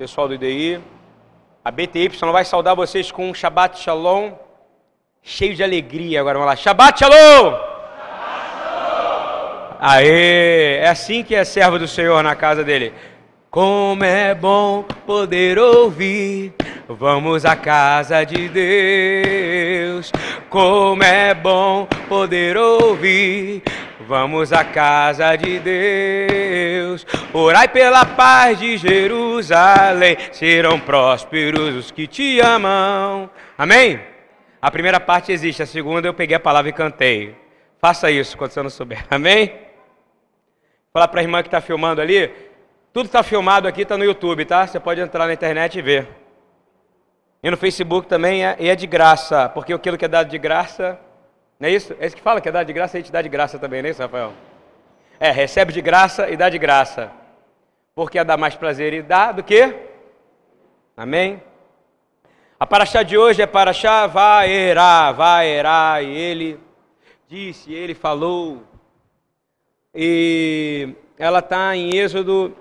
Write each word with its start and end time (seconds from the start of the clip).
pessoal 0.00 0.26
do 0.26 0.32
IDI. 0.32 0.80
A 1.62 1.70
BTY 1.70 2.08
vai 2.32 2.42
saudar 2.42 2.74
vocês 2.74 3.12
com 3.12 3.28
um 3.28 3.34
Shabbat 3.34 3.78
Shalom 3.78 4.32
cheio 5.22 5.54
de 5.54 5.62
alegria. 5.62 6.20
Agora 6.20 6.38
vamos 6.38 6.50
lá. 6.50 6.56
Shabbat 6.56 6.98
Shalom! 6.98 7.54
Aê! 9.78 10.78
É 10.78 10.88
assim 10.88 11.22
que 11.22 11.34
é 11.34 11.44
servo 11.44 11.78
do 11.78 11.86
Senhor 11.86 12.22
na 12.22 12.34
casa 12.34 12.64
dele. 12.64 12.94
Como 13.50 14.02
é 14.02 14.34
bom 14.34 14.84
poder 15.04 15.58
ouvir, 15.58 16.54
vamos 16.88 17.44
à 17.44 17.54
casa 17.54 18.24
de 18.24 18.48
Deus. 18.48 20.10
Como 20.48 21.02
é 21.02 21.34
bom 21.34 21.86
poder 22.08 22.56
ouvir, 22.56 23.62
vamos 24.10 24.52
à 24.52 24.64
casa 24.64 25.36
de 25.36 25.60
Deus. 25.60 27.06
Orai 27.32 27.68
pela 27.68 28.04
paz 28.04 28.58
de 28.58 28.76
Jerusalém, 28.76 30.16
serão 30.32 30.80
prósperos 30.80 31.76
os 31.76 31.90
que 31.92 32.08
te 32.08 32.40
amam. 32.40 33.30
Amém? 33.56 34.00
A 34.60 34.68
primeira 34.68 34.98
parte 34.98 35.30
existe, 35.30 35.62
a 35.62 35.66
segunda 35.66 36.08
eu 36.08 36.12
peguei 36.12 36.36
a 36.36 36.40
palavra 36.40 36.70
e 36.70 36.72
cantei. 36.72 37.36
Faça 37.78 38.10
isso 38.10 38.36
quando 38.36 38.50
você 38.50 38.60
não 38.60 38.68
souber. 38.68 39.06
Amém? 39.08 39.54
Falar 40.92 41.06
para 41.06 41.20
a 41.20 41.22
irmã 41.22 41.40
que 41.40 41.46
está 41.46 41.60
filmando 41.60 42.00
ali, 42.00 42.32
tudo 42.92 43.06
está 43.06 43.22
filmado 43.22 43.68
aqui, 43.68 43.82
está 43.82 43.96
no 43.96 44.04
YouTube, 44.04 44.44
tá? 44.44 44.66
Você 44.66 44.80
pode 44.80 45.00
entrar 45.00 45.28
na 45.28 45.34
internet 45.34 45.78
e 45.78 45.82
ver. 45.82 46.08
E 47.44 47.48
no 47.48 47.56
Facebook 47.56 48.08
também 48.08 48.44
é, 48.44 48.56
e 48.58 48.68
é 48.68 48.74
de 48.74 48.88
graça, 48.88 49.48
porque 49.48 49.72
aquilo 49.72 49.96
que 49.96 50.04
é 50.04 50.08
dado 50.08 50.28
de 50.28 50.36
graça, 50.36 50.98
não 51.60 51.68
é 51.68 51.72
isso? 51.72 51.94
É 52.00 52.06
isso 52.06 52.16
que 52.16 52.22
fala 52.22 52.40
que 52.40 52.48
é 52.48 52.52
dado 52.52 52.66
de 52.66 52.72
graça, 52.72 52.96
a 52.96 53.00
gente 53.00 53.12
dá 53.12 53.20
de 53.20 53.28
graça 53.28 53.58
também, 53.58 53.82
não 53.82 53.88
é 53.88 53.90
isso, 53.90 54.00
Rafael? 54.00 54.32
É, 55.20 55.30
recebe 55.30 55.74
de 55.74 55.82
graça 55.82 56.30
e 56.30 56.36
dá 56.36 56.48
de 56.48 56.58
graça. 56.58 57.12
Porque 57.94 58.18
é 58.18 58.24
dar 58.24 58.38
mais 58.38 58.56
prazer 58.56 58.94
e 58.94 59.02
dá 59.02 59.30
do 59.30 59.44
que? 59.44 59.76
Amém? 60.96 61.42
A 62.58 62.66
paraxá 62.66 63.02
de 63.02 63.18
hoje 63.18 63.42
é 63.42 63.46
paraxá 63.46 64.06
Vaerá, 64.06 65.12
Vaerá, 65.12 66.02
e 66.02 66.10
ele 66.10 66.60
disse, 67.28 67.74
ele 67.74 67.94
falou. 67.94 68.62
E 69.94 70.94
ela 71.18 71.40
está 71.40 71.76
em 71.76 71.94
Êxodo 71.94 72.56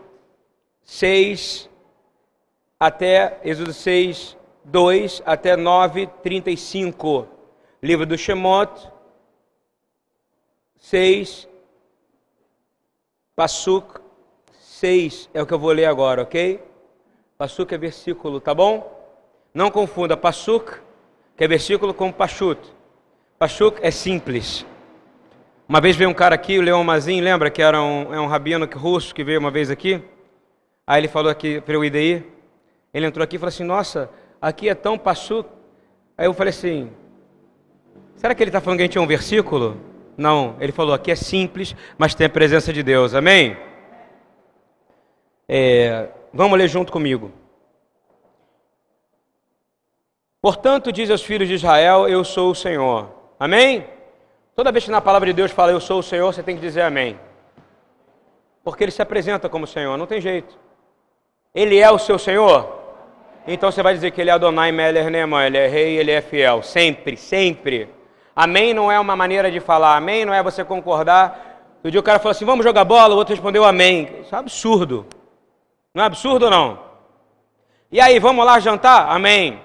6 0.83 1.69
até 2.77 3.39
Êxodo 3.45 3.71
6, 3.71 4.35
2 4.65 5.23
até 5.25 5.55
9, 5.55 6.07
35. 6.21 7.38
Livro 7.81 8.05
do 8.05 8.17
Shemot, 8.17 8.91
6, 10.79 11.47
Passuk 13.35 14.01
6 14.59 15.29
é 15.33 15.41
o 15.41 15.45
que 15.45 15.53
eu 15.53 15.59
vou 15.59 15.71
ler 15.71 15.85
agora, 15.85 16.23
ok? 16.23 16.61
Passuk 17.37 17.73
é 17.73 17.77
versículo, 17.77 18.41
tá 18.41 18.53
bom? 18.53 18.97
Não 19.53 19.71
confunda 19.71 20.17
Passuk, 20.17 20.79
que 21.37 21.43
é 21.45 21.47
versículo, 21.47 21.93
com 21.93 22.11
Pachut. 22.11 22.59
Pachuk 23.37 23.79
é 23.81 23.91
simples. 23.91 24.65
Uma 25.65 25.79
vez 25.79 25.95
veio 25.95 26.09
um 26.09 26.13
cara 26.13 26.35
aqui, 26.35 26.59
o 26.59 26.61
Leon 26.61 26.83
Mazin, 26.83 27.21
lembra 27.21 27.49
que 27.49 27.61
era 27.61 27.81
um, 27.81 28.13
é 28.13 28.19
um 28.19 28.27
rabino 28.27 28.67
russo 28.73 29.15
que 29.15 29.23
veio 29.23 29.39
uma 29.39 29.51
vez 29.51 29.71
aqui? 29.71 30.03
Aí 30.85 30.99
ele 30.99 31.07
falou 31.07 31.31
aqui 31.31 31.61
para 31.61 31.79
o 31.79 31.85
IDI, 31.85 32.25
ele 32.93 33.05
entrou 33.05 33.23
aqui 33.23 33.37
e 33.37 33.39
falou 33.39 33.49
assim, 33.49 33.63
nossa, 33.63 34.09
aqui 34.41 34.67
é 34.67 34.75
tão 34.75 34.97
pachu. 34.97 35.45
Aí 36.17 36.25
eu 36.25 36.33
falei 36.33 36.49
assim, 36.49 36.91
será 38.19 38.35
que 38.35 38.43
ele 38.43 38.49
está 38.49 38.59
falando 38.59 38.77
que 38.79 38.83
a 38.83 38.85
gente 38.85 38.97
é 38.97 39.01
um 39.01 39.07
versículo? 39.07 39.77
Não, 40.17 40.57
ele 40.59 40.73
falou, 40.73 40.93
aqui 40.93 41.09
é 41.09 41.15
simples, 41.15 41.73
mas 41.97 42.13
tem 42.13 42.27
a 42.27 42.29
presença 42.29 42.73
de 42.73 42.83
Deus, 42.83 43.15
amém? 43.15 43.55
É, 45.47 46.09
vamos 46.33 46.59
ler 46.59 46.67
junto 46.67 46.91
comigo. 46.91 47.31
Portanto, 50.41 50.91
diz 50.91 51.09
aos 51.09 51.23
filhos 51.23 51.47
de 51.47 51.53
Israel, 51.53 52.09
eu 52.09 52.25
sou 52.25 52.51
o 52.51 52.55
Senhor, 52.55 53.09
amém? 53.39 53.87
Toda 54.53 54.73
vez 54.73 54.83
que 54.83 54.91
na 54.91 54.99
palavra 54.99 55.27
de 55.27 55.33
Deus 55.33 55.51
fala 55.51 55.71
eu 55.71 55.79
sou 55.79 55.99
o 55.99 56.03
Senhor, 56.03 56.33
você 56.33 56.43
tem 56.43 56.55
que 56.55 56.61
dizer 56.61 56.81
amém. 56.81 57.17
Porque 58.61 58.83
ele 58.83 58.91
se 58.91 59.01
apresenta 59.01 59.47
como 59.47 59.65
Senhor, 59.65 59.97
não 59.97 60.05
tem 60.05 60.19
jeito. 60.19 60.59
Ele 61.55 61.77
é 61.77 61.89
o 61.89 61.97
seu 61.97 62.19
Senhor? 62.19 62.77
Então 63.47 63.71
você 63.71 63.81
vai 63.81 63.93
dizer 63.93 64.11
que 64.11 64.19
ele 64.19 64.29
é 64.29 64.33
Adonai 64.33 64.73
Meller 64.73 65.09
Neman, 65.09 65.45
ele 65.45 65.57
é 65.57 65.67
rei, 65.67 65.97
ele 65.97 66.11
é 66.11 66.21
fiel, 66.21 66.61
sempre, 66.61 67.15
sempre. 67.15 67.98
Amém 68.41 68.73
não 68.73 68.89
é 68.89 68.97
uma 68.97 69.17
maneira 69.17 69.51
de 69.51 69.59
falar, 69.59 69.97
amém 69.97 70.23
não 70.23 70.33
é 70.33 70.41
você 70.41 70.63
concordar. 70.63 71.75
No 71.83 71.91
dia 71.91 71.99
o 71.99 72.03
cara 72.03 72.19
falou 72.19 72.31
assim, 72.31 72.45
vamos 72.45 72.63
jogar 72.63 72.85
bola, 72.85 73.13
o 73.13 73.17
outro 73.17 73.33
respondeu 73.33 73.65
amém. 73.65 74.09
Isso 74.21 74.33
é 74.33 74.37
absurdo. 74.37 75.05
Não 75.93 76.03
é 76.03 76.05
absurdo 76.05 76.49
não? 76.49 76.79
E 77.91 77.99
aí, 77.99 78.17
vamos 78.17 78.45
lá 78.45 78.57
jantar? 78.57 79.11
Amém. 79.11 79.59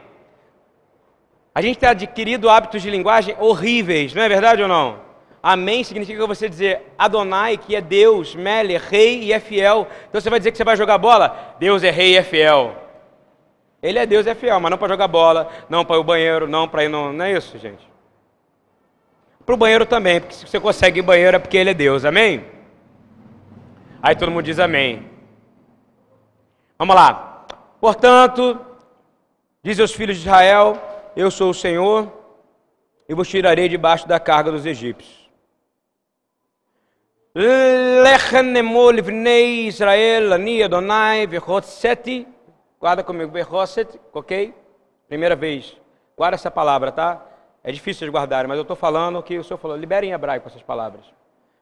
A 1.55 1.63
gente 1.63 1.79
tem 1.79 1.89
adquirido 1.89 2.51
hábitos 2.51 2.83
de 2.83 2.91
linguagem 2.91 3.37
horríveis, 3.39 4.13
não 4.13 4.25
é 4.25 4.29
verdade 4.29 4.61
ou 4.61 4.67
não? 4.67 4.99
Amém 5.41 5.85
significa 5.85 6.27
você 6.27 6.49
dizer 6.49 6.83
Adonai, 6.99 7.57
que 7.57 7.77
é 7.77 7.81
Deus, 7.81 8.35
Mele, 8.35 8.77
rei 8.77 9.23
e 9.23 9.33
é 9.33 9.39
fiel. 9.39 9.87
Então 10.09 10.21
você 10.21 10.29
vai 10.29 10.41
dizer 10.41 10.51
que 10.51 10.59
você 10.59 10.65
vai 10.65 10.77
jogar 10.77 10.99
bola? 10.99 11.55
Deus 11.61 11.85
é 11.85 11.93
rei 11.93 12.15
e 12.15 12.17
é 12.17 12.25
fiel. 12.25 12.75
Ele 13.81 14.01
é 14.01 14.05
Deus 14.05 14.27
e 14.27 14.31
é 14.31 14.35
fiel, 14.35 14.59
mas 14.59 14.73
não 14.73 14.79
para 14.79 14.89
jogar 14.89 15.07
bola, 15.07 15.49
não 15.69 15.85
para 15.85 15.95
ir 15.95 15.99
ao 15.99 16.03
banheiro, 16.03 16.49
não 16.49 16.67
para 16.67 16.83
ir 16.83 16.89
no... 16.89 17.13
Não 17.13 17.25
é 17.25 17.31
isso, 17.35 17.57
gente. 17.57 17.94
Para 19.45 19.55
o 19.55 19.59
banheiro 19.59 19.85
também, 19.85 20.21
porque 20.21 20.35
se 20.35 20.47
você 20.47 20.59
consegue 20.59 21.01
ir 21.01 21.03
banheiro 21.03 21.37
é 21.37 21.39
porque 21.39 21.57
ele 21.57 21.71
é 21.71 21.75
Deus, 21.75 22.05
amém? 22.05 22.45
Aí 24.03 24.17
todo 24.17 24.31
mundo 24.31 24.45
diz 24.45 24.59
amém. 24.59 25.11
Vamos 26.79 26.95
lá. 26.95 27.47
Portanto, 27.81 28.59
diz 29.63 29.79
aos 29.79 29.93
filhos 29.93 30.17
de 30.17 30.23
Israel: 30.23 30.81
Eu 31.15 31.31
sou 31.31 31.51
o 31.51 31.55
Senhor 31.55 32.11
e 33.09 33.15
vos 33.15 33.29
tirarei 33.29 33.69
debaixo 33.69 34.09
da 34.09 34.19
carga 34.19 34.51
dos 34.51 34.65
egípcios. 34.65 35.31
Israel, 39.67 40.33
ani 40.33 40.63
Adonai. 40.63 41.29
Guarda 42.81 43.03
comigo, 43.03 43.33
ok? 44.13 44.55
Primeira 45.09 45.35
vez. 45.37 45.77
Guarda 46.17 46.37
essa 46.37 46.51
palavra, 46.51 46.93
tá? 46.93 47.34
É 47.65 47.73
difícil 47.73 48.07
de 48.07 48.11
guardar, 48.11 48.47
mas 48.47 48.59
eu 48.59 48.63
estou 48.63 48.77
falando 48.77 49.23
que 49.23 49.39
o 49.39 49.43
Senhor 49.43 49.59
falou. 49.59 49.77
Libere 49.77 50.07
em 50.07 50.13
hebraico 50.13 50.47
essas 50.47 50.63
palavras. 50.63 51.07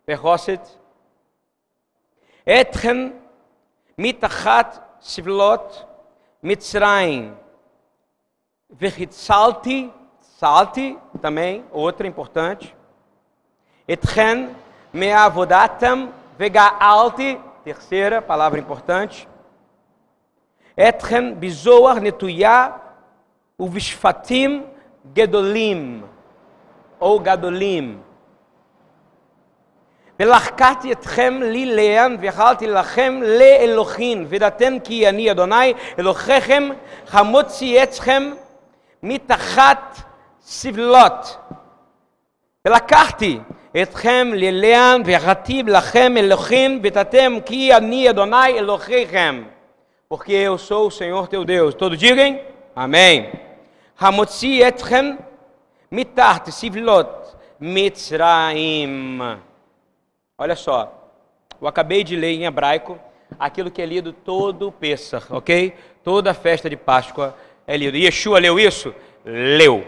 Verroset. 0.05 0.61
Etchen 2.45 3.15
mitachat 3.97 4.83
sivlot 5.01 5.87
mitzrayim. 6.43 7.37
Vechitzalti, 8.69 9.93
salti 10.21 10.99
também, 11.21 11.65
outra 11.71 12.07
importante. 12.07 12.75
Etchen 13.87 14.57
Me'avodatam 14.93 16.13
vega'alti, 16.39 17.41
terceira 17.65 18.21
palavra 18.21 18.61
importante. 18.61 19.27
Etchem 20.77 21.35
bizoar 21.35 22.01
netuya 22.01 22.79
uvishfatim 23.59 24.65
gedolim, 25.15 26.03
ou 27.01 27.21
gadolim. 27.21 27.99
ולחקתי 30.21 30.93
אתכם 30.93 31.41
לי 31.43 31.67
לעם 31.67 32.17
ואכלתי 32.21 32.67
לכם 32.67 33.21
לאלוהים 33.23 34.27
ודעתם 34.29 34.77
כי 34.85 35.09
אני 35.09 35.31
אדוני 35.31 35.75
אלוהיכם 35.99 36.69
המוציא 37.11 37.83
אתכם 37.83 38.33
מתחת 39.03 39.97
סבלות 40.43 41.37
ולקחתי 42.65 43.39
אתכם 43.83 44.31
ללאן 44.35 45.03
והרטיב 45.05 45.69
לכם 45.69 46.17
אלוהים 46.17 46.81
ותתם 46.83 47.33
כי 47.47 47.77
אני 47.77 48.11
אדוני 48.11 48.59
אלוהיכם. 48.59 49.43
Porque 50.09 50.33
eu 50.33 50.59
sou 50.59 50.89
o 50.89 50.91
Senhor 50.91 51.27
teu 51.27 51.43
Deus. 51.43 51.75
Todos. 51.75 51.99
המוציא 54.02 54.68
אתכם 54.68 55.06
מתחת 55.92 56.50
סבלות 56.50 57.36
מצרים. 57.62 59.22
Olha 60.40 60.56
só, 60.56 61.10
eu 61.60 61.68
acabei 61.68 62.04
de 62.04 62.16
ler 62.16 62.34
em 62.34 62.46
hebraico 62.46 63.00
aquilo 63.40 63.72
que 63.72 63.82
é 63.82 63.86
lido 63.88 64.14
todo 64.14 64.68
o 64.68 64.72
Pessah, 64.72 65.24
ok? 65.32 65.74
Toda 66.04 66.30
a 66.30 66.34
festa 66.34 66.70
de 66.70 66.78
Páscoa 66.78 67.36
é 67.66 67.76
lido. 67.76 67.98
Yeshua 67.98 68.40
leu 68.40 68.60
isso? 68.60 68.94
Leu. 69.26 69.86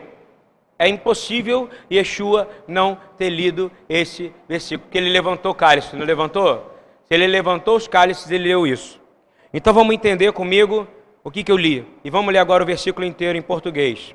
É 0.80 0.88
impossível 0.88 1.70
Yeshua 1.92 2.50
não 2.68 2.98
ter 3.18 3.30
lido 3.30 3.72
esse 3.88 4.34
versículo, 4.48 4.88
porque 4.88 4.98
ele 4.98 5.10
levantou 5.10 5.52
o 5.52 5.56
cálice, 5.56 5.96
não 5.96 6.06
levantou? 6.06 6.76
Se 7.06 7.14
ele 7.14 7.28
levantou 7.28 7.76
os 7.76 7.88
cálices, 7.88 8.32
ele 8.32 8.46
leu 8.48 8.66
isso. 8.66 9.00
Então 9.54 9.74
vamos 9.74 9.94
entender 9.94 10.32
comigo 10.32 10.88
o 11.25 11.31
que, 11.31 11.43
que 11.43 11.51
eu 11.51 11.57
li. 11.57 11.85
E 12.05 12.11
vamos 12.11 12.33
ler 12.33 12.39
agora 12.39 12.63
o 12.63 12.67
versículo 12.67 13.07
inteiro 13.07 13.37
em 13.37 13.43
português. 13.43 14.15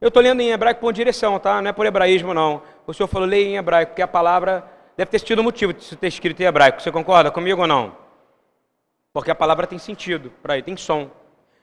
Eu 0.00 0.08
estou 0.08 0.22
lendo 0.22 0.40
em 0.40 0.50
hebraico 0.50 0.80
por 0.80 0.92
direção, 0.92 1.38
tá? 1.38 1.62
Não 1.62 1.70
é 1.70 1.72
por 1.72 1.86
hebraísmo, 1.86 2.34
não. 2.34 2.60
O 2.86 2.92
senhor 2.92 3.06
falou, 3.06 3.26
leia 3.26 3.46
em 3.46 3.56
hebraico, 3.56 3.92
porque 3.92 4.02
a 4.02 4.08
palavra 4.08 4.68
deve 4.96 5.10
ter 5.10 5.20
tido 5.20 5.42
motivo 5.42 5.72
de 5.72 5.96
ter 5.96 6.08
escrito 6.08 6.42
em 6.42 6.44
hebraico. 6.44 6.82
Você 6.82 6.90
concorda 6.90 7.30
comigo 7.30 7.62
ou 7.62 7.66
não? 7.66 7.96
Porque 9.12 9.30
a 9.30 9.34
palavra 9.34 9.66
tem 9.66 9.78
sentido 9.78 10.30
para 10.42 10.54
ele, 10.54 10.64
tem 10.64 10.76
som. 10.76 11.10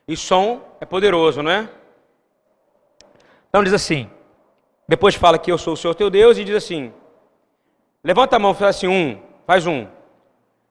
E 0.07 0.17
som 0.17 0.61
é 0.81 0.85
poderoso, 0.85 1.43
não 1.43 1.51
é? 1.51 1.69
Então 3.49 3.63
diz 3.63 3.73
assim: 3.73 4.09
depois 4.87 5.13
fala 5.13 5.37
que 5.37 5.51
eu 5.51 5.57
sou 5.57 5.73
o 5.73 5.77
Senhor 5.77 5.93
teu 5.93 6.09
Deus 6.09 6.37
e 6.37 6.43
diz 6.43 6.55
assim: 6.55 6.91
levanta 8.03 8.35
a 8.35 8.39
mão, 8.39 8.53
faz 8.55 8.77
assim, 8.77 8.87
um, 8.87 9.21
faz 9.45 9.67
um. 9.67 9.87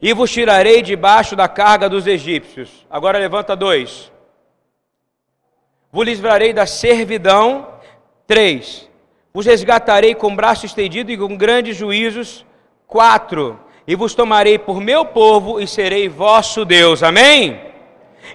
E 0.02 0.12
vos 0.12 0.32
tirarei 0.32 0.82
debaixo 0.82 1.37
da 1.37 1.46
carga 1.46 1.88
dos 1.88 2.08
egípcios. 2.08 2.84
Agora 2.90 3.19
levanta 3.20 3.54
dois. 3.54 4.10
Vos 5.93 6.04
livrarei 6.04 6.52
da 6.52 6.66
servidão. 6.66 7.69
Três. 8.26 8.90
Vos 9.32 9.46
resgatarei 9.46 10.14
com 10.16 10.34
braço 10.34 10.66
estendido 10.66 11.12
e 11.12 11.16
com 11.16 11.37
grandes 11.37 11.76
juízos. 11.76 12.44
Quatro. 12.84 13.60
E 13.87 13.94
vos 13.94 14.12
tomarei 14.12 14.58
por 14.58 14.81
meu 14.81 15.04
povo 15.04 15.60
e 15.60 15.69
serei 15.69 16.08
vosso 16.08 16.64
Deus. 16.64 17.05
Amém? 17.05 17.71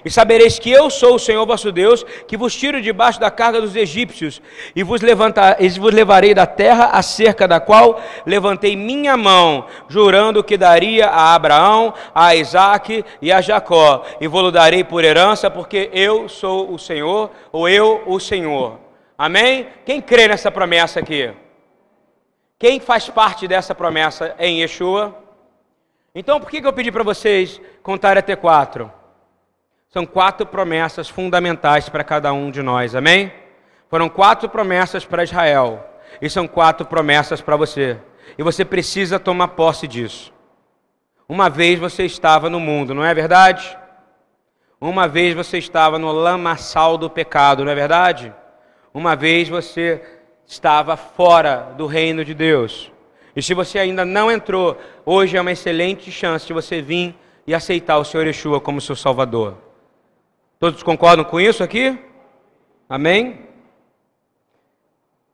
E 0.04 0.10
sabereis 0.10 0.58
que 0.58 0.70
eu 0.70 0.90
sou 0.90 1.14
o 1.14 1.18
Senhor 1.18 1.44
vosso 1.46 1.72
Deus, 1.72 2.04
que 2.26 2.36
vos 2.36 2.54
tiro 2.54 2.80
debaixo 2.80 3.18
da 3.18 3.30
carga 3.30 3.60
dos 3.60 3.74
egípcios, 3.74 4.40
e 4.74 4.82
vos, 4.82 5.00
levantar, 5.00 5.62
e 5.62 5.68
vos 5.70 5.92
levarei 5.92 6.34
da 6.34 6.46
terra 6.46 6.90
acerca 6.92 7.48
da 7.48 7.60
qual 7.60 8.00
levantei 8.24 8.76
minha 8.76 9.16
mão, 9.16 9.66
jurando 9.88 10.44
que 10.44 10.56
daria 10.56 11.06
a 11.06 11.34
Abraão, 11.34 11.94
a 12.14 12.34
Isaac 12.34 13.04
e 13.20 13.32
a 13.32 13.40
Jacó, 13.40 14.04
e 14.20 14.28
vou-lo 14.28 14.52
darei 14.52 14.84
por 14.84 15.04
herança, 15.04 15.50
porque 15.50 15.90
eu 15.92 16.28
sou 16.28 16.72
o 16.72 16.78
Senhor, 16.78 17.30
ou 17.50 17.68
eu 17.68 18.02
o 18.06 18.20
Senhor. 18.20 18.78
Amém? 19.16 19.66
Quem 19.84 20.00
crê 20.00 20.28
nessa 20.28 20.50
promessa 20.50 21.00
aqui? 21.00 21.32
Quem 22.58 22.80
faz 22.80 23.08
parte 23.08 23.46
dessa 23.46 23.74
promessa 23.74 24.34
em 24.38 24.60
Yeshua? 24.60 25.16
Então, 26.14 26.40
por 26.40 26.50
que 26.50 26.58
eu 26.58 26.72
pedi 26.72 26.90
para 26.90 27.04
vocês 27.04 27.60
contar 27.82 28.18
até 28.18 28.34
quatro? 28.34 28.92
São 29.90 30.04
quatro 30.04 30.46
promessas 30.46 31.08
fundamentais 31.08 31.88
para 31.88 32.04
cada 32.04 32.30
um 32.30 32.50
de 32.50 32.60
nós, 32.62 32.94
amém? 32.94 33.32
Foram 33.88 34.06
quatro 34.06 34.46
promessas 34.46 35.06
para 35.06 35.24
Israel 35.24 35.82
e 36.20 36.28
são 36.28 36.46
quatro 36.46 36.84
promessas 36.84 37.40
para 37.40 37.56
você. 37.56 37.96
E 38.36 38.42
você 38.42 38.66
precisa 38.66 39.18
tomar 39.18 39.48
posse 39.48 39.88
disso. 39.88 40.30
Uma 41.26 41.48
vez 41.48 41.78
você 41.78 42.04
estava 42.04 42.50
no 42.50 42.60
mundo, 42.60 42.94
não 42.94 43.02
é 43.02 43.14
verdade? 43.14 43.78
Uma 44.78 45.08
vez 45.08 45.34
você 45.34 45.56
estava 45.56 45.98
no 45.98 46.12
lamaçal 46.12 46.98
do 46.98 47.08
pecado, 47.08 47.64
não 47.64 47.72
é 47.72 47.74
verdade? 47.74 48.32
Uma 48.92 49.16
vez 49.16 49.48
você 49.48 50.02
estava 50.46 50.98
fora 50.98 51.72
do 51.78 51.86
reino 51.86 52.26
de 52.26 52.34
Deus. 52.34 52.92
E 53.34 53.42
se 53.42 53.54
você 53.54 53.78
ainda 53.78 54.04
não 54.04 54.30
entrou, 54.30 54.78
hoje 55.06 55.36
é 55.36 55.40
uma 55.40 55.52
excelente 55.52 56.12
chance 56.12 56.46
de 56.46 56.52
você 56.52 56.82
vir 56.82 57.14
e 57.46 57.54
aceitar 57.54 57.96
o 57.96 58.04
Senhor 58.04 58.26
Yeshua 58.26 58.60
como 58.60 58.82
seu 58.82 58.94
Salvador. 58.94 59.67
Todos 60.58 60.82
concordam 60.82 61.24
com 61.24 61.40
isso 61.40 61.62
aqui? 61.62 61.96
Amém? 62.88 63.46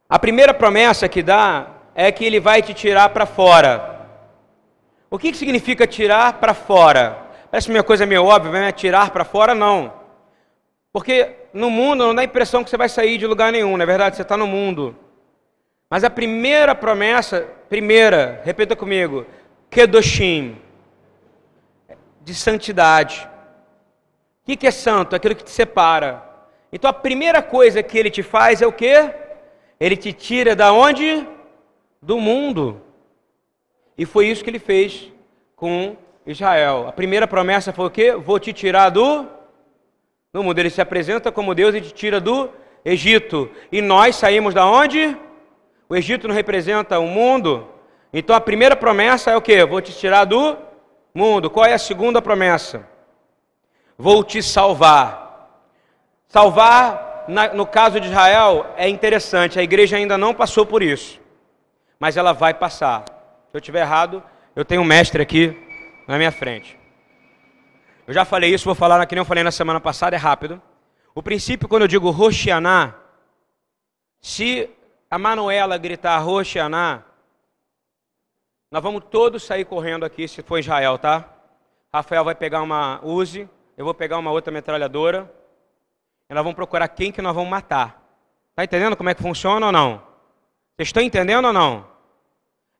A 0.09 0.19
primeira 0.19 0.53
promessa 0.53 1.09
que 1.09 1.23
dá 1.23 1.67
é 1.94 2.12
que 2.12 2.25
ele 2.25 2.38
vai 2.38 2.61
te 2.61 2.75
tirar 2.75 3.09
para 3.09 3.25
fora. 3.25 4.06
O 5.11 5.19
que, 5.19 5.32
que 5.32 5.38
significa 5.38 5.87
tirar 5.87 6.35
para 6.35 6.53
fora? 6.53 7.19
Parece 7.50 7.71
uma 7.71 7.82
coisa 7.82 8.05
meio 8.05 8.25
óbvia, 8.25 8.53
né? 8.53 8.73
Tirar 8.73 9.11
para 9.11 9.25
fora, 9.25 9.55
não. 9.55 9.93
Porque 10.93 11.37
no 11.53 11.71
mundo 11.71 12.05
não 12.05 12.15
dá 12.15 12.21
a 12.23 12.25
impressão 12.25 12.62
que 12.62 12.69
você 12.69 12.76
vai 12.76 12.88
sair 12.88 13.17
de 13.17 13.26
lugar 13.26 13.50
nenhum, 13.50 13.76
não 13.76 13.82
é 13.82 13.87
verdade? 13.87 14.17
Você 14.17 14.23
está 14.23 14.37
no 14.37 14.47
mundo. 14.47 14.94
Mas 15.88 16.05
a 16.05 16.11
primeira 16.11 16.75
promessa, 16.75 17.49
primeira, 17.69 18.43
repita 18.44 18.76
comigo, 18.76 19.25
Kedoshim, 19.71 20.56
de 22.23 22.35
santidade. 22.35 23.29
O 24.46 24.56
que 24.56 24.67
é 24.67 24.70
santo? 24.70 25.17
Aquilo 25.17 25.35
que 25.35 25.43
te 25.43 25.50
separa. 25.50 26.23
Então 26.70 26.91
a 26.91 26.93
primeira 26.93 27.43
coisa 27.43 27.82
que 27.82 27.96
ele 27.96 28.11
te 28.11 28.23
faz 28.23 28.61
é 28.61 28.67
o 28.67 28.73
quê? 28.73 29.11
Ele 29.81 29.96
te 29.96 30.12
tira 30.12 30.55
da 30.55 30.73
onde? 30.73 31.26
Do 32.02 32.19
mundo. 32.20 32.82
E 33.96 34.05
foi 34.05 34.26
isso 34.26 34.44
que 34.44 34.50
ele 34.50 34.58
fez 34.58 35.11
com 35.56 35.96
Israel. 36.26 36.87
A 36.88 36.93
primeira 36.93 37.26
promessa 37.26 37.73
foi 37.73 37.87
o 37.87 37.91
quê? 37.91 38.12
Vou 38.12 38.38
te 38.38 38.52
tirar 38.52 38.91
do, 38.91 39.26
do 40.32 40.43
mundo. 40.43 40.58
Ele 40.58 40.69
se 40.69 40.81
apresenta 40.81 41.32
como 41.32 41.55
Deus 41.55 41.75
e 41.75 41.81
te 41.81 41.94
tira 41.94 42.20
do 42.20 42.50
Egito. 42.85 43.50
E 43.73 43.81
nós 43.81 44.17
saímos 44.17 44.52
da 44.52 44.67
onde? 44.67 45.17
O 45.88 45.97
Egito 45.97 46.29
não 46.29 46.35
representa 46.35 46.99
o 46.99 47.06
mundo. 47.06 47.67
Então 48.12 48.37
a 48.37 48.40
primeira 48.40 48.76
promessa 48.76 49.31
é 49.31 49.37
o 49.37 49.43
quê? 49.43 49.64
Vou 49.64 49.81
te 49.81 49.93
tirar 49.93 50.26
do 50.26 50.56
mundo. 51.14 51.49
Qual 51.49 51.64
é 51.64 51.73
a 51.73 51.79
segunda 51.79 52.20
promessa? 52.20 52.94
Vou 53.99 54.23
te 54.25 54.43
salvar. 54.43 55.25
Salvar, 56.26 57.25
na, 57.29 57.55
no 57.55 57.67
caso 57.67 58.00
de 58.00 58.08
Israel, 58.08 58.67
é 58.76 58.88
interessante, 58.88 59.58
a 59.58 59.62
igreja 59.62 59.96
ainda 59.96 60.19
não 60.19 60.35
passou 60.35 60.67
por 60.67 60.82
isso, 60.82 61.20
mas 61.99 62.17
ela 62.17 62.32
vai 62.32 62.52
passar. 62.55 63.05
Se 63.50 63.56
eu 63.56 63.58
estiver 63.58 63.82
errado, 63.82 64.23
eu 64.56 64.64
tenho 64.64 64.82
um 64.82 64.85
mestre 64.85 65.23
aqui 65.23 65.56
na 66.08 66.17
minha 66.17 66.32
frente. 66.32 66.79
Eu 68.06 68.12
já 68.12 68.25
falei 68.25 68.52
isso, 68.52 68.64
vou 68.64 68.75
falar 68.75 69.05
que 69.06 69.14
nem 69.14 69.20
eu 69.20 69.25
falei 69.25 69.43
na 69.43 69.50
semana 69.50 69.81
passada, 69.81 70.14
é 70.14 70.19
rápido. 70.19 70.61
O 71.14 71.23
princípio, 71.23 71.69
quando 71.69 71.82
eu 71.82 71.88
digo 71.88 72.11
Roxianá, 72.11 72.94
se 74.20 74.69
a 75.11 75.19
Manuela 75.19 75.79
gritar 75.79 76.19
Roxianá, 76.19 77.02
nós 78.70 78.82
vamos 78.82 79.05
todos 79.11 79.44
sair 79.44 79.64
correndo 79.64 80.05
aqui, 80.05 80.26
se 80.26 80.43
for 80.43 80.58
Israel, 80.58 80.99
tá? 80.99 81.25
Rafael 81.93 82.25
vai 82.25 82.35
pegar 82.35 82.61
uma 82.61 82.99
Uzi, 83.05 83.49
eu 83.76 83.85
vou 83.85 83.94
pegar 83.94 84.19
uma 84.19 84.31
outra 84.31 84.53
metralhadora 84.53 85.32
e 86.29 86.35
nós 86.35 86.43
vamos 86.43 86.56
procurar 86.56 86.88
quem 86.88 87.11
que 87.12 87.23
nós 87.23 87.35
vamos 87.35 87.50
matar. 87.50 88.03
Está 88.50 88.65
entendendo 88.65 88.97
como 88.97 89.09
é 89.11 89.15
que 89.15 89.23
funciona 89.23 89.67
ou 89.67 89.73
não? 89.73 90.03
Vocês 90.76 90.88
estão 90.88 91.03
entendendo 91.03 91.47
ou 91.47 91.53
não? 91.53 91.87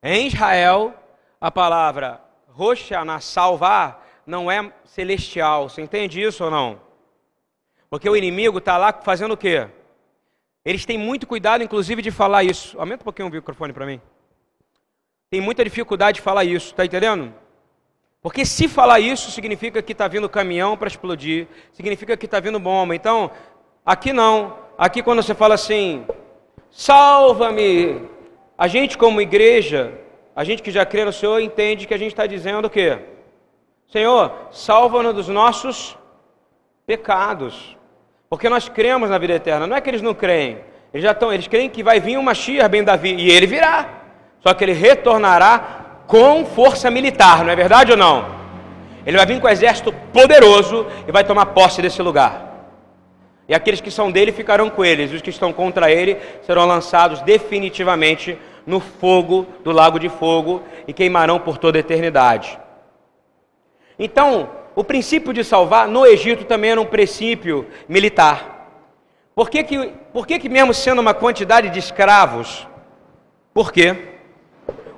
Em 0.03 0.27
Israel, 0.27 0.95
a 1.41 1.51
palavra 1.51 2.21
na 3.05 3.21
salvar, 3.21 4.07
não 4.27 4.51
é 4.51 4.73
celestial. 4.85 5.69
Você 5.69 5.83
entende 5.83 6.23
isso 6.23 6.45
ou 6.45 6.51
não? 6.51 6.81
Porque 7.91 8.09
o 8.09 8.17
inimigo 8.17 8.59
está 8.59 8.77
lá 8.77 8.93
fazendo 8.93 9.33
o 9.33 9.37
quê? 9.37 9.69
Eles 10.65 10.87
têm 10.87 10.97
muito 10.97 11.27
cuidado, 11.27 11.63
inclusive, 11.63 12.01
de 12.01 12.11
falar 12.11 12.43
isso. 12.45 12.79
Aumenta 12.79 13.03
um 13.03 13.05
pouquinho 13.05 13.29
o 13.29 13.31
microfone 13.31 13.73
para 13.73 13.87
mim. 13.87 14.01
Tem 15.31 15.41
muita 15.41 15.65
dificuldade 15.65 16.17
de 16.17 16.23
falar 16.23 16.45
isso, 16.45 16.69
está 16.69 16.85
entendendo? 16.85 17.35
Porque 18.25 18.47
se 18.47 18.69
falar 18.69 19.01
isso, 19.01 19.31
significa 19.31 19.83
que 19.83 19.93
está 19.93 20.09
vindo 20.09 20.31
caminhão 20.31 20.79
para 20.79 20.89
explodir, 20.89 21.47
significa 21.75 22.17
que 22.17 22.25
está 22.25 22.41
vindo 22.41 22.59
bomba. 22.59 22.97
Então, 22.97 23.31
aqui 23.85 24.15
não. 24.15 24.57
Aqui, 24.79 25.03
quando 25.03 25.23
você 25.23 25.35
fala 25.35 25.57
assim, 25.57 26.07
salva-me, 26.71 28.01
a 28.57 28.67
gente, 28.67 28.97
como 28.97 29.21
igreja, 29.21 29.93
a 30.35 30.43
gente 30.43 30.63
que 30.63 30.71
já 30.71 30.87
crê 30.87 31.05
no 31.05 31.13
Senhor, 31.13 31.39
entende 31.39 31.87
que 31.87 31.93
a 31.93 31.99
gente 31.99 32.13
está 32.13 32.27
dizendo 32.27 32.65
o 32.65 32.71
quê? 32.71 32.99
Senhor, 33.93 34.33
salva-nos 34.51 35.15
dos 35.15 35.29
nossos 35.29 35.95
pecados. 36.87 37.77
Porque 38.31 38.49
nós 38.49 38.71
cremos 38.71 39.11
na 39.11 39.19
vida 39.19 39.35
eterna. 39.35 39.67
Não 39.67 39.77
é 39.77 39.83
que 39.83 39.91
eles 39.91 40.01
não 40.01 40.15
creem. 40.15 40.61
Eles 40.95 41.05
já 41.05 41.13
estão, 41.13 41.31
eles 41.31 41.47
creem 41.47 41.69
que 41.69 41.83
vai 41.83 42.01
vir 42.01 42.17
uma 42.17 42.31
Mashiach 42.31 42.71
bem 42.71 42.83
Davi 42.83 43.17
e 43.17 43.31
ele 43.31 43.47
virá. 43.47 43.87
Só 44.41 44.55
que 44.55 44.65
ele 44.65 44.73
retornará 44.73 45.84
com 46.07 46.45
força 46.45 46.91
militar, 46.91 47.45
não 47.45 47.51
é 47.51 47.57
verdade 47.57 47.93
ou 47.93 47.97
não? 47.97 48.35
Ele 49.07 49.17
vai 49.17 49.27
vir 49.27 49.41
com 49.41 49.47
um 49.47 49.51
exército 49.51 49.93
poderoso 50.13 50.87
e 51.07 51.13
vai 51.13 51.25
tomar 51.25 51.47
posse 51.47 51.83
desse 51.83 52.01
lugar. 52.01 52.53
E 53.47 53.55
aqueles 53.55 53.81
que 53.81 53.91
são 53.91 54.11
dele 54.11 54.33
ficarão 54.33 54.71
com 54.71 54.85
eles, 54.85 55.13
os 55.13 55.21
que 55.21 55.31
estão 55.31 55.53
contra 55.53 55.91
ele 55.91 56.17
serão 56.43 56.65
lançados 56.65 57.21
definitivamente 57.21 58.39
no 58.67 58.81
fogo 58.81 59.47
do 59.63 59.71
lago 59.71 59.99
de 59.99 60.09
fogo 60.09 60.63
e 60.89 60.93
queimarão 60.93 61.39
por 61.39 61.59
toda 61.59 61.79
a 61.79 61.81
eternidade. 61.81 62.59
Então, 63.99 64.49
o 64.75 64.83
princípio 64.83 65.33
de 65.33 65.45
salvar 65.45 65.87
no 65.87 66.07
Egito 66.07 66.45
também 66.45 66.71
era 66.71 66.81
um 66.81 66.87
princípio 66.87 67.67
militar. 67.87 68.55
Por 69.35 69.51
que, 69.51 69.63
que, 69.63 69.93
por 70.13 70.27
que, 70.27 70.39
que 70.39 70.49
mesmo 70.49 70.73
sendo 70.73 71.01
uma 71.01 71.13
quantidade 71.13 71.69
de 71.69 71.79
escravos, 71.79 72.67
por 73.53 73.71
quê? 73.71 74.14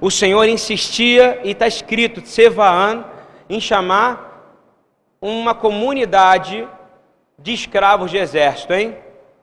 O 0.07 0.11
Senhor 0.11 0.45
insistia, 0.45 1.41
e 1.43 1.51
está 1.51 1.67
escrito, 1.67 2.23
Tsevaan, 2.23 3.05
em 3.51 3.59
chamar 3.59 4.57
uma 5.21 5.53
comunidade 5.53 6.69
de 7.37 7.53
escravos 7.53 8.13
de 8.13 8.17
exército, 8.17 8.73
hein? 8.73 8.97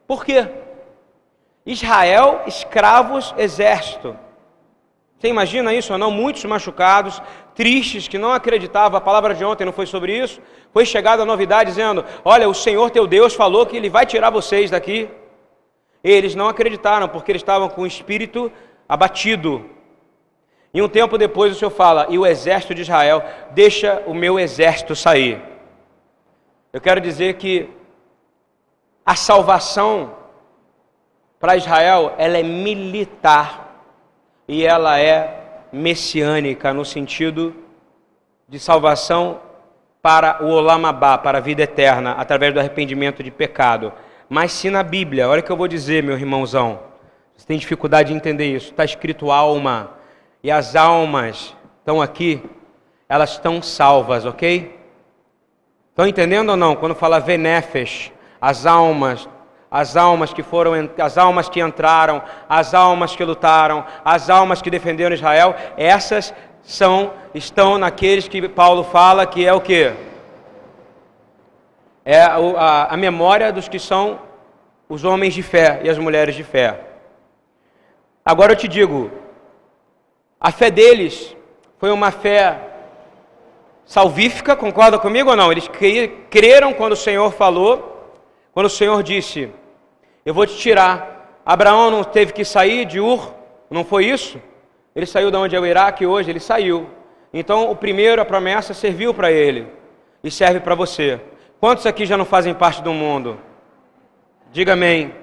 Por 0.08 0.24
quê? 0.24 0.48
Israel, 1.66 2.44
escravos, 2.48 3.36
exército. 3.38 4.16
Você 5.20 5.28
imagina 5.28 5.74
isso 5.74 5.92
ou 5.92 6.00
não? 6.00 6.10
Muitos 6.10 6.46
machucados, 6.46 7.22
tristes, 7.54 8.08
que 8.08 8.18
não 8.18 8.32
acreditavam. 8.32 8.98
A 8.98 9.02
palavra 9.02 9.34
de 9.34 9.44
ontem 9.44 9.66
não 9.66 9.74
foi 9.74 9.86
sobre 9.86 10.18
isso. 10.18 10.40
Foi 10.72 10.86
chegada 10.86 11.24
a 11.24 11.26
novidade 11.26 11.72
dizendo: 11.72 12.06
Olha, 12.24 12.48
o 12.48 12.54
Senhor 12.54 12.90
teu 12.90 13.06
Deus 13.06 13.34
falou 13.34 13.66
que 13.66 13.76
Ele 13.76 13.90
vai 13.90 14.06
tirar 14.06 14.30
vocês 14.30 14.72
daqui. 14.72 15.10
Eles 16.02 16.36
não 16.36 16.48
acreditaram 16.48 17.10
porque 17.10 17.34
eles 17.34 17.42
estavam 17.42 17.68
com 17.68 17.82
o 17.82 17.88
espírito 17.88 18.50
abatido. 18.88 19.73
E 20.74 20.82
um 20.82 20.90
tempo 20.90 21.18
depois 21.18 21.52
o 21.52 21.56
Senhor 21.56 21.72
fala: 21.72 22.08
E 22.10 22.18
o 22.18 22.26
exército 22.26 22.74
de 22.74 22.82
Israel, 22.82 23.24
deixa 23.52 24.02
o 24.08 24.14
meu 24.14 24.40
exército 24.40 24.96
sair. 24.96 25.42
Eu 26.72 26.82
quero 26.82 27.00
dizer 27.00 27.36
que 27.36 27.70
a 29.06 29.16
salvação 29.16 30.16
para 31.40 31.58
Israel, 31.58 32.16
ela 32.18 32.38
é 32.38 32.44
militar 32.44 33.86
e 34.48 34.66
ela 34.66 34.98
é 34.98 35.42
messiânica 35.74 36.74
no 36.74 36.86
sentido 36.86 37.54
de 38.48 38.58
salvação 38.58 39.42
para 40.02 40.42
o 40.42 40.48
Olamabá, 40.48 41.18
para 41.18 41.40
a 41.40 41.42
vida 41.42 41.64
eterna, 41.64 42.14
através 42.14 42.54
do 42.54 42.62
arrependimento 42.62 43.22
de 43.22 43.30
pecado. 43.30 43.92
Mas 44.30 44.54
se 44.54 44.70
na 44.70 44.84
Bíblia, 44.84 45.28
olha 45.28 45.42
o 45.42 45.44
que 45.44 45.52
eu 45.52 45.58
vou 45.58 45.68
dizer, 45.68 46.02
meu 46.02 46.16
irmãozão, 46.16 46.80
você 47.36 47.46
tem 47.46 47.58
dificuldade 47.58 48.10
de 48.10 48.16
entender 48.16 48.46
isso, 48.46 48.72
está 48.72 48.86
escrito 48.86 49.30
alma, 49.30 49.92
e 50.44 50.52
as 50.52 50.76
almas 50.76 51.56
estão 51.80 52.02
aqui, 52.02 52.44
elas 53.08 53.32
estão 53.32 53.62
salvas, 53.62 54.26
ok? 54.26 54.78
Estão 55.90 56.06
entendendo 56.06 56.50
ou 56.50 56.58
não? 56.58 56.76
Quando 56.76 56.94
fala 56.94 57.20
venefes, 57.20 58.12
as 58.42 58.66
almas, 58.66 59.30
as 59.72 59.96
almas 59.96 60.34
que 60.34 60.44
foram, 60.44 60.74
as 60.98 61.18
almas 61.18 61.48
que 61.48 61.62
entraram, 61.62 62.22
as 62.50 62.74
almas 62.74 63.16
que 63.16 63.24
lutaram, 63.24 63.86
as 64.04 64.30
almas 64.30 64.62
que 64.62 64.70
defenderam 64.70 65.16
Israel, 65.16 65.56
essas 65.78 66.34
são 66.62 67.14
estão 67.34 67.78
naqueles 67.78 68.28
que 68.28 68.48
Paulo 68.50 68.84
fala 68.84 69.26
que 69.26 69.46
é 69.46 69.54
o 69.54 69.62
que? 69.62 69.94
É 72.04 72.22
a, 72.22 72.36
a, 72.36 72.94
a 72.94 72.98
memória 72.98 73.52
dos 73.52 73.70
que 73.70 73.80
são 73.80 74.20
os 74.90 75.06
homens 75.06 75.34
de 75.34 75.42
fé 75.42 75.80
e 75.84 75.90
as 75.90 75.98
mulheres 75.98 76.36
de 76.36 76.44
fé. 76.44 76.80
Agora 78.26 78.54
eu 78.54 78.58
te 78.58 78.68
digo, 78.68 79.23
a 80.44 80.52
fé 80.52 80.70
deles 80.70 81.34
foi 81.78 81.90
uma 81.90 82.12
fé 82.12 82.60
salvífica, 83.86 84.58
concorda 84.58 85.00
comigo 85.00 85.30
ou 85.30 85.38
não? 85.38 85.50
Eles 85.50 85.70
creram 86.30 86.74
quando 86.74 86.92
o 86.92 86.98
Senhor 86.98 87.32
falou, 87.32 88.12
quando 88.54 88.66
o 88.66 88.70
Senhor 88.70 89.02
disse: 89.02 89.50
Eu 90.26 90.34
vou 90.34 90.46
te 90.46 90.58
tirar. 90.58 91.40
Abraão 91.46 91.90
não 91.90 92.04
teve 92.04 92.34
que 92.34 92.44
sair 92.44 92.86
de 92.86 93.00
Ur, 93.00 93.34
não 93.70 93.86
foi 93.86 94.06
isso? 94.06 94.38
Ele 94.94 95.06
saiu 95.06 95.32
de 95.32 95.38
onde 95.38 95.56
é 95.56 95.60
o 95.60 95.66
Iraque 95.66 96.06
hoje, 96.06 96.30
ele 96.30 96.42
saiu. 96.42 96.90
Então, 97.34 97.72
o 97.72 97.76
primeiro, 97.76 98.22
a 98.22 98.26
promessa, 98.26 98.74
serviu 98.74 99.14
para 99.14 99.32
ele 99.32 99.68
e 100.22 100.30
serve 100.30 100.60
para 100.60 100.76
você. 100.76 101.20
Quantos 101.60 101.86
aqui 101.86 102.06
já 102.06 102.18
não 102.18 102.26
fazem 102.26 102.54
parte 102.54 102.82
do 102.82 102.94
mundo? 102.94 103.40
Diga 104.52 104.74
amém. 104.74 105.14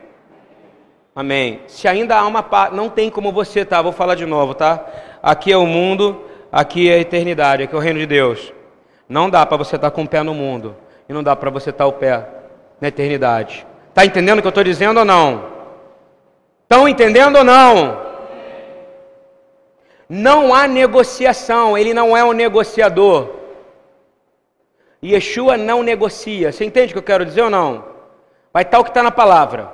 Amém. 1.14 1.60
Se 1.66 1.86
ainda 1.86 2.16
há 2.18 2.26
uma 2.26 2.42
parte, 2.42 2.74
não 2.74 2.88
tem 2.88 3.10
como 3.10 3.32
você, 3.32 3.64
tá? 3.64 3.82
Vou 3.82 3.92
falar 3.92 4.14
de 4.14 4.26
novo, 4.26 4.54
tá? 4.54 4.84
Aqui 5.22 5.52
é 5.52 5.56
o 5.56 5.66
mundo, 5.66 6.24
aqui 6.50 6.90
é 6.90 6.94
a 6.94 6.98
eternidade, 6.98 7.62
aqui 7.62 7.74
é 7.74 7.78
o 7.78 7.80
reino 7.80 7.98
de 7.98 8.06
Deus. 8.06 8.52
Não 9.08 9.28
dá 9.28 9.44
para 9.44 9.56
você 9.56 9.76
estar 9.76 9.90
tá 9.90 9.94
com 9.94 10.04
o 10.04 10.08
pé 10.08 10.22
no 10.22 10.34
mundo 10.34 10.76
e 11.08 11.12
não 11.12 11.22
dá 11.22 11.34
para 11.34 11.50
você 11.50 11.70
estar 11.70 11.84
tá 11.84 11.88
o 11.88 11.92
pé 11.92 12.26
na 12.80 12.88
eternidade. 12.88 13.66
Tá 13.92 14.04
entendendo 14.04 14.38
o 14.38 14.42
que 14.42 14.46
eu 14.46 14.50
estou 14.50 14.64
dizendo 14.64 14.98
ou 14.98 15.04
não? 15.04 15.44
Estão 16.62 16.88
entendendo 16.88 17.36
ou 17.36 17.44
não? 17.44 18.10
Não 20.08 20.54
há 20.54 20.66
negociação, 20.66 21.76
ele 21.76 21.92
não 21.92 22.16
é 22.16 22.24
um 22.24 22.32
negociador. 22.32 23.40
Yeshua 25.02 25.56
não 25.56 25.82
negocia. 25.82 26.52
Você 26.52 26.64
entende 26.64 26.92
o 26.92 26.94
que 26.94 26.98
eu 26.98 27.02
quero 27.02 27.24
dizer 27.24 27.42
ou 27.42 27.50
não? 27.50 27.84
Vai 28.52 28.62
estar 28.62 28.78
o 28.78 28.84
que 28.84 28.90
está 28.90 29.02
na 29.02 29.10
palavra. 29.10 29.72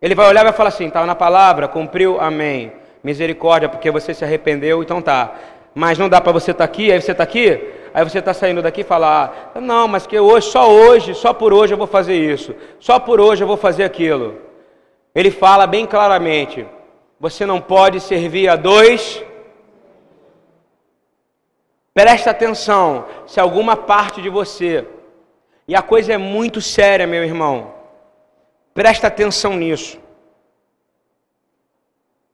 Ele 0.00 0.14
vai 0.14 0.28
olhar 0.28 0.40
e 0.40 0.44
vai 0.44 0.52
falar 0.52 0.68
assim: 0.68 0.86
estava 0.86 1.06
na 1.06 1.14
palavra, 1.14 1.68
cumpriu, 1.68 2.20
amém. 2.20 2.72
Misericórdia, 3.02 3.68
porque 3.68 3.90
você 3.90 4.12
se 4.12 4.24
arrependeu, 4.24 4.82
então 4.82 5.00
tá. 5.00 5.34
Mas 5.74 5.98
não 5.98 6.08
dá 6.08 6.20
para 6.20 6.32
você 6.32 6.50
estar 6.50 6.66
tá 6.66 6.70
aqui, 6.70 6.92
aí 6.92 7.00
você 7.00 7.12
está 7.12 7.24
aqui, 7.24 7.72
aí 7.94 8.04
você 8.04 8.18
está 8.18 8.34
saindo 8.34 8.60
daqui 8.60 8.82
e 8.82 8.84
falar: 8.84 9.52
ah, 9.54 9.60
não, 9.60 9.88
mas 9.88 10.06
que 10.06 10.18
hoje, 10.18 10.48
só 10.48 10.70
hoje, 10.70 11.14
só 11.14 11.32
por 11.32 11.52
hoje 11.52 11.74
eu 11.74 11.78
vou 11.78 11.86
fazer 11.86 12.16
isso, 12.16 12.54
só 12.78 12.98
por 12.98 13.20
hoje 13.20 13.42
eu 13.42 13.48
vou 13.48 13.56
fazer 13.56 13.84
aquilo. 13.84 14.38
Ele 15.14 15.30
fala 15.30 15.66
bem 15.66 15.86
claramente: 15.86 16.66
você 17.18 17.46
não 17.46 17.60
pode 17.60 18.00
servir 18.00 18.48
a 18.48 18.56
dois. 18.56 19.22
Presta 21.92 22.30
atenção, 22.30 23.04
se 23.26 23.40
alguma 23.40 23.76
parte 23.76 24.22
de 24.22 24.28
você, 24.28 24.86
e 25.66 25.74
a 25.74 25.82
coisa 25.82 26.12
é 26.12 26.16
muito 26.16 26.60
séria, 26.60 27.06
meu 27.06 27.22
irmão, 27.24 27.74
presta 28.72 29.08
atenção 29.08 29.54
nisso. 29.54 29.98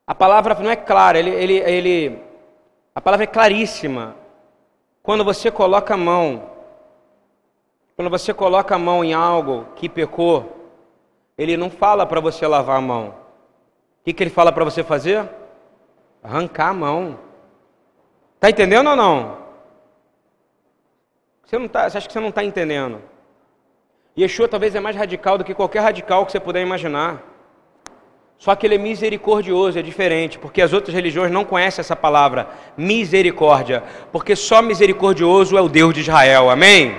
A 0.07 0.15
palavra 0.15 0.55
não 0.55 0.71
é 0.71 0.77
clara, 0.77 1.19
ele, 1.19 1.31
ele, 1.31 1.55
ele, 1.55 2.23
a 2.95 3.01
palavra 3.01 3.25
é 3.25 3.27
claríssima. 3.27 4.15
Quando 5.03 5.25
você 5.25 5.51
coloca 5.51 5.95
a 5.95 5.97
mão, 5.97 6.51
quando 7.97 8.11
você 8.11 8.33
coloca 8.33 8.75
a 8.75 8.79
mão 8.79 9.05
em 9.05 9.13
algo 9.13 9.67
que 9.77 9.89
pecou, 9.89 10.71
ele 11.37 11.57
não 11.57 11.71
fala 11.71 12.07
para 12.07 12.21
você 12.21 12.47
lavar 12.47 12.79
a 12.79 12.81
mão 12.81 13.27
que, 14.07 14.13
que 14.13 14.23
ele 14.23 14.31
fala 14.31 14.53
para 14.53 14.63
você 14.63 14.85
fazer? 14.85 15.29
Arrancar 16.23 16.69
a 16.69 16.73
mão. 16.73 17.19
Está 18.37 18.49
entendendo 18.51 18.89
ou 18.89 18.95
não? 18.95 19.39
Você, 21.45 21.59
não 21.59 21.67
tá, 21.67 21.91
você 21.91 21.99
acha 21.99 22.07
que 22.07 22.13
você 22.13 22.21
não 22.21 22.29
está 22.29 22.45
entendendo? 22.45 23.03
Yeshua 24.17 24.47
talvez 24.47 24.77
é 24.77 24.81
mais 24.81 24.95
radical 24.95 25.37
do 25.37 25.43
que 25.43 25.53
qualquer 25.53 25.81
radical 25.81 26.25
que 26.25 26.31
você 26.31 26.39
puder 26.39 26.63
imaginar. 26.63 27.21
Só 28.39 28.55
que 28.55 28.67
ele 28.67 28.75
é 28.75 28.79
misericordioso, 28.79 29.79
é 29.79 29.83
diferente, 29.83 30.39
porque 30.39 30.61
as 30.61 30.73
outras 30.73 30.95
religiões 30.95 31.31
não 31.31 31.45
conhecem 31.45 31.81
essa 31.81 31.97
palavra, 31.97 32.49
misericórdia, 32.77 33.83
porque 34.13 34.37
só 34.37 34.61
misericordioso 34.61 35.57
é 35.57 35.61
o 35.61 35.69
Deus 35.69 35.95
de 35.95 36.01
Israel, 36.01 36.51
amém? 36.51 36.95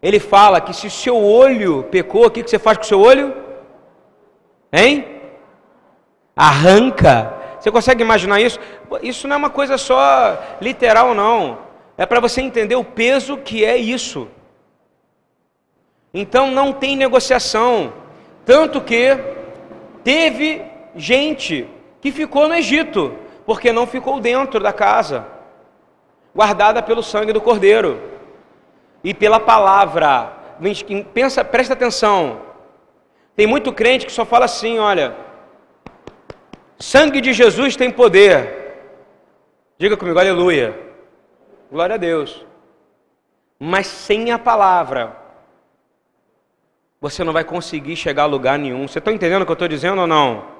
Ele 0.00 0.18
fala 0.18 0.60
que 0.60 0.72
se 0.72 0.86
o 0.86 0.90
seu 0.90 1.16
olho 1.16 1.84
pecou, 1.90 2.26
o 2.26 2.30
que 2.30 2.42
você 2.42 2.58
faz 2.58 2.78
com 2.78 2.84
o 2.84 2.86
seu 2.86 3.00
olho? 3.00 3.34
Hein? 4.72 5.16
arranca. 6.36 7.32
Você 7.58 7.70
consegue 7.70 8.02
imaginar 8.02 8.40
isso? 8.40 8.60
Isso 9.02 9.26
não 9.26 9.34
é 9.34 9.38
uma 9.38 9.50
coisa 9.50 9.78
só 9.78 10.38
literal, 10.60 11.14
não. 11.14 11.58
É 11.96 12.04
para 12.04 12.20
você 12.20 12.42
entender 12.42 12.76
o 12.76 12.84
peso 12.84 13.38
que 13.38 13.64
é 13.64 13.76
isso. 13.76 14.28
Então 16.12 16.50
não 16.50 16.72
tem 16.72 16.94
negociação. 16.94 17.92
Tanto 18.44 18.80
que 18.82 19.16
teve 20.06 20.62
gente 20.94 21.68
que 22.00 22.12
ficou 22.12 22.46
no 22.46 22.54
Egito, 22.54 23.12
porque 23.44 23.72
não 23.72 23.88
ficou 23.88 24.20
dentro 24.20 24.60
da 24.60 24.72
casa, 24.72 25.26
guardada 26.32 26.80
pelo 26.80 27.02
sangue 27.02 27.32
do 27.32 27.40
Cordeiro 27.40 28.00
e 29.02 29.12
pela 29.12 29.40
palavra. 29.40 30.32
Pensa, 31.12 31.44
presta 31.44 31.72
atenção. 31.72 32.40
Tem 33.34 33.48
muito 33.48 33.72
crente 33.72 34.06
que 34.06 34.12
só 34.12 34.24
fala 34.24 34.44
assim, 34.44 34.78
olha, 34.78 35.16
Sangue 36.78 37.20
de 37.20 37.32
Jesus 37.32 37.74
tem 37.74 37.90
poder. 37.90 38.76
Diga 39.76 39.96
comigo, 39.96 40.20
aleluia. 40.20 40.78
Glória 41.68 41.94
a 41.94 41.98
Deus. 41.98 42.46
Mas 43.58 43.88
sem 43.88 44.30
a 44.30 44.38
palavra, 44.38 45.16
você 47.00 47.22
não 47.22 47.32
vai 47.32 47.44
conseguir 47.44 47.96
chegar 47.96 48.24
a 48.24 48.26
lugar 48.26 48.58
nenhum. 48.58 48.88
Você 48.88 48.98
está 48.98 49.12
entendendo 49.12 49.42
o 49.42 49.44
que 49.44 49.52
eu 49.52 49.54
estou 49.54 49.68
dizendo 49.68 50.00
ou 50.00 50.06
não? 50.06 50.56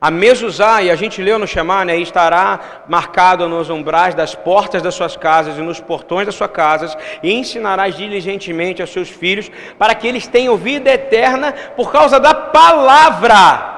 A 0.00 0.10
mezuzá, 0.10 0.82
e 0.82 0.90
a 0.90 0.96
gente 0.96 1.22
leu 1.22 1.38
no 1.38 1.46
Shema, 1.46 1.84
né, 1.84 1.96
estará 1.96 2.84
marcado 2.88 3.48
nos 3.48 3.70
umbrais 3.70 4.16
das 4.16 4.34
portas 4.34 4.82
das 4.82 4.96
suas 4.96 5.16
casas 5.16 5.56
e 5.56 5.60
nos 5.60 5.78
portões 5.78 6.26
das 6.26 6.34
suas 6.34 6.50
casas, 6.50 6.96
e 7.22 7.32
ensinarás 7.32 7.94
diligentemente 7.94 8.82
aos 8.82 8.90
seus 8.90 9.08
filhos, 9.08 9.48
para 9.78 9.94
que 9.94 10.08
eles 10.08 10.26
tenham 10.26 10.56
vida 10.56 10.90
eterna 10.90 11.52
por 11.76 11.92
causa 11.92 12.18
da 12.18 12.34
palavra. 12.34 13.70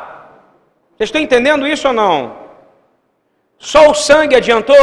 Vocês 0.96 1.08
estão 1.08 1.20
entendendo 1.20 1.66
isso 1.66 1.88
ou 1.88 1.92
não? 1.92 2.36
Só 3.58 3.90
o 3.90 3.94
sangue 3.94 4.36
adiantou? 4.36 4.76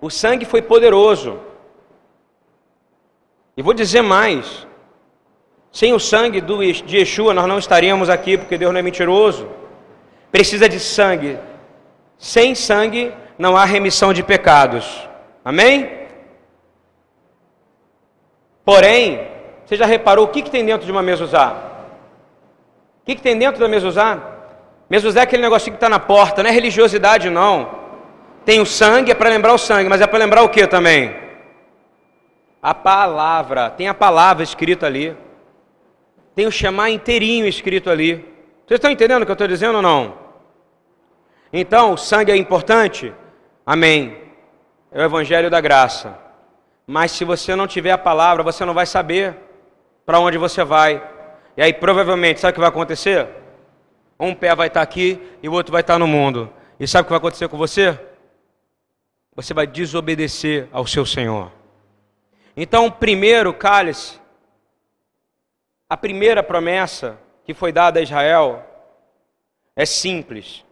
O 0.00 0.08
sangue 0.08 0.46
foi 0.46 0.62
poderoso. 0.62 1.40
E 3.56 3.62
vou 3.62 3.74
dizer 3.74 4.02
mais: 4.02 4.67
sem 5.70 5.92
o 5.92 6.00
sangue 6.00 6.40
de 6.40 6.96
Yeshua, 6.96 7.34
nós 7.34 7.46
não 7.46 7.58
estaríamos 7.58 8.08
aqui, 8.08 8.36
porque 8.36 8.58
Deus 8.58 8.72
não 8.72 8.80
é 8.80 8.82
mentiroso. 8.82 9.48
Precisa 10.30 10.68
de 10.68 10.80
sangue. 10.80 11.38
Sem 12.18 12.54
sangue 12.54 13.12
não 13.38 13.56
há 13.56 13.64
remissão 13.64 14.12
de 14.12 14.22
pecados. 14.22 15.08
Amém? 15.44 15.90
Porém, 18.64 19.26
você 19.64 19.76
já 19.76 19.86
reparou 19.86 20.24
o 20.24 20.28
que, 20.28 20.42
que 20.42 20.50
tem 20.50 20.64
dentro 20.64 20.84
de 20.84 20.92
uma 20.92 21.02
mesa 21.02 21.24
usar? 21.24 21.68
que, 23.08 23.14
que 23.16 23.22
tem 23.22 23.38
dentro 23.38 23.58
da 23.58 23.66
mezuzá? 23.66 24.18
Mezuzá 24.90 25.20
é 25.20 25.22
aquele 25.22 25.40
negocinho 25.40 25.72
que 25.72 25.76
está 25.76 25.88
na 25.88 25.98
porta, 25.98 26.42
não 26.42 26.50
é 26.50 26.52
religiosidade 26.52 27.30
não. 27.30 27.70
Tem 28.44 28.60
o 28.60 28.66
sangue, 28.66 29.10
é 29.10 29.14
para 29.14 29.30
lembrar 29.30 29.54
o 29.54 29.58
sangue, 29.58 29.88
mas 29.88 30.02
é 30.02 30.06
para 30.06 30.18
lembrar 30.18 30.42
o 30.42 30.48
que 30.50 30.66
também? 30.66 31.16
A 32.62 32.74
palavra, 32.74 33.70
tem 33.70 33.88
a 33.88 33.94
palavra 33.94 34.44
escrita 34.44 34.84
ali. 34.84 35.16
Tem 36.38 36.46
o 36.46 36.52
chamar 36.52 36.90
inteirinho 36.90 37.48
escrito 37.48 37.90
ali. 37.90 38.14
Vocês 38.64 38.78
estão 38.78 38.92
entendendo 38.92 39.22
o 39.22 39.24
que 39.24 39.30
eu 39.32 39.34
estou 39.34 39.48
dizendo 39.48 39.74
ou 39.74 39.82
não? 39.82 40.16
Então, 41.52 41.94
o 41.94 41.96
sangue 41.96 42.30
é 42.30 42.36
importante? 42.36 43.12
Amém. 43.66 44.16
É 44.92 45.02
o 45.02 45.04
evangelho 45.04 45.50
da 45.50 45.60
graça. 45.60 46.16
Mas 46.86 47.10
se 47.10 47.24
você 47.24 47.56
não 47.56 47.66
tiver 47.66 47.90
a 47.90 47.98
palavra, 47.98 48.44
você 48.44 48.64
não 48.64 48.72
vai 48.72 48.86
saber 48.86 49.36
para 50.06 50.20
onde 50.20 50.38
você 50.38 50.62
vai. 50.62 51.02
E 51.56 51.62
aí 51.62 51.72
provavelmente, 51.72 52.38
sabe 52.38 52.52
o 52.52 52.54
que 52.54 52.60
vai 52.60 52.68
acontecer? 52.68 53.26
Um 54.20 54.32
pé 54.32 54.54
vai 54.54 54.68
estar 54.68 54.82
aqui 54.82 55.20
e 55.42 55.48
o 55.48 55.52
outro 55.52 55.72
vai 55.72 55.80
estar 55.80 55.98
no 55.98 56.06
mundo. 56.06 56.48
E 56.78 56.86
sabe 56.86 57.02
o 57.02 57.04
que 57.06 57.10
vai 57.10 57.18
acontecer 57.18 57.48
com 57.48 57.58
você? 57.58 57.98
Você 59.34 59.52
vai 59.52 59.66
desobedecer 59.66 60.68
ao 60.70 60.86
seu 60.86 61.04
Senhor. 61.04 61.50
Então, 62.56 62.88
primeiro 62.88 63.52
cálice, 63.52 64.20
a 65.88 65.96
primeira 65.96 66.42
promessa 66.42 67.18
que 67.44 67.54
foi 67.54 67.72
dada 67.72 67.98
a 67.98 68.02
Israel 68.02 68.64
é 69.74 69.86
simples. 69.86 70.64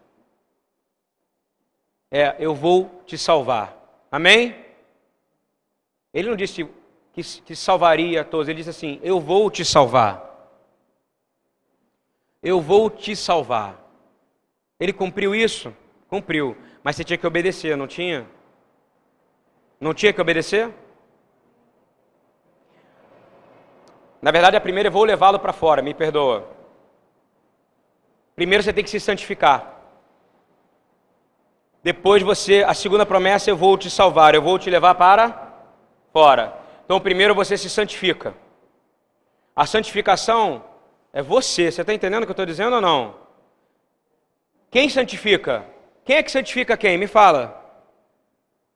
É, 2.11 2.35
eu 2.39 2.53
vou 2.53 3.01
te 3.05 3.17
salvar. 3.17 3.75
Amém? 4.11 4.55
Ele 6.13 6.29
não 6.29 6.35
disse 6.35 6.69
que, 7.13 7.55
salvaria 7.55 8.21
a 8.21 8.23
todos, 8.23 8.47
ele 8.47 8.57
disse 8.57 8.69
assim: 8.69 8.99
Eu 9.01 9.19
vou 9.19 9.49
te 9.49 9.65
salvar. 9.65 10.23
Eu 12.43 12.61
vou 12.61 12.89
te 12.89 13.15
salvar. 13.15 13.83
Ele 14.79 14.93
cumpriu 14.93 15.33
isso? 15.33 15.73
Cumpriu. 16.07 16.55
Mas 16.83 16.95
você 16.95 17.03
tinha 17.03 17.17
que 17.17 17.27
obedecer, 17.27 17.75
não 17.75 17.87
tinha? 17.87 18.27
Não 19.79 19.93
tinha 19.93 20.13
que 20.13 20.21
obedecer? 20.21 20.73
Na 24.27 24.31
verdade, 24.31 24.57
a 24.57 24.59
primeira 24.59 24.89
eu 24.89 24.91
vou 24.91 25.05
levá-lo 25.05 25.39
para 25.39 25.53
fora, 25.53 25.81
me 25.81 25.93
perdoa. 25.93 26.49
Primeiro 28.35 28.61
você 28.61 28.73
tem 28.73 28.83
que 28.83 28.89
se 28.89 28.99
santificar. 28.99 29.73
Depois 31.81 32.21
você, 32.21 32.61
a 32.67 32.73
segunda 32.73 33.05
promessa, 33.05 33.49
eu 33.49 33.55
vou 33.55 33.77
te 33.77 33.89
salvar, 33.89 34.35
eu 34.35 34.41
vou 34.41 34.59
te 34.59 34.69
levar 34.69 34.95
para 34.95 35.63
fora. 36.11 36.53
Então, 36.83 36.99
primeiro 36.99 37.33
você 37.33 37.57
se 37.57 37.69
santifica. 37.69 38.35
A 39.55 39.65
santificação 39.65 40.61
é 41.13 41.21
você. 41.21 41.71
Você 41.71 41.79
está 41.79 41.93
entendendo 41.93 42.23
o 42.23 42.25
que 42.25 42.31
eu 42.31 42.33
estou 42.33 42.45
dizendo 42.45 42.75
ou 42.75 42.81
não? 42.81 43.15
Quem 44.69 44.89
santifica? 44.89 45.63
Quem 46.03 46.17
é 46.17 46.23
que 46.23 46.31
santifica 46.33 46.75
quem? 46.75 46.97
Me 46.97 47.07
fala. 47.07 47.63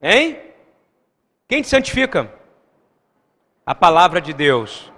Hein? 0.02 0.40
Quem 1.46 1.62
te 1.62 1.68
santifica? 1.68 2.34
A 3.66 3.76
palavra 3.76 4.22
de 4.22 4.32
Deus. 4.32 4.90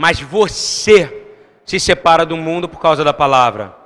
Mas 0.00 0.18
você 0.18 1.26
se 1.62 1.78
separa 1.78 2.24
do 2.24 2.34
mundo 2.34 2.66
por 2.66 2.80
causa 2.80 3.04
da 3.04 3.12
palavra. 3.12 3.76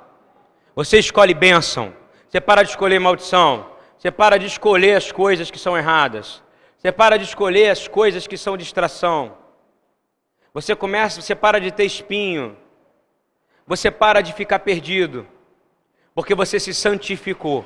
Você 0.73 0.97
escolhe 0.97 1.33
bênção. 1.33 1.93
Você 2.29 2.39
para 2.39 2.63
de 2.63 2.69
escolher 2.69 2.99
maldição. 2.99 3.69
Você 3.97 4.09
para 4.09 4.39
de 4.39 4.45
escolher 4.45 4.95
as 4.95 5.11
coisas 5.11 5.51
que 5.51 5.59
são 5.59 5.77
erradas. 5.77 6.41
Você 6.77 6.89
para 6.89 7.17
de 7.17 7.25
escolher 7.25 7.69
as 7.69 7.89
coisas 7.89 8.25
que 8.27 8.37
são 8.37 8.55
distração. 8.55 9.37
Você 10.53 10.73
começa, 10.73 11.21
você 11.21 11.35
para 11.35 11.59
de 11.59 11.69
ter 11.69 11.83
espinho. 11.83 12.55
Você 13.67 13.91
para 13.91 14.21
de 14.21 14.31
ficar 14.31 14.59
perdido. 14.59 15.27
Porque 16.13 16.33
você 16.33 16.61
se 16.61 16.73
santificou. 16.73 17.65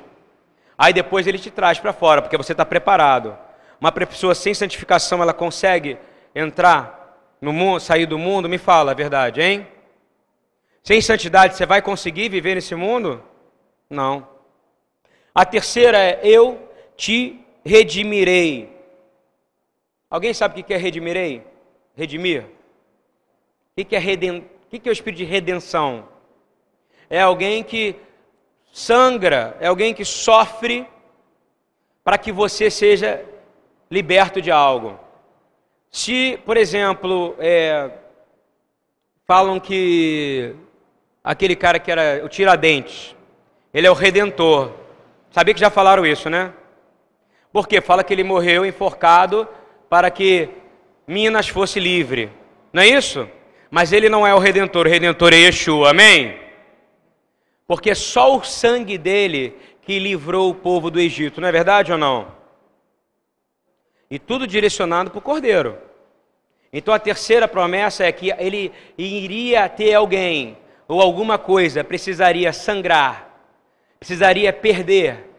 Aí 0.75 0.91
depois 0.91 1.27
ele 1.27 1.37
te 1.37 1.51
traz 1.51 1.77
para 1.77 1.93
fora, 1.93 2.19
porque 2.19 2.35
você 2.35 2.53
está 2.53 2.65
preparado. 2.65 3.37
Uma 3.79 3.91
pessoa 3.91 4.33
sem 4.33 4.55
santificação, 4.55 5.21
ela 5.21 5.35
consegue 5.35 5.99
entrar 6.33 6.98
no 7.41 7.53
mundo, 7.53 7.79
sair 7.79 8.05
do 8.05 8.17
mundo? 8.17 8.49
Me 8.49 8.57
fala 8.57 8.91
a 8.91 8.95
verdade, 8.95 9.41
hein? 9.41 9.67
Sem 10.83 11.01
santidade 11.01 11.55
você 11.55 11.65
vai 11.65 11.81
conseguir 11.81 12.29
viver 12.29 12.55
nesse 12.55 12.75
mundo? 12.75 13.23
Não. 13.89 14.27
A 15.33 15.45
terceira 15.45 15.97
é: 15.97 16.19
Eu 16.23 16.69
te 16.95 17.39
redimirei. 17.63 18.75
Alguém 20.09 20.33
sabe 20.33 20.59
o 20.59 20.63
que 20.63 20.73
é 20.73 20.77
redimirei? 20.77 21.43
Redimir? 21.95 22.45
O 23.77 23.85
que 23.85 23.95
é, 23.95 23.99
reden... 23.99 24.49
o 24.65 24.79
que 24.79 24.89
é 24.89 24.91
o 24.91 24.93
espírito 24.93 25.19
de 25.19 25.25
redenção? 25.25 26.09
É 27.09 27.21
alguém 27.21 27.63
que 27.63 27.95
sangra, 28.71 29.55
é 29.59 29.67
alguém 29.67 29.93
que 29.93 30.03
sofre 30.03 30.87
para 32.03 32.17
que 32.17 32.31
você 32.31 32.69
seja 32.69 33.23
liberto 33.89 34.41
de 34.41 34.51
algo. 34.51 34.99
Se, 35.91 36.39
por 36.45 36.57
exemplo, 36.57 37.35
é... 37.39 37.89
falam 39.25 39.59
que 39.59 40.55
aquele 41.23 41.55
cara 41.55 41.79
que 41.79 41.91
era 41.91 42.23
o 42.23 42.29
Tiradentes, 42.29 43.15
ele 43.73 43.87
é 43.87 43.91
o 43.91 43.95
redentor. 43.95 44.71
Sabia 45.31 45.53
que 45.53 45.59
já 45.59 45.69
falaram 45.69 46.05
isso, 46.05 46.29
né? 46.29 46.53
Porque 47.51 47.81
fala 47.81 48.03
que 48.03 48.13
ele 48.13 48.23
morreu 48.23 48.65
enforcado 48.65 49.47
para 49.89 50.11
que 50.11 50.49
Minas 51.07 51.47
fosse 51.47 51.79
livre. 51.79 52.31
Não 52.71 52.83
é 52.83 52.87
isso? 52.87 53.27
Mas 53.71 53.91
ele 53.91 54.09
não 54.09 54.25
é 54.25 54.33
o 54.33 54.39
redentor, 54.39 54.85
o 54.85 54.89
redentor 54.89 55.33
é 55.33 55.37
Yeshua. 55.37 55.89
Amém? 55.89 56.37
Porque 57.67 57.93
só 57.93 58.35
o 58.35 58.43
sangue 58.43 58.97
dele 58.97 59.55
que 59.81 59.97
livrou 59.99 60.51
o 60.51 60.55
povo 60.55 60.91
do 60.91 60.99
Egito, 60.99 61.41
não 61.41 61.47
é 61.47 61.51
verdade 61.51 61.91
ou 61.91 61.97
não? 61.97 62.38
E 64.09 64.17
tudo 64.17 64.47
direcionado 64.47 65.11
para 65.11 65.19
o 65.19 65.21
cordeiro. 65.21 65.77
Então 66.71 66.93
a 66.93 66.99
terceira 66.99 67.47
promessa 67.47 68.03
é 68.03 68.11
que 68.11 68.31
ele 68.37 68.71
iria 68.97 69.67
ter 69.67 69.93
alguém 69.93 70.57
ou 70.87 71.01
alguma 71.01 71.37
coisa 71.37 71.83
precisaria 71.83 72.51
sangrar, 72.51 73.29
precisaria 73.99 74.51
perder, 74.51 75.29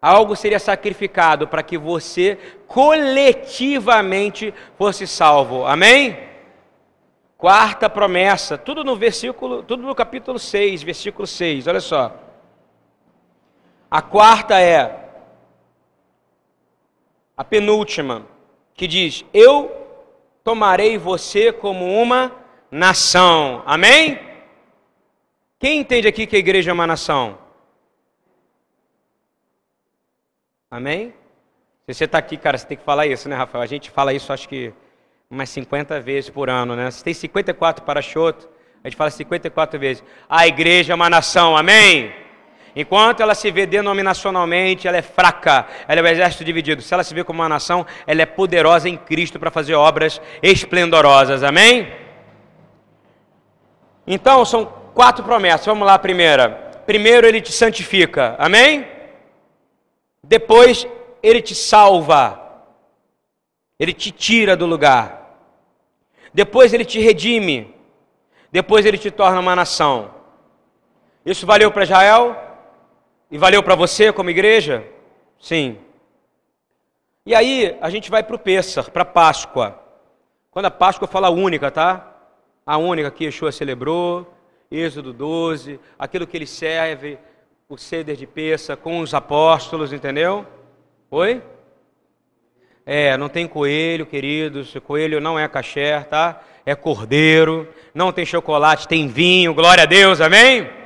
algo 0.00 0.34
seria 0.34 0.58
sacrificado 0.58 1.46
para 1.46 1.62
que 1.62 1.78
você 1.78 2.36
coletivamente 2.66 4.52
fosse 4.76 5.06
salvo. 5.06 5.64
Amém? 5.64 6.18
Quarta 7.38 7.88
promessa, 7.88 8.56
tudo 8.58 8.84
no 8.84 8.96
versículo, 8.96 9.62
tudo 9.62 9.82
no 9.82 9.94
capítulo 9.94 10.38
6, 10.38 10.82
versículo 10.82 11.26
6. 11.26 11.66
Olha 11.66 11.80
só. 11.80 12.16
A 13.90 14.00
quarta 14.00 14.60
é 14.60 15.01
a 17.36 17.44
penúltima, 17.44 18.26
que 18.74 18.86
diz: 18.86 19.24
Eu 19.32 19.70
tomarei 20.44 20.98
você 20.98 21.52
como 21.52 21.86
uma 22.00 22.32
nação. 22.70 23.62
Amém? 23.66 24.18
Quem 25.58 25.78
entende 25.78 26.08
aqui 26.08 26.26
que 26.26 26.36
a 26.36 26.38
igreja 26.38 26.70
é 26.70 26.74
uma 26.74 26.86
nação? 26.86 27.38
Amém? 30.70 31.14
Se 31.86 31.94
você 31.94 32.04
está 32.04 32.18
aqui, 32.18 32.36
cara, 32.36 32.56
você 32.56 32.66
tem 32.66 32.76
que 32.76 32.84
falar 32.84 33.06
isso, 33.06 33.28
né, 33.28 33.36
Rafael? 33.36 33.62
A 33.62 33.66
gente 33.66 33.90
fala 33.90 34.14
isso 34.14 34.32
acho 34.32 34.48
que 34.48 34.72
umas 35.30 35.48
50 35.50 36.00
vezes 36.00 36.30
por 36.30 36.48
ano, 36.48 36.74
né? 36.74 36.90
Se 36.90 37.04
tem 37.04 37.12
54 37.12 37.84
para 37.84 38.00
Choto, 38.00 38.48
a 38.82 38.88
gente 38.88 38.96
fala 38.96 39.10
54 39.10 39.78
vezes. 39.78 40.04
A 40.28 40.46
igreja 40.46 40.92
é 40.92 40.94
uma 40.94 41.10
nação, 41.10 41.56
amém? 41.56 42.12
Enquanto 42.74 43.20
ela 43.20 43.34
se 43.34 43.50
vê 43.50 43.66
denominacionalmente, 43.66 44.88
ela 44.88 44.96
é 44.96 45.02
fraca, 45.02 45.66
ela 45.86 46.00
é 46.00 46.02
o 46.02 46.06
um 46.06 46.08
exército 46.08 46.44
dividido. 46.44 46.80
Se 46.80 46.94
ela 46.94 47.04
se 47.04 47.12
vê 47.12 47.22
como 47.22 47.42
uma 47.42 47.48
nação, 47.48 47.86
ela 48.06 48.22
é 48.22 48.26
poderosa 48.26 48.88
em 48.88 48.96
Cristo 48.96 49.38
para 49.38 49.50
fazer 49.50 49.74
obras 49.74 50.20
esplendorosas, 50.42 51.42
amém? 51.42 51.92
Então, 54.06 54.44
são 54.44 54.64
quatro 54.94 55.22
promessas. 55.22 55.66
Vamos 55.66 55.86
lá, 55.86 55.94
a 55.94 55.98
primeira. 55.98 56.48
Primeiro, 56.86 57.26
ele 57.26 57.40
te 57.40 57.52
santifica. 57.52 58.36
Amém? 58.38 58.86
Depois, 60.22 60.86
ele 61.22 61.42
te 61.42 61.54
salva. 61.54 62.40
Ele 63.78 63.92
te 63.92 64.10
tira 64.10 64.56
do 64.56 64.66
lugar. 64.66 65.36
Depois, 66.32 66.72
ele 66.72 66.84
te 66.84 66.98
redime. 66.98 67.74
Depois, 68.50 68.86
ele 68.86 68.98
te 68.98 69.10
torna 69.10 69.40
uma 69.40 69.54
nação. 69.54 70.10
Isso 71.24 71.46
valeu 71.46 71.70
para 71.70 71.84
Israel? 71.84 72.51
E 73.32 73.38
valeu 73.38 73.62
para 73.62 73.74
você 73.74 74.12
como 74.12 74.28
igreja? 74.28 74.84
Sim. 75.40 75.78
E 77.24 77.34
aí, 77.34 77.78
a 77.80 77.88
gente 77.88 78.10
vai 78.10 78.22
para 78.22 78.36
o 78.36 78.38
Pêssar, 78.38 78.90
para 78.90 79.06
Páscoa. 79.06 79.80
Quando 80.50 80.66
a 80.66 80.70
Páscoa 80.70 81.08
fala 81.08 81.30
única, 81.30 81.70
tá? 81.70 82.14
A 82.66 82.76
única 82.76 83.10
que 83.10 83.24
Yeshua 83.24 83.50
celebrou, 83.50 84.30
Êxodo 84.70 85.14
12, 85.14 85.80
aquilo 85.98 86.26
que 86.26 86.36
ele 86.36 86.46
serve, 86.46 87.18
o 87.70 87.78
ceder 87.78 88.16
de 88.16 88.26
peça 88.26 88.76
com 88.76 89.00
os 89.00 89.14
apóstolos, 89.14 89.94
entendeu? 89.94 90.46
Oi? 91.10 91.40
É, 92.84 93.16
não 93.16 93.30
tem 93.30 93.48
coelho, 93.48 94.04
queridos, 94.04 94.76
coelho 94.84 95.22
não 95.22 95.38
é 95.38 95.48
caché, 95.48 96.02
tá? 96.02 96.42
É 96.66 96.74
cordeiro, 96.74 97.66
não 97.94 98.12
tem 98.12 98.26
chocolate, 98.26 98.86
tem 98.86 99.08
vinho, 99.08 99.54
glória 99.54 99.84
a 99.84 99.86
Deus, 99.86 100.20
amém? 100.20 100.81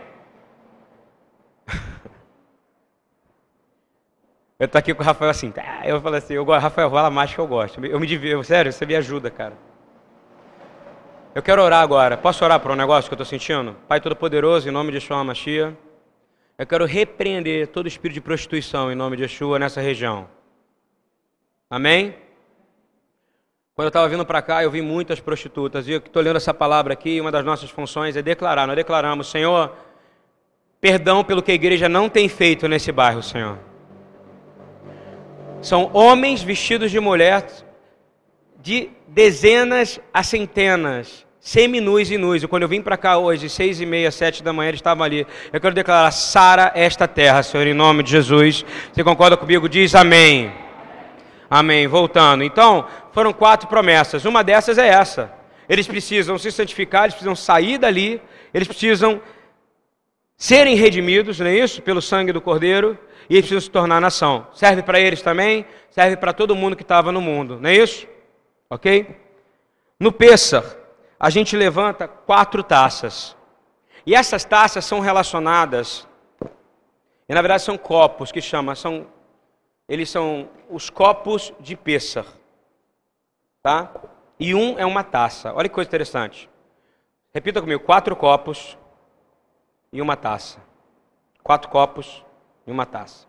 Eu 4.58 4.66
tô 4.66 4.78
aqui 4.78 4.94
com 4.94 5.02
o 5.02 5.04
Rafael 5.04 5.30
assim, 5.30 5.50
tá? 5.50 5.82
eu 5.84 6.00
falo 6.00 6.16
assim, 6.16 6.32
eu, 6.32 6.44
Rafael, 6.44 6.90
fala 6.90 7.10
mais 7.10 7.34
que 7.34 7.38
eu 7.38 7.46
gosto. 7.46 7.84
Eu 7.84 8.00
me 8.00 8.06
divirto, 8.06 8.42
sério, 8.42 8.72
você 8.72 8.86
me 8.86 8.96
ajuda, 8.96 9.30
cara. 9.30 9.52
Eu 11.34 11.42
quero 11.42 11.60
orar 11.60 11.82
agora. 11.82 12.16
Posso 12.16 12.42
orar 12.42 12.58
para 12.58 12.72
um 12.72 12.76
negócio 12.76 13.10
que 13.10 13.12
eu 13.12 13.22
estou 13.22 13.26
sentindo? 13.26 13.76
Pai 13.86 14.00
Todo-Poderoso, 14.00 14.66
em 14.66 14.72
nome 14.72 14.90
de 14.90 14.96
Yeshua 14.96 15.22
Machia, 15.22 15.76
eu 16.56 16.66
quero 16.66 16.86
repreender 16.86 17.68
todo 17.68 17.86
espírito 17.86 18.14
de 18.14 18.20
prostituição 18.22 18.90
em 18.90 18.94
nome 18.94 19.18
de 19.18 19.24
Yeshua 19.24 19.58
nessa 19.58 19.82
região. 19.82 20.26
Amém? 21.68 22.14
Quando 23.74 23.84
eu 23.84 23.88
estava 23.88 24.08
vindo 24.08 24.24
para 24.24 24.40
cá, 24.40 24.62
eu 24.64 24.70
vi 24.70 24.80
muitas 24.80 25.20
prostitutas. 25.20 25.86
E 25.86 25.92
eu 25.92 25.98
estou 25.98 26.22
lendo 26.22 26.36
essa 26.36 26.54
palavra 26.54 26.94
aqui, 26.94 27.20
uma 27.20 27.30
das 27.30 27.44
nossas 27.44 27.68
funções 27.68 28.16
é 28.16 28.22
declarar. 28.22 28.66
Nós 28.66 28.74
declaramos, 28.74 29.26
Senhor, 29.26 29.76
perdão 30.80 31.22
pelo 31.22 31.42
que 31.42 31.52
a 31.52 31.54
igreja 31.54 31.86
não 31.86 32.08
tem 32.08 32.26
feito 32.26 32.66
nesse 32.66 32.90
bairro, 32.90 33.22
Senhor. 33.22 33.58
São 35.62 35.90
homens 35.92 36.42
vestidos 36.42 36.90
de 36.90 37.00
mulher, 37.00 37.46
de 38.60 38.90
dezenas 39.08 40.00
a 40.12 40.22
centenas, 40.22 41.26
seminus 41.40 42.10
e 42.10 42.18
nus. 42.18 42.42
E 42.42 42.48
quando 42.48 42.62
eu 42.62 42.68
vim 42.68 42.82
para 42.82 42.96
cá 42.96 43.18
hoje, 43.18 43.48
seis 43.48 43.80
e 43.80 43.86
meia, 43.86 44.10
sete 44.10 44.42
da 44.42 44.52
manhã, 44.52 44.68
eles 44.68 44.78
estavam 44.78 45.04
ali. 45.04 45.26
Eu 45.52 45.60
quero 45.60 45.74
declarar, 45.74 46.10
Sara 46.10 46.72
esta 46.74 47.08
terra, 47.08 47.42
Senhor, 47.42 47.66
em 47.66 47.74
nome 47.74 48.02
de 48.02 48.10
Jesus. 48.10 48.64
Você 48.92 49.02
concorda 49.02 49.36
comigo? 49.36 49.68
Diz 49.68 49.94
amém. 49.94 50.52
Amém. 51.48 51.86
Voltando. 51.86 52.42
Então, 52.44 52.86
foram 53.12 53.32
quatro 53.32 53.68
promessas. 53.68 54.24
Uma 54.24 54.42
dessas 54.42 54.78
é 54.78 54.88
essa. 54.88 55.32
Eles 55.68 55.86
precisam 55.86 56.38
se 56.38 56.52
santificar, 56.52 57.04
eles 57.04 57.14
precisam 57.14 57.34
sair 57.34 57.78
dali, 57.78 58.20
eles 58.54 58.68
precisam 58.68 59.20
serem 60.36 60.76
redimidos, 60.76 61.40
não 61.40 61.46
é 61.46 61.56
isso? 61.56 61.82
Pelo 61.82 62.02
sangue 62.02 62.32
do 62.32 62.40
Cordeiro, 62.40 62.98
e 63.28 63.34
eles 63.34 63.46
precisam 63.46 63.60
se 63.60 63.70
tornar 63.70 64.00
nação. 64.00 64.46
Serve 64.52 64.82
para 64.82 65.00
eles 65.00 65.22
também, 65.22 65.66
serve 65.90 66.16
para 66.16 66.32
todo 66.32 66.54
mundo 66.54 66.76
que 66.76 66.82
estava 66.82 67.10
no 67.12 67.20
mundo, 67.20 67.58
não 67.60 67.70
é 67.70 67.74
isso? 67.74 68.06
Ok? 68.70 69.16
No 69.98 70.12
Pêssar, 70.12 70.64
a 71.18 71.30
gente 71.30 71.56
levanta 71.56 72.06
quatro 72.06 72.62
taças. 72.62 73.36
E 74.04 74.14
essas 74.14 74.44
taças 74.44 74.84
são 74.84 75.00
relacionadas, 75.00 76.06
e 77.28 77.34
na 77.34 77.42
verdade 77.42 77.62
são 77.62 77.76
copos 77.76 78.30
que 78.30 78.40
chama, 78.40 78.74
são 78.74 79.06
eles 79.88 80.10
são 80.10 80.48
os 80.68 80.90
copos 80.90 81.52
de 81.60 81.76
Pêssar. 81.76 82.26
Tá? 83.62 83.92
E 84.38 84.54
um 84.54 84.78
é 84.78 84.84
uma 84.84 85.04
taça. 85.04 85.52
Olha 85.54 85.68
que 85.68 85.74
coisa 85.74 85.88
interessante. 85.88 86.50
Repita 87.32 87.60
comigo: 87.60 87.82
quatro 87.82 88.14
copos 88.16 88.76
e 89.92 90.02
uma 90.02 90.16
taça. 90.16 90.60
Quatro 91.42 91.70
copos 91.70 92.24
e 92.66 92.70
uma 92.70 92.86
taça. 92.86 93.26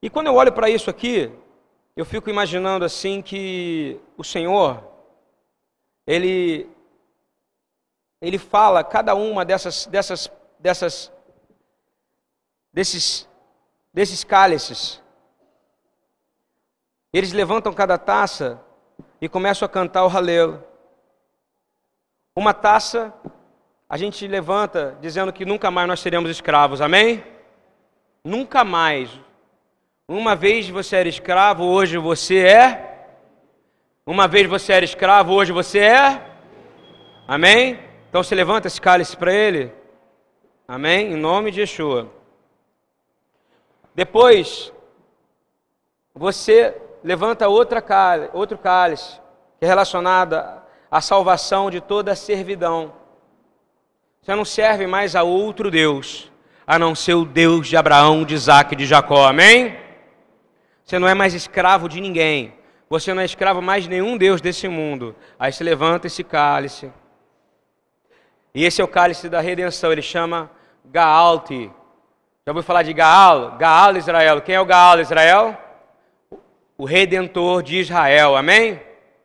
E 0.00 0.08
quando 0.08 0.28
eu 0.28 0.34
olho 0.34 0.52
para 0.52 0.70
isso 0.70 0.88
aqui, 0.88 1.32
eu 1.96 2.04
fico 2.04 2.30
imaginando 2.30 2.84
assim 2.84 3.20
que 3.20 4.00
o 4.16 4.22
Senhor, 4.22 4.82
ele, 6.06 6.70
ele 8.20 8.38
fala 8.38 8.84
cada 8.84 9.14
uma 9.14 9.44
dessas, 9.44 9.86
dessas, 9.86 10.30
dessas, 10.60 11.12
desses 12.72 13.28
desses 13.98 14.22
cálices. 14.22 15.02
Eles 17.12 17.32
levantam 17.32 17.72
cada 17.72 17.98
taça 17.98 18.60
e 19.20 19.28
começam 19.28 19.66
a 19.66 19.68
cantar 19.68 20.04
o 20.04 20.08
halelo. 20.08 20.62
Uma 22.36 22.54
taça 22.54 23.12
a 23.88 23.96
gente 23.96 24.26
levanta 24.28 24.96
dizendo 25.00 25.32
que 25.32 25.44
nunca 25.44 25.70
mais 25.70 25.88
nós 25.88 26.00
seremos 26.00 26.30
escravos, 26.30 26.80
amém? 26.80 27.24
Nunca 28.28 28.62
mais. 28.62 29.08
Uma 30.06 30.36
vez 30.36 30.68
você 30.68 30.96
era 30.96 31.08
escravo, 31.08 31.64
hoje 31.64 31.96
você 31.96 32.40
é. 32.40 33.08
Uma 34.04 34.28
vez 34.28 34.46
você 34.46 34.74
era 34.74 34.84
escravo, 34.84 35.32
hoje 35.32 35.50
você 35.50 35.78
é. 35.78 36.22
Amém? 37.26 37.80
Então 38.06 38.22
você 38.22 38.34
levanta 38.34 38.66
esse 38.68 38.78
cálice 38.78 39.16
para 39.16 39.32
ele. 39.32 39.72
Amém? 40.66 41.14
Em 41.14 41.16
nome 41.16 41.50
de 41.50 41.60
Yeshua. 41.60 42.12
Depois, 43.94 44.74
você 46.14 46.76
levanta 47.02 47.48
outra 47.48 47.80
cálice, 47.80 48.30
outro 48.34 48.58
cálice, 48.58 49.18
que 49.58 49.64
é 49.64 49.68
relacionado 49.68 50.34
à 50.90 51.00
salvação 51.00 51.70
de 51.70 51.80
toda 51.80 52.12
a 52.12 52.16
servidão. 52.16 52.92
Você 54.20 54.34
não 54.34 54.44
serve 54.44 54.86
mais 54.86 55.16
a 55.16 55.22
outro 55.22 55.70
Deus, 55.70 56.30
a 56.68 56.78
não 56.78 56.94
ser 56.94 57.14
o 57.14 57.24
Deus 57.24 57.66
de 57.66 57.78
Abraão, 57.78 58.26
de 58.26 58.34
Isaac 58.34 58.74
e 58.74 58.76
de 58.76 58.84
Jacó. 58.84 59.26
Amém? 59.26 59.74
Você 60.84 60.98
não 60.98 61.08
é 61.08 61.14
mais 61.14 61.32
escravo 61.32 61.88
de 61.88 61.98
ninguém. 61.98 62.52
Você 62.90 63.14
não 63.14 63.22
é 63.22 63.24
escravo 63.24 63.62
mais 63.62 63.84
de 63.84 63.88
nenhum 63.88 64.18
Deus 64.18 64.42
desse 64.42 64.68
mundo. 64.68 65.16
Aí 65.38 65.50
você 65.50 65.64
levanta 65.64 66.06
esse 66.08 66.22
cálice. 66.22 66.92
E 68.54 68.66
esse 68.66 68.82
é 68.82 68.84
o 68.84 68.88
cálice 68.88 69.30
da 69.30 69.40
redenção. 69.40 69.90
Ele 69.90 70.02
chama 70.02 70.50
Gaalti, 70.84 71.70
já 72.46 72.52
ouviu 72.52 72.62
falar 72.62 72.82
de 72.82 72.92
Gaal? 72.92 73.56
Gaal 73.58 73.96
Israel. 73.96 74.42
Quem 74.42 74.54
é 74.54 74.60
o 74.60 74.66
Gaal 74.66 75.00
Israel? 75.00 75.56
O 76.76 76.84
redentor 76.84 77.62
de 77.62 77.78
Israel, 77.78 78.36
amém? 78.36 78.80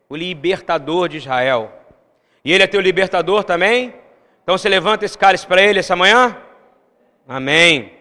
O 0.08 0.16
libertador 0.16 1.10
de 1.10 1.18
Israel. 1.18 1.70
E 2.42 2.52
ele 2.52 2.64
é 2.64 2.66
teu 2.66 2.80
libertador 2.80 3.44
também? 3.44 3.94
Então 4.42 4.56
você 4.56 4.68
levanta 4.68 5.04
esse 5.04 5.16
cálice 5.16 5.46
para 5.46 5.62
ele 5.62 5.78
essa 5.78 5.94
manhã? 5.94 6.36
Amém. 7.26 7.92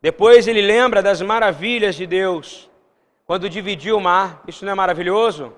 Depois 0.00 0.48
ele 0.48 0.62
lembra 0.62 1.02
das 1.02 1.20
maravilhas 1.22 1.94
de 1.94 2.06
Deus, 2.06 2.68
quando 3.24 3.48
dividiu 3.48 3.96
o 3.96 4.00
mar. 4.00 4.42
Isso 4.48 4.64
não 4.64 4.72
é 4.72 4.74
maravilhoso? 4.74 5.52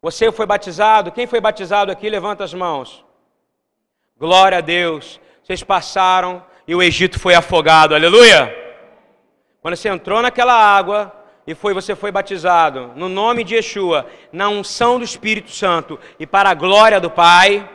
Você 0.00 0.30
foi 0.30 0.46
batizado? 0.46 1.12
Quem 1.12 1.26
foi 1.26 1.40
batizado 1.40 1.90
aqui? 1.90 2.08
Levanta 2.08 2.44
as 2.44 2.52
mãos. 2.52 3.04
Glória 4.18 4.58
a 4.58 4.60
Deus. 4.60 5.20
Vocês 5.42 5.62
passaram 5.62 6.44
e 6.66 6.74
o 6.74 6.82
Egito 6.82 7.18
foi 7.18 7.34
afogado. 7.34 7.94
Aleluia! 7.94 8.54
Quando 9.60 9.76
você 9.76 9.88
entrou 9.88 10.20
naquela 10.20 10.54
água 10.54 11.12
e 11.46 11.54
foi, 11.54 11.74
você 11.74 11.94
foi 11.94 12.12
batizado 12.12 12.92
no 12.94 13.08
nome 13.08 13.42
de 13.44 13.54
Yeshua, 13.54 14.06
na 14.32 14.48
unção 14.48 14.98
do 14.98 15.04
Espírito 15.04 15.50
Santo 15.50 15.98
e 16.18 16.26
para 16.26 16.50
a 16.50 16.54
glória 16.54 17.00
do 17.00 17.10
Pai, 17.10 17.68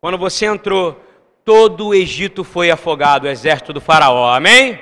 quando 0.00 0.18
você 0.18 0.46
entrou, 0.46 1.00
todo 1.44 1.88
o 1.88 1.94
Egito 1.94 2.44
foi 2.44 2.70
afogado, 2.70 3.24
o 3.24 3.30
exército 3.30 3.72
do 3.72 3.80
Faraó. 3.80 4.32
Amém? 4.32 4.80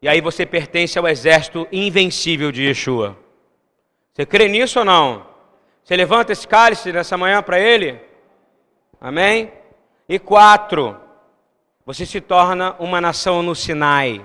E 0.00 0.08
aí 0.08 0.20
você 0.20 0.44
pertence 0.44 0.98
ao 0.98 1.06
exército 1.06 1.66
invencível 1.70 2.50
de 2.50 2.64
Yeshua. 2.64 3.16
Você 4.12 4.26
crê 4.26 4.48
nisso 4.48 4.80
ou 4.80 4.84
não? 4.84 5.26
Você 5.82 5.96
levanta 5.96 6.32
esse 6.32 6.46
cálice 6.46 6.92
nessa 6.92 7.16
manhã 7.16 7.42
para 7.42 7.58
ele? 7.58 8.00
Amém? 9.00 9.52
E 10.08 10.18
quatro, 10.18 10.96
você 11.84 12.04
se 12.04 12.20
torna 12.20 12.76
uma 12.78 13.00
nação 13.00 13.42
no 13.42 13.54
Sinai. 13.54 14.24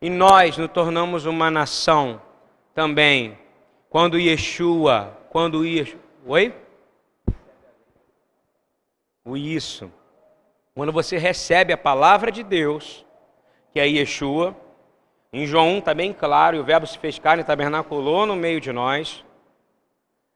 E 0.00 0.10
nós 0.10 0.58
nos 0.58 0.70
tornamos 0.70 1.24
uma 1.24 1.50
nação 1.50 2.20
também. 2.74 3.38
Quando 3.88 4.18
Yeshua, 4.18 5.16
quando 5.30 5.64
Yeshua, 5.64 6.00
oi? 6.26 6.52
O 9.24 9.36
isso. 9.36 9.90
Quando 10.74 10.92
você 10.92 11.16
recebe 11.16 11.72
a 11.72 11.78
palavra 11.78 12.30
de 12.30 12.42
Deus, 12.42 13.06
que 13.72 13.80
é 13.80 13.86
Yeshua, 13.88 14.54
em 15.32 15.46
João 15.46 15.76
1 15.76 15.78
está 15.78 15.94
bem 15.94 16.12
claro, 16.12 16.56
e 16.56 16.60
o 16.60 16.64
verbo 16.64 16.86
se 16.86 16.98
fez 16.98 17.18
carne 17.18 17.42
e 17.42 17.46
tabernaculou 17.46 18.26
no 18.26 18.36
meio 18.36 18.60
de 18.60 18.70
nós. 18.70 19.24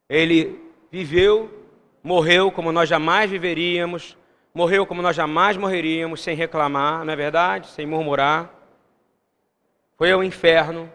Ele 0.09 0.59
viveu, 0.90 1.66
morreu 2.03 2.51
como 2.51 2.72
nós 2.72 2.88
jamais 2.88 3.31
viveríamos, 3.31 4.16
morreu 4.55 4.87
como 4.87 5.03
nós 5.03 5.14
jamais 5.14 5.57
morreríamos, 5.57 6.22
sem 6.22 6.35
reclamar, 6.35 7.05
não 7.05 7.12
é 7.12 7.16
verdade? 7.16 7.68
Sem 7.68 7.85
murmurar. 7.85 8.53
Foi 9.96 10.11
ao 10.11 10.24
inferno, 10.24 10.90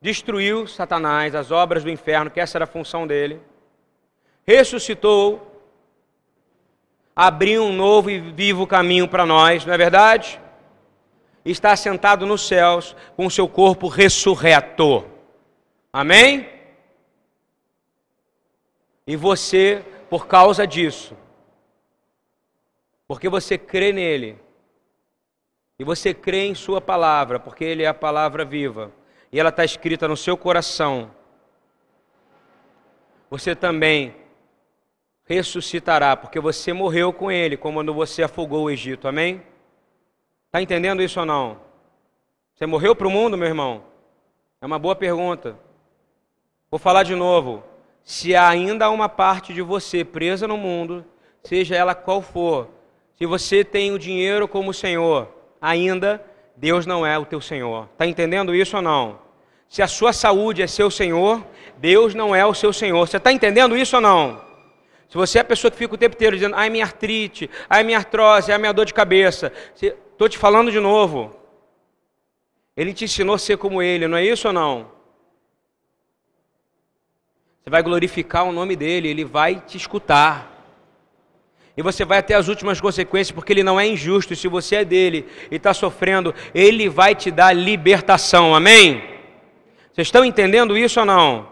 destruiu 0.00 0.66
Satanás, 0.66 1.34
as 1.34 1.50
obras 1.50 1.84
do 1.84 1.90
inferno, 1.90 2.30
que 2.30 2.40
essa 2.40 2.58
era 2.58 2.64
a 2.64 2.66
função 2.66 3.06
dele. 3.06 3.40
Ressuscitou, 4.44 5.51
abriu 7.14 7.64
um 7.64 7.72
novo 7.72 8.10
e 8.10 8.18
vivo 8.18 8.66
caminho 8.66 9.06
para 9.06 9.26
nós, 9.26 9.64
não 9.64 9.74
é 9.74 9.78
verdade? 9.78 10.40
Está 11.44 11.74
sentado 11.76 12.24
nos 12.24 12.46
céus 12.46 12.96
com 13.16 13.28
seu 13.28 13.48
corpo 13.48 13.88
ressurreto. 13.88 15.04
Amém? 15.92 16.48
E 19.06 19.16
você, 19.16 19.84
por 20.08 20.26
causa 20.26 20.66
disso, 20.66 21.16
porque 23.06 23.28
você 23.28 23.58
crê 23.58 23.92
nele. 23.92 24.38
E 25.78 25.84
você 25.84 26.14
crê 26.14 26.46
em 26.46 26.54
Sua 26.54 26.80
palavra, 26.80 27.40
porque 27.40 27.64
Ele 27.64 27.82
é 27.82 27.88
a 27.88 27.94
palavra 27.94 28.44
viva. 28.44 28.92
E 29.32 29.40
ela 29.40 29.48
está 29.48 29.64
escrita 29.64 30.06
no 30.06 30.16
seu 30.16 30.36
coração. 30.36 31.10
Você 33.28 33.56
também 33.56 34.14
ressuscitará, 35.32 36.16
porque 36.16 36.38
você 36.38 36.72
morreu 36.72 37.12
com 37.12 37.30
Ele, 37.30 37.56
como 37.56 37.78
quando 37.78 37.94
você 37.94 38.22
afogou 38.22 38.64
o 38.64 38.70
Egito. 38.70 39.08
Amém? 39.08 39.42
Está 40.46 40.60
entendendo 40.60 41.02
isso 41.02 41.18
ou 41.20 41.26
não? 41.26 41.58
Você 42.54 42.66
morreu 42.66 42.94
para 42.94 43.08
o 43.08 43.10
mundo, 43.10 43.38
meu 43.38 43.48
irmão? 43.48 43.82
É 44.60 44.66
uma 44.66 44.78
boa 44.78 44.94
pergunta. 44.94 45.56
Vou 46.70 46.78
falar 46.78 47.02
de 47.02 47.14
novo. 47.14 47.62
Se 48.04 48.36
ainda 48.36 48.86
há 48.86 48.90
uma 48.90 49.08
parte 49.08 49.54
de 49.54 49.62
você 49.62 50.04
presa 50.04 50.46
no 50.46 50.56
mundo, 50.56 51.04
seja 51.42 51.74
ela 51.74 51.94
qual 51.94 52.20
for, 52.20 52.68
se 53.14 53.24
você 53.24 53.64
tem 53.64 53.92
o 53.92 53.98
dinheiro 53.98 54.46
como 54.46 54.74
Senhor, 54.74 55.28
ainda 55.60 56.22
Deus 56.56 56.84
não 56.84 57.06
é 57.06 57.18
o 57.18 57.24
teu 57.24 57.40
Senhor. 57.40 57.88
Está 57.92 58.06
entendendo 58.06 58.54
isso 58.54 58.76
ou 58.76 58.82
não? 58.82 59.18
Se 59.68 59.80
a 59.82 59.86
sua 59.86 60.12
saúde 60.12 60.60
é 60.60 60.66
seu 60.66 60.90
Senhor, 60.90 61.42
Deus 61.78 62.14
não 62.14 62.34
é 62.34 62.44
o 62.44 62.52
seu 62.52 62.72
Senhor. 62.72 63.06
Você 63.06 63.16
está 63.16 63.32
entendendo 63.32 63.76
isso 63.76 63.96
ou 63.96 64.02
não? 64.02 64.51
Se 65.12 65.18
você 65.18 65.36
é 65.36 65.40
a 65.42 65.44
pessoa 65.44 65.70
que 65.70 65.76
fica 65.76 65.94
o 65.94 65.98
tempo 65.98 66.14
inteiro 66.14 66.36
dizendo, 66.36 66.54
ai 66.56 66.70
minha 66.70 66.86
artrite, 66.86 67.50
ai 67.68 67.84
minha 67.84 67.98
artrose, 67.98 68.50
ai 68.50 68.56
minha 68.56 68.72
dor 68.72 68.86
de 68.86 68.94
cabeça, 68.94 69.52
estou 69.74 70.26
te 70.26 70.38
falando 70.38 70.72
de 70.72 70.80
novo. 70.80 71.36
Ele 72.74 72.94
te 72.94 73.04
ensinou 73.04 73.34
a 73.34 73.38
ser 73.38 73.58
como 73.58 73.82
ele, 73.82 74.08
não 74.08 74.16
é 74.16 74.24
isso 74.24 74.48
ou 74.48 74.54
não? 74.54 74.90
Você 77.62 77.68
vai 77.68 77.82
glorificar 77.82 78.44
o 78.44 78.52
nome 78.52 78.74
dele, 78.74 79.06
ele 79.06 79.22
vai 79.22 79.56
te 79.56 79.76
escutar. 79.76 80.50
E 81.76 81.82
você 81.82 82.06
vai 82.06 82.16
até 82.16 82.32
as 82.34 82.48
últimas 82.48 82.80
consequências, 82.80 83.34
porque 83.34 83.52
ele 83.52 83.62
não 83.62 83.78
é 83.78 83.86
injusto. 83.86 84.34
Se 84.34 84.48
você 84.48 84.76
é 84.76 84.84
dele 84.84 85.28
e 85.50 85.56
está 85.56 85.74
sofrendo, 85.74 86.34
ele 86.54 86.88
vai 86.88 87.14
te 87.14 87.30
dar 87.30 87.52
libertação. 87.52 88.54
Amém? 88.54 89.02
Vocês 89.92 90.06
estão 90.06 90.24
entendendo 90.24 90.74
isso 90.74 91.00
ou 91.00 91.04
não? 91.04 91.51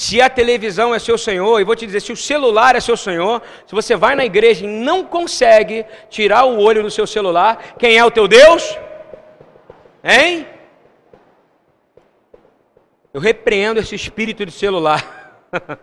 Se 0.00 0.18
a 0.18 0.30
televisão 0.30 0.94
é 0.94 0.98
seu 0.98 1.18
senhor, 1.18 1.60
e 1.60 1.64
vou 1.64 1.76
te 1.76 1.84
dizer, 1.84 2.00
se 2.00 2.10
o 2.10 2.16
celular 2.16 2.74
é 2.74 2.80
seu 2.80 2.96
senhor, 2.96 3.42
se 3.66 3.74
você 3.74 3.94
vai 3.94 4.14
na 4.14 4.24
igreja 4.24 4.64
e 4.64 4.66
não 4.66 5.04
consegue 5.04 5.84
tirar 6.08 6.46
o 6.46 6.58
olho 6.58 6.82
do 6.82 6.90
seu 6.90 7.06
celular, 7.06 7.74
quem 7.78 7.98
é 7.98 8.02
o 8.02 8.10
teu 8.10 8.26
Deus? 8.26 8.78
Hein? 10.02 10.46
Eu 13.12 13.20
repreendo 13.20 13.78
esse 13.78 13.94
espírito 13.94 14.46
de 14.46 14.52
celular. 14.52 15.36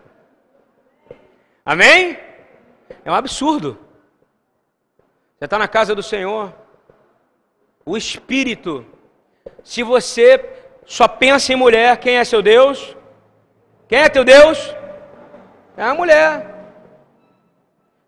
Amém? 1.64 2.18
É 3.04 3.12
um 3.12 3.14
absurdo. 3.14 3.78
Você 5.38 5.44
está 5.44 5.60
na 5.60 5.68
casa 5.68 5.94
do 5.94 6.02
Senhor. 6.02 6.52
O 7.86 7.96
espírito. 7.96 8.84
Se 9.62 9.84
você 9.84 10.44
só 10.84 11.06
pensa 11.06 11.52
em 11.52 11.56
mulher, 11.56 11.96
quem 11.98 12.16
é 12.16 12.24
seu 12.24 12.42
Deus? 12.42 12.97
Quem 13.88 14.00
é 14.00 14.08
teu 14.08 14.24
Deus? 14.24 14.74
É 15.76 15.82
a 15.82 15.94
mulher. 15.94 16.46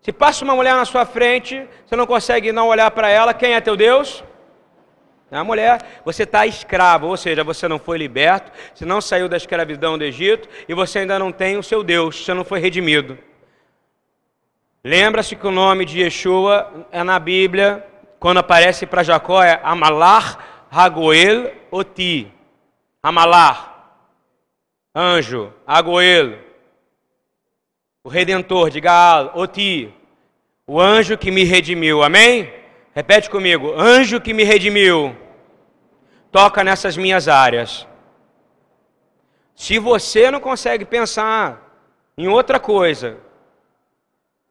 Se 0.02 0.12
passa 0.12 0.44
uma 0.44 0.54
mulher 0.54 0.74
na 0.74 0.84
sua 0.84 1.06
frente, 1.06 1.66
você 1.84 1.96
não 1.96 2.06
consegue 2.06 2.52
não 2.52 2.68
olhar 2.68 2.90
para 2.90 3.08
ela, 3.08 3.34
quem 3.34 3.54
é 3.54 3.60
teu 3.60 3.76
Deus? 3.76 4.22
É 5.30 5.36
a 5.36 5.44
mulher. 5.44 5.80
Você 6.04 6.24
está 6.24 6.46
escravo, 6.46 7.06
ou 7.06 7.16
seja, 7.16 7.44
você 7.44 7.68
não 7.68 7.78
foi 7.78 7.96
liberto, 7.96 8.50
você 8.74 8.84
não 8.84 9.00
saiu 9.00 9.28
da 9.28 9.36
escravidão 9.36 9.96
do 9.96 10.04
Egito 10.04 10.48
e 10.68 10.74
você 10.74 11.00
ainda 11.00 11.18
não 11.18 11.30
tem 11.30 11.56
o 11.56 11.62
seu 11.62 11.82
Deus, 11.82 12.24
você 12.24 12.34
não 12.34 12.44
foi 12.44 12.60
redimido. 12.60 13.16
Lembra-se 14.82 15.36
que 15.36 15.46
o 15.46 15.50
nome 15.50 15.84
de 15.84 16.00
Yeshua 16.00 16.86
é 16.90 17.02
na 17.04 17.18
Bíblia, 17.18 17.86
quando 18.18 18.38
aparece 18.38 18.86
para 18.86 19.02
Jacó, 19.02 19.42
é 19.42 19.60
Amalar 19.62 20.66
Ragoel 20.70 21.52
Oti. 21.70 22.32
Amalar, 23.02 23.69
anjo, 24.94 25.52
Agoel, 25.66 26.38
o 28.02 28.08
redentor 28.08 28.70
de 28.70 28.80
Gaal, 28.80 29.32
Oti, 29.34 29.92
o 30.66 30.80
anjo 30.80 31.18
que 31.18 31.30
me 31.30 31.44
redimiu, 31.44 32.02
amém? 32.02 32.52
Repete 32.94 33.30
comigo, 33.30 33.72
anjo 33.76 34.20
que 34.20 34.34
me 34.34 34.42
redimiu, 34.42 35.16
toca 36.32 36.64
nessas 36.64 36.96
minhas 36.96 37.28
áreas. 37.28 37.86
Se 39.54 39.78
você 39.78 40.30
não 40.30 40.40
consegue 40.40 40.84
pensar 40.84 41.86
em 42.16 42.28
outra 42.28 42.58
coisa, 42.58 43.18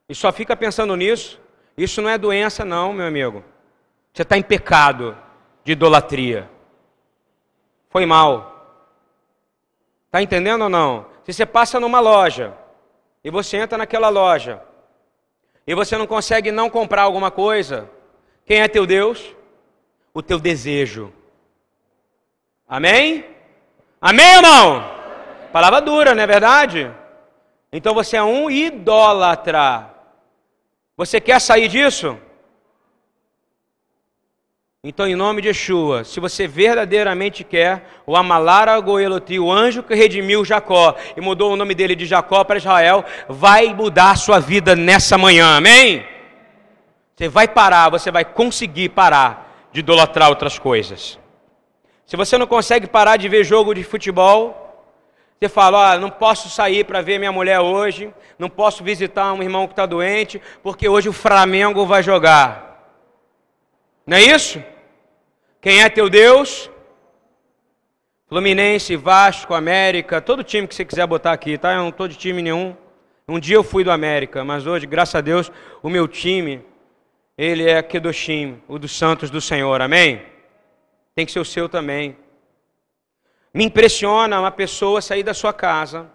e 0.08 0.16
só 0.16 0.32
fica 0.32 0.56
pensando 0.56 0.96
nisso, 0.96 1.40
isso 1.78 2.02
não 2.02 2.10
é 2.10 2.18
doença, 2.18 2.66
não, 2.66 2.94
meu 2.94 3.06
amigo. 3.06 3.44
Você 4.14 4.24
está 4.24 4.38
em 4.38 4.42
pecado 4.42 5.18
de 5.64 5.72
idolatria. 5.74 6.50
Foi 7.90 8.06
mal. 8.06 8.59
Está 10.10 10.24
entendendo 10.24 10.64
ou 10.64 10.70
não? 10.70 11.06
Se 11.24 11.32
você 11.32 11.46
passa 11.46 11.80
numa 11.80 12.00
loja 12.00 12.52
e 13.24 13.30
você 13.30 13.58
entra 13.58 13.78
naquela 13.78 14.10
loja 14.10 14.60
e 15.68 15.76
você 15.76 15.96
não 16.00 16.08
consegue 16.08 16.52
não 16.52 16.68
comprar 16.68 17.04
alguma 17.04 17.30
coisa, 17.30 17.88
quem 18.44 18.60
é 18.60 18.68
teu 18.68 18.88
Deus? 18.88 19.36
O 20.12 20.24
teu 20.24 20.40
desejo. 20.40 21.14
Amém? 22.68 23.24
Amém 24.02 24.38
ou 24.38 24.42
não? 24.42 24.92
Palavra 25.54 25.80
dura, 25.80 26.16
não 26.16 26.24
é 26.24 26.28
verdade? 26.28 26.92
Então 27.72 27.94
você 27.94 28.18
é 28.18 28.24
um 28.24 28.50
idólatra. 28.50 29.94
Você 30.98 31.22
quer 31.22 31.40
sair 31.40 31.68
disso? 31.68 32.18
Então, 34.82 35.06
em 35.06 35.14
nome 35.14 35.42
de 35.42 35.50
Yeshua, 35.50 36.06
se 36.06 36.22
você 36.22 36.48
verdadeiramente 36.48 37.44
quer, 37.44 37.84
o 38.08 38.16
Amalara 38.16 38.80
Goeloti, 38.80 39.38
o 39.38 39.52
anjo 39.52 39.84
que 39.84 39.94
redimiu 39.94 40.46
Jacó 40.46 40.96
e 41.18 41.20
mudou 41.20 41.52
o 41.52 41.58
nome 41.58 41.76
dele 41.76 41.98
de 41.98 42.06
Jacó 42.06 42.46
para 42.46 42.60
Israel, 42.60 43.04
vai 43.28 43.74
mudar 43.74 44.12
a 44.12 44.16
sua 44.16 44.40
vida 44.40 44.78
nessa 44.78 45.18
manhã, 45.18 45.58
amém? 45.58 46.08
Você 47.14 47.28
vai 47.28 47.46
parar, 47.46 47.90
você 47.90 48.10
vai 48.10 48.24
conseguir 48.24 48.88
parar 48.88 49.68
de 49.74 49.82
idolatrar 49.82 50.30
outras 50.30 50.58
coisas. 50.58 51.20
Se 52.06 52.16
você 52.16 52.38
não 52.38 52.48
consegue 52.48 52.88
parar 52.88 53.18
de 53.18 53.28
ver 53.28 53.44
jogo 53.44 53.74
de 53.74 53.84
futebol, 53.84 54.88
você 55.38 55.50
fala, 55.50 55.96
ó, 55.96 56.00
não 56.00 56.10
posso 56.10 56.50
sair 56.50 56.86
para 56.86 57.02
ver 57.02 57.20
minha 57.20 57.34
mulher 57.34 57.60
hoje, 57.60 58.14
não 58.38 58.50
posso 58.50 58.82
visitar 58.82 59.34
um 59.34 59.44
irmão 59.44 59.68
que 59.68 59.74
está 59.74 59.86
doente, 59.86 60.42
porque 60.64 60.88
hoje 60.88 61.10
o 61.10 61.14
Flamengo 61.14 61.86
vai 61.86 62.02
jogar. 62.02 62.69
Não 64.10 64.18
é 64.18 64.24
isso? 64.24 64.60
Quem 65.62 65.84
é 65.84 65.88
teu 65.88 66.10
Deus? 66.10 66.68
Fluminense, 68.28 68.96
Vasco, 68.96 69.54
América, 69.54 70.20
todo 70.20 70.44
time 70.44 70.68
que 70.68 70.74
você 70.74 70.84
quiser 70.84 71.06
botar 71.06 71.32
aqui, 71.32 71.60
tá? 71.60 71.74
Eu 71.74 71.82
não 71.82 71.90
estou 71.90 72.08
de 72.08 72.18
time 72.18 72.42
nenhum. 72.42 72.76
Um 73.28 73.40
dia 73.40 73.56
eu 73.56 73.64
fui 73.64 73.84
do 73.84 73.92
América, 73.92 74.44
mas 74.44 74.66
hoje, 74.66 74.88
graças 74.88 75.14
a 75.14 75.22
Deus, 75.22 75.52
o 75.84 75.92
meu 75.92 76.08
time, 76.08 76.66
ele 77.38 77.70
é 77.70 77.84
Kedoshim, 77.84 78.60
o 78.68 78.80
dos 78.80 78.98
santos 78.98 79.30
do 79.30 79.40
Senhor, 79.40 79.80
amém? 79.80 80.24
Tem 81.14 81.24
que 81.24 81.32
ser 81.32 81.40
o 81.40 81.46
seu 81.46 81.70
também. 81.70 82.18
Me 83.54 83.66
impressiona 83.66 84.40
uma 84.40 84.50
pessoa 84.50 85.04
sair 85.04 85.22
da 85.22 85.36
sua 85.36 85.54
casa, 85.54 86.10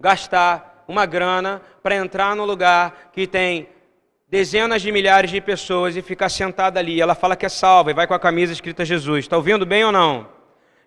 gastar 0.00 0.82
uma 0.88 1.04
grana 1.04 1.60
para 1.82 1.94
entrar 1.94 2.34
no 2.34 2.46
lugar 2.46 3.10
que 3.12 3.26
tem 3.26 3.68
dezenas 4.28 4.82
de 4.82 4.90
milhares 4.90 5.30
de 5.30 5.40
pessoas 5.40 5.96
e 5.96 6.02
ficar 6.02 6.28
sentada 6.28 6.80
ali. 6.80 7.00
Ela 7.00 7.14
fala 7.14 7.36
que 7.36 7.46
é 7.46 7.48
salva 7.48 7.90
e 7.90 7.94
vai 7.94 8.06
com 8.06 8.14
a 8.14 8.18
camisa 8.18 8.52
escrita 8.52 8.84
Jesus. 8.84 9.24
Está 9.24 9.36
ouvindo 9.36 9.64
bem 9.64 9.84
ou 9.84 9.92
não? 9.92 10.28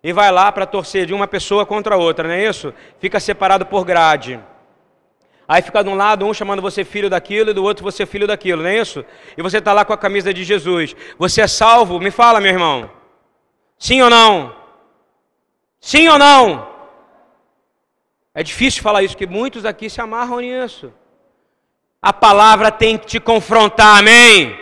E 0.02 0.12
vai 0.12 0.30
lá 0.30 0.50
para 0.50 0.66
torcer 0.66 1.06
de 1.06 1.14
uma 1.14 1.26
pessoa 1.26 1.66
contra 1.66 1.94
a 1.94 1.98
outra, 1.98 2.26
não 2.26 2.34
é 2.34 2.46
isso? 2.46 2.72
Fica 2.98 3.20
separado 3.20 3.66
por 3.66 3.84
grade. 3.84 4.40
Aí 5.46 5.62
fica 5.62 5.82
de 5.82 5.90
um 5.90 5.94
lado 5.94 6.24
um 6.24 6.32
chamando 6.32 6.62
você 6.62 6.84
filho 6.84 7.10
daquilo 7.10 7.50
e 7.50 7.52
do 7.52 7.64
outro 7.64 7.82
você 7.82 8.06
filho 8.06 8.26
daquilo, 8.26 8.62
não 8.62 8.70
é 8.70 8.78
isso? 8.78 9.04
E 9.36 9.42
você 9.42 9.58
está 9.58 9.72
lá 9.72 9.84
com 9.84 9.92
a 9.92 9.98
camisa 9.98 10.32
de 10.32 10.44
Jesus. 10.44 10.94
Você 11.18 11.40
é 11.40 11.46
salvo? 11.46 11.98
Me 11.98 12.10
fala, 12.10 12.40
meu 12.40 12.52
irmão. 12.52 12.90
Sim 13.76 14.00
ou 14.00 14.08
não? 14.08 14.54
Sim 15.80 16.08
ou 16.08 16.18
não? 16.18 16.70
É 18.34 18.42
difícil 18.42 18.82
falar 18.82 19.02
isso, 19.02 19.14
porque 19.14 19.26
muitos 19.26 19.64
aqui 19.64 19.90
se 19.90 20.00
amarram 20.00 20.40
nisso. 20.40 20.92
A 22.02 22.12
palavra 22.12 22.70
tem 22.72 22.96
que 22.96 23.06
te 23.06 23.20
confrontar, 23.20 23.98
amém? 23.98 24.58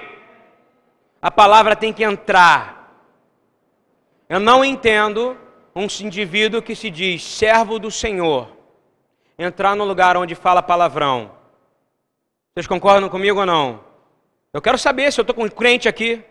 A 1.22 1.30
palavra 1.30 1.76
tem 1.76 1.92
que 1.92 2.02
entrar. 2.02 2.78
Eu 4.28 4.40
não 4.40 4.64
entendo 4.64 5.36
um 5.74 5.86
indivíduo 6.04 6.60
que 6.60 6.74
se 6.74 6.90
diz 6.90 7.22
servo 7.22 7.78
do 7.78 7.90
Senhor 7.90 8.58
entrar 9.38 9.76
no 9.76 9.84
lugar 9.84 10.16
onde 10.16 10.34
fala 10.34 10.62
palavrão. 10.62 11.30
Vocês 12.52 12.66
concordam 12.66 13.08
comigo 13.08 13.38
ou 13.38 13.46
não? 13.46 13.84
Eu 14.52 14.60
quero 14.60 14.76
saber 14.76 15.12
se 15.12 15.20
eu 15.20 15.22
estou 15.22 15.34
com 15.34 15.44
um 15.44 15.48
crente 15.48 15.88
aqui. 15.88 16.24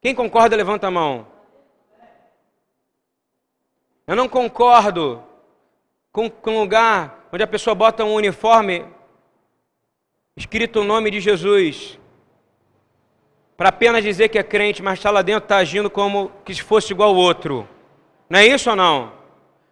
Quem 0.00 0.14
concorda, 0.14 0.56
levanta 0.56 0.88
a 0.88 0.90
mão. 0.90 1.26
Eu 4.06 4.16
não 4.16 4.28
concordo 4.28 5.22
com, 6.10 6.32
um 6.46 6.60
lugar 6.60 7.28
onde 7.32 7.42
a 7.42 7.46
pessoa 7.46 7.74
bota 7.74 8.04
um 8.04 8.14
uniforme 8.14 8.84
escrito 10.38 10.80
o 10.80 10.84
nome 10.84 11.10
de 11.10 11.20
Jesus, 11.20 11.98
para 13.56 13.70
apenas 13.70 14.04
dizer 14.04 14.28
que 14.28 14.38
é 14.38 14.42
crente, 14.42 14.82
mas 14.82 15.00
está 15.00 15.10
lá 15.10 15.20
dentro, 15.20 15.44
está 15.44 15.56
agindo 15.56 15.90
como 15.90 16.30
que 16.44 16.54
se 16.54 16.62
fosse 16.62 16.92
igual 16.92 17.10
ao 17.10 17.16
outro. 17.16 17.68
Não 18.30 18.38
é 18.38 18.46
isso 18.46 18.70
ou 18.70 18.76
não? 18.76 19.12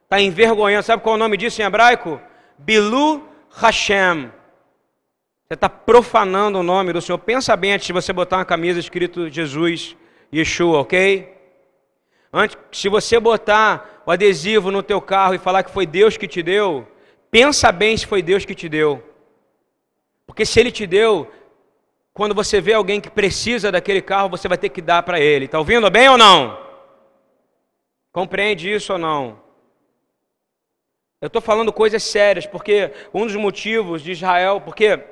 Está 0.02 0.20
envergonhando. 0.20 0.84
Sabe 0.84 1.02
qual 1.02 1.14
é 1.14 1.16
o 1.16 1.18
nome 1.18 1.36
disso 1.36 1.62
em 1.62 1.64
hebraico? 1.64 2.20
Bilu 2.58 3.22
Hashem. 3.54 4.32
Você 5.46 5.54
está 5.54 5.68
profanando 5.68 6.58
o 6.58 6.62
nome 6.64 6.92
do 6.92 7.00
Senhor. 7.00 7.18
Pensa 7.18 7.54
bem 7.54 7.74
antes 7.74 7.86
de 7.86 7.92
você 7.92 8.12
botar 8.12 8.38
uma 8.38 8.44
camisa 8.44 8.80
escrito 8.80 9.28
Jesus, 9.28 9.96
Yeshua, 10.34 10.80
ok? 10.80 11.32
Antes, 12.32 12.58
se 12.72 12.88
você 12.88 13.20
botar 13.20 14.02
o 14.04 14.10
adesivo 14.10 14.72
no 14.72 14.82
teu 14.82 15.00
carro 15.00 15.34
e 15.34 15.38
falar 15.38 15.62
que 15.62 15.70
foi 15.70 15.86
Deus 15.86 16.16
que 16.16 16.26
te 16.26 16.42
deu, 16.42 16.88
pensa 17.30 17.70
bem 17.70 17.96
se 17.96 18.04
foi 18.04 18.20
Deus 18.20 18.44
que 18.44 18.54
te 18.54 18.68
deu. 18.68 19.05
Porque 20.36 20.44
se 20.44 20.60
ele 20.60 20.70
te 20.70 20.86
deu, 20.86 21.32
quando 22.12 22.34
você 22.34 22.60
vê 22.60 22.74
alguém 22.74 23.00
que 23.00 23.08
precisa 23.08 23.72
daquele 23.72 24.02
carro, 24.02 24.28
você 24.28 24.46
vai 24.46 24.58
ter 24.58 24.68
que 24.68 24.82
dar 24.82 25.02
para 25.02 25.18
ele. 25.18 25.46
Está 25.46 25.58
ouvindo 25.58 25.90
bem 25.90 26.10
ou 26.10 26.18
não? 26.18 26.62
Compreende 28.12 28.70
isso 28.70 28.92
ou 28.92 28.98
não? 28.98 29.40
Eu 31.22 31.28
estou 31.28 31.40
falando 31.40 31.72
coisas 31.72 32.02
sérias, 32.02 32.44
porque 32.44 32.92
um 33.14 33.24
dos 33.24 33.34
motivos 33.34 34.02
de 34.02 34.12
Israel, 34.12 34.60
porque 34.60 35.02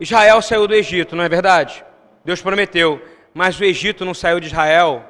Israel 0.00 0.40
saiu 0.40 0.66
do 0.66 0.74
Egito, 0.74 1.14
não 1.14 1.24
é 1.24 1.28
verdade? 1.28 1.84
Deus 2.24 2.40
prometeu, 2.40 2.98
mas 3.34 3.60
o 3.60 3.64
Egito 3.64 4.06
não 4.06 4.14
saiu 4.14 4.40
de 4.40 4.46
Israel 4.46 5.04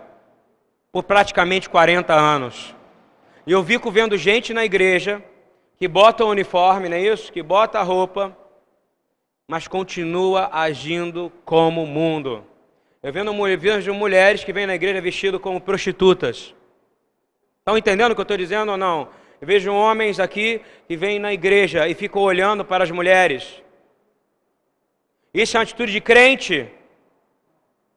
por 0.91 1.05
praticamente 1.05 1.71
40 1.71 2.13
anos. 2.13 2.75
E 3.47 3.53
eu 3.53 3.63
fico 3.63 3.93
vendo 3.93 4.19
gente 4.19 4.53
na 4.53 4.65
igreja 4.65 5.23
que 5.79 5.87
bota 5.87 6.25
o 6.25 6.31
uniforme, 6.31 6.89
não 6.89 6.97
é 6.97 7.01
isso? 7.01 7.33
Que 7.33 7.45
bota 7.45 7.79
a 7.79 7.85
roupa, 7.85 8.42
mas 9.47 9.69
continua 9.69 10.49
agindo 10.53 11.33
como 11.45 11.87
mundo. 11.87 12.45
Eu 13.03 13.13
vejo 13.13 13.93
mulheres 13.93 14.45
que 14.45 14.53
vêm 14.53 14.67
na 14.67 14.75
igreja 14.75 15.01
vestidas 15.01 15.41
como 15.41 15.61
prostitutas. 15.61 16.55
Estão 17.59 17.77
entendendo 17.77 18.13
o 18.13 18.15
que 18.15 18.21
eu 18.21 18.25
estou 18.25 18.37
dizendo 18.37 18.73
ou 18.73 18.77
não? 18.77 19.09
Eu 19.41 19.47
vejo 19.47 19.73
homens 19.73 20.21
aqui 20.21 20.61
que 20.87 20.97
vêm 20.97 21.19
na 21.19 21.33
igreja 21.33 21.89
e 21.89 21.95
ficam 21.95 22.23
olhando 22.23 22.65
para 22.65 22.85
as 22.85 22.91
mulheres. 22.91 23.61
Isso 25.35 25.57
é 25.57 25.59
uma 25.59 25.65
atitude 25.65 25.91
de 25.91 26.01
crente. 26.01 26.69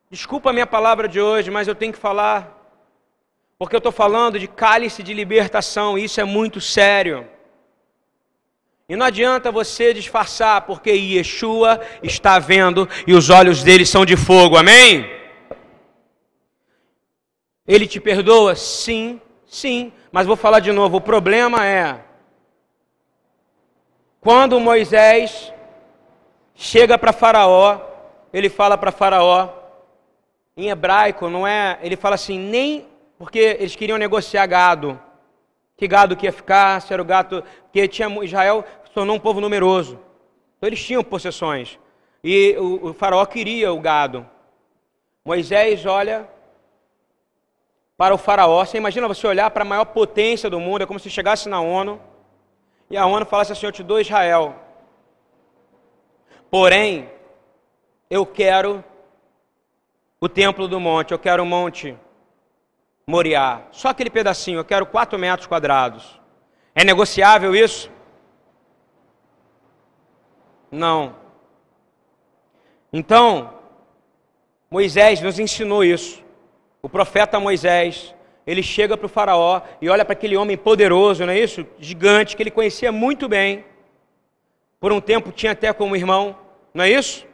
Desculpa 0.10 0.50
a 0.50 0.54
minha 0.54 0.66
palavra 0.66 1.08
de 1.08 1.22
hoje, 1.22 1.52
mas 1.52 1.68
eu 1.68 1.76
tenho 1.76 1.94
que 1.94 2.00
falar. 2.00 2.52
Porque 3.60 3.76
eu 3.76 3.80
estou 3.80 3.92
falando 3.92 4.40
de 4.40 4.48
cálice 4.48 5.04
de 5.04 5.14
libertação, 5.14 5.98
e 5.98 6.06
isso 6.06 6.20
é 6.20 6.24
muito 6.24 6.60
sério. 6.60 7.28
E 8.88 8.96
não 8.96 9.06
adianta 9.06 9.52
você 9.52 9.94
disfarçar, 9.94 10.62
porque 10.62 10.92
Yeshua 10.92 11.82
está 12.04 12.38
vendo 12.38 12.88
e 13.08 13.14
os 13.14 13.32
olhos 13.32 13.64
dele 13.64 13.86
são 13.86 14.06
de 14.06 14.16
fogo, 14.16 14.58
amém? 14.58 15.10
Ele 17.68 17.88
te 17.88 18.00
perdoa? 18.00 18.56
Sim, 18.56 19.20
sim, 19.48 19.92
mas 20.12 20.28
vou 20.28 20.36
falar 20.36 20.60
de 20.60 20.72
novo: 20.72 20.98
o 20.98 21.02
problema 21.02 21.66
é 21.66 22.00
quando 24.26 24.60
Moisés 24.60 25.54
chega 26.56 26.98
para 26.98 27.14
Faraó, 27.14 27.80
ele 28.34 28.50
fala 28.50 28.76
para 28.76 28.92
Faraó, 28.92 29.50
em 30.58 30.70
hebraico, 30.70 31.30
não 31.30 31.46
é? 31.46 31.78
Ele 31.82 31.96
fala 31.96 32.16
assim, 32.16 32.40
nem 32.40 32.88
porque 33.20 33.58
eles 33.60 33.76
queriam 33.76 33.98
negociar 33.98 34.46
gado 34.48 35.00
que 35.78 35.88
gado 35.88 36.16
que 36.16 36.26
ia 36.26 36.32
ficar, 36.32 36.82
se 36.82 36.94
era 36.94 37.02
o 37.02 37.06
gato, 37.06 37.44
porque 37.64 37.88
tinha, 37.88 38.08
Israel 38.24 38.64
tornou 38.94 39.16
um 39.16 39.20
povo 39.20 39.42
numeroso. 39.42 40.00
Então 40.58 40.68
eles 40.68 40.84
tinham 40.84 41.04
possessões. 41.04 41.78
E 42.24 42.56
o, 42.58 42.90
o 42.90 42.94
faraó 42.94 43.26
queria 43.26 43.74
o 43.74 43.80
gado. 43.80 44.26
Moisés 45.24 45.86
olha 45.86 46.30
para 47.98 48.16
o 48.16 48.18
faraó. 48.18 48.64
Você 48.66 48.78
imagina 48.78 49.08
você 49.08 49.28
olhar 49.28 49.52
para 49.52 49.64
a 49.64 49.68
maior 49.68 49.86
potência 49.86 50.50
do 50.50 50.60
mundo, 50.60 50.84
é 50.84 50.86
como 50.86 51.00
se 51.00 51.10
chegasse 51.10 51.50
na 51.50 51.60
ONU 51.60 52.00
e 52.90 52.98
a 52.98 53.06
ONU 53.06 53.26
falasse 53.26 53.52
assim: 53.52 53.66
Eu 53.66 53.72
te 53.72 53.84
dou 53.84 54.00
Israel. 54.00 54.56
Porém, 56.50 57.10
eu 58.10 58.26
quero 58.26 58.84
o 60.20 60.30
templo 60.30 60.68
do 60.68 60.80
monte, 60.80 61.12
eu 61.12 61.20
quero 61.20 61.44
o 61.44 61.46
monte 61.46 61.98
Moriá. 63.08 63.62
Só 63.72 63.90
aquele 63.90 64.10
pedacinho, 64.10 64.60
eu 64.60 64.66
quero 64.66 64.86
4 64.86 65.18
metros 65.20 65.48
quadrados. 65.48 66.20
É 66.74 66.84
negociável 66.84 67.56
isso? 67.56 67.92
Não. 70.72 71.16
Então, 72.92 73.54
Moisés 74.70 75.22
nos 75.22 75.38
ensinou 75.38 75.84
isso. 75.84 76.24
O 76.82 76.90
profeta 76.90 77.40
Moisés, 77.40 78.14
ele 78.46 78.64
chega 78.64 78.98
para 78.98 79.06
o 79.06 79.10
faraó 79.10 79.62
e 79.80 79.90
olha 79.90 80.04
para 80.04 80.14
aquele 80.14 80.36
homem 80.36 80.58
poderoso, 80.58 81.26
não 81.26 81.34
é 81.34 81.40
isso? 81.40 81.66
Gigante, 81.80 82.36
que 82.36 82.42
ele 82.42 82.52
conhecia 82.52 82.92
muito 82.92 83.30
bem. 83.30 83.64
Por 84.80 84.92
um 84.92 85.00
tempo 85.00 85.32
tinha 85.32 85.52
até 85.52 85.72
como 85.72 85.96
irmão, 85.96 86.38
não 86.74 86.84
é 86.84 86.90
isso? 86.90 87.26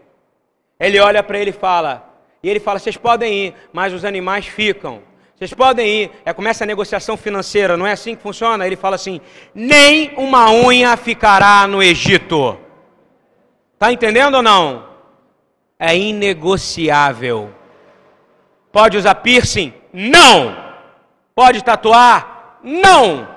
Ele 0.79 0.99
olha 0.99 1.23
para 1.23 1.39
ele 1.39 1.51
e 1.51 1.53
fala, 1.53 2.09
e 2.43 2.49
ele 2.49 2.59
fala: 2.59 2.79
vocês 2.79 2.97
podem 2.97 3.33
ir, 3.33 3.55
mas 3.71 3.93
os 3.93 4.03
animais 4.03 4.45
ficam. 4.45 5.01
Vocês 5.41 5.55
podem 5.55 6.03
ir, 6.03 6.11
é, 6.23 6.31
começa 6.31 6.63
a 6.63 6.67
negociação 6.67 7.17
financeira, 7.17 7.75
não 7.75 7.87
é 7.87 7.93
assim 7.93 8.15
que 8.15 8.21
funciona? 8.21 8.63
Ele 8.63 8.75
fala 8.75 8.95
assim: 8.95 9.19
nem 9.55 10.13
uma 10.15 10.51
unha 10.51 10.95
ficará 10.95 11.65
no 11.65 11.81
Egito. 11.81 12.59
Está 13.73 13.91
entendendo 13.91 14.35
ou 14.35 14.43
não? 14.43 14.87
É 15.79 15.97
inegociável. 15.97 17.51
Pode 18.71 18.97
usar 18.97 19.15
piercing? 19.15 19.73
Não. 19.91 20.55
Pode 21.33 21.63
tatuar? 21.63 22.59
Não. 22.61 23.27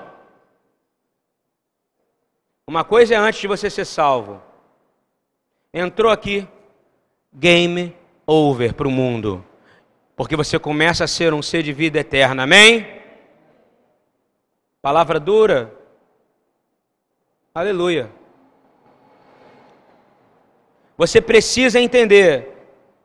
Uma 2.67 2.83
coisa 2.83 3.15
é 3.15 3.17
antes 3.17 3.41
de 3.41 3.47
você 3.47 3.67
ser 3.67 3.85
salvo. 3.85 4.43
Entrou 5.73 6.11
aqui, 6.11 6.47
game 7.33 7.97
over 8.27 8.75
para 8.75 8.87
o 8.87 8.91
mundo 8.91 9.43
porque 10.15 10.35
você 10.35 10.57
começa 10.57 11.03
a 11.03 11.07
ser 11.07 11.33
um 11.33 11.41
ser 11.41 11.61
de 11.61 11.73
vida 11.73 11.99
eterna, 11.99 12.43
amém? 12.43 12.87
Palavra 14.81 15.19
dura, 15.19 15.73
aleluia. 17.53 18.09
Você 20.97 21.19
precisa 21.19 21.79
entender 21.79 22.53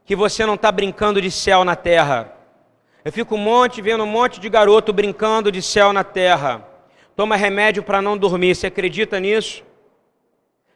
que 0.05 0.15
você 0.15 0.47
não 0.47 0.55
está 0.55 0.71
brincando 0.71 1.21
de 1.21 1.31
céu 1.31 1.65
na 1.65 1.75
terra. 1.75 2.37
Eu 3.05 3.11
fico 3.11 3.35
um 3.35 3.39
monte, 3.39 3.83
vendo 3.83 4.05
um 4.05 4.07
monte 4.07 4.39
de 4.39 4.49
garoto 4.49 4.93
brincando 4.93 5.51
de 5.51 5.61
céu 5.63 5.93
na 5.93 6.05
terra. 6.05 6.65
Toma 7.17 7.35
remédio 7.35 7.83
para 7.83 8.01
não 8.01 8.17
dormir, 8.17 8.55
você 8.55 8.69
acredita 8.69 9.19
nisso? 9.19 9.65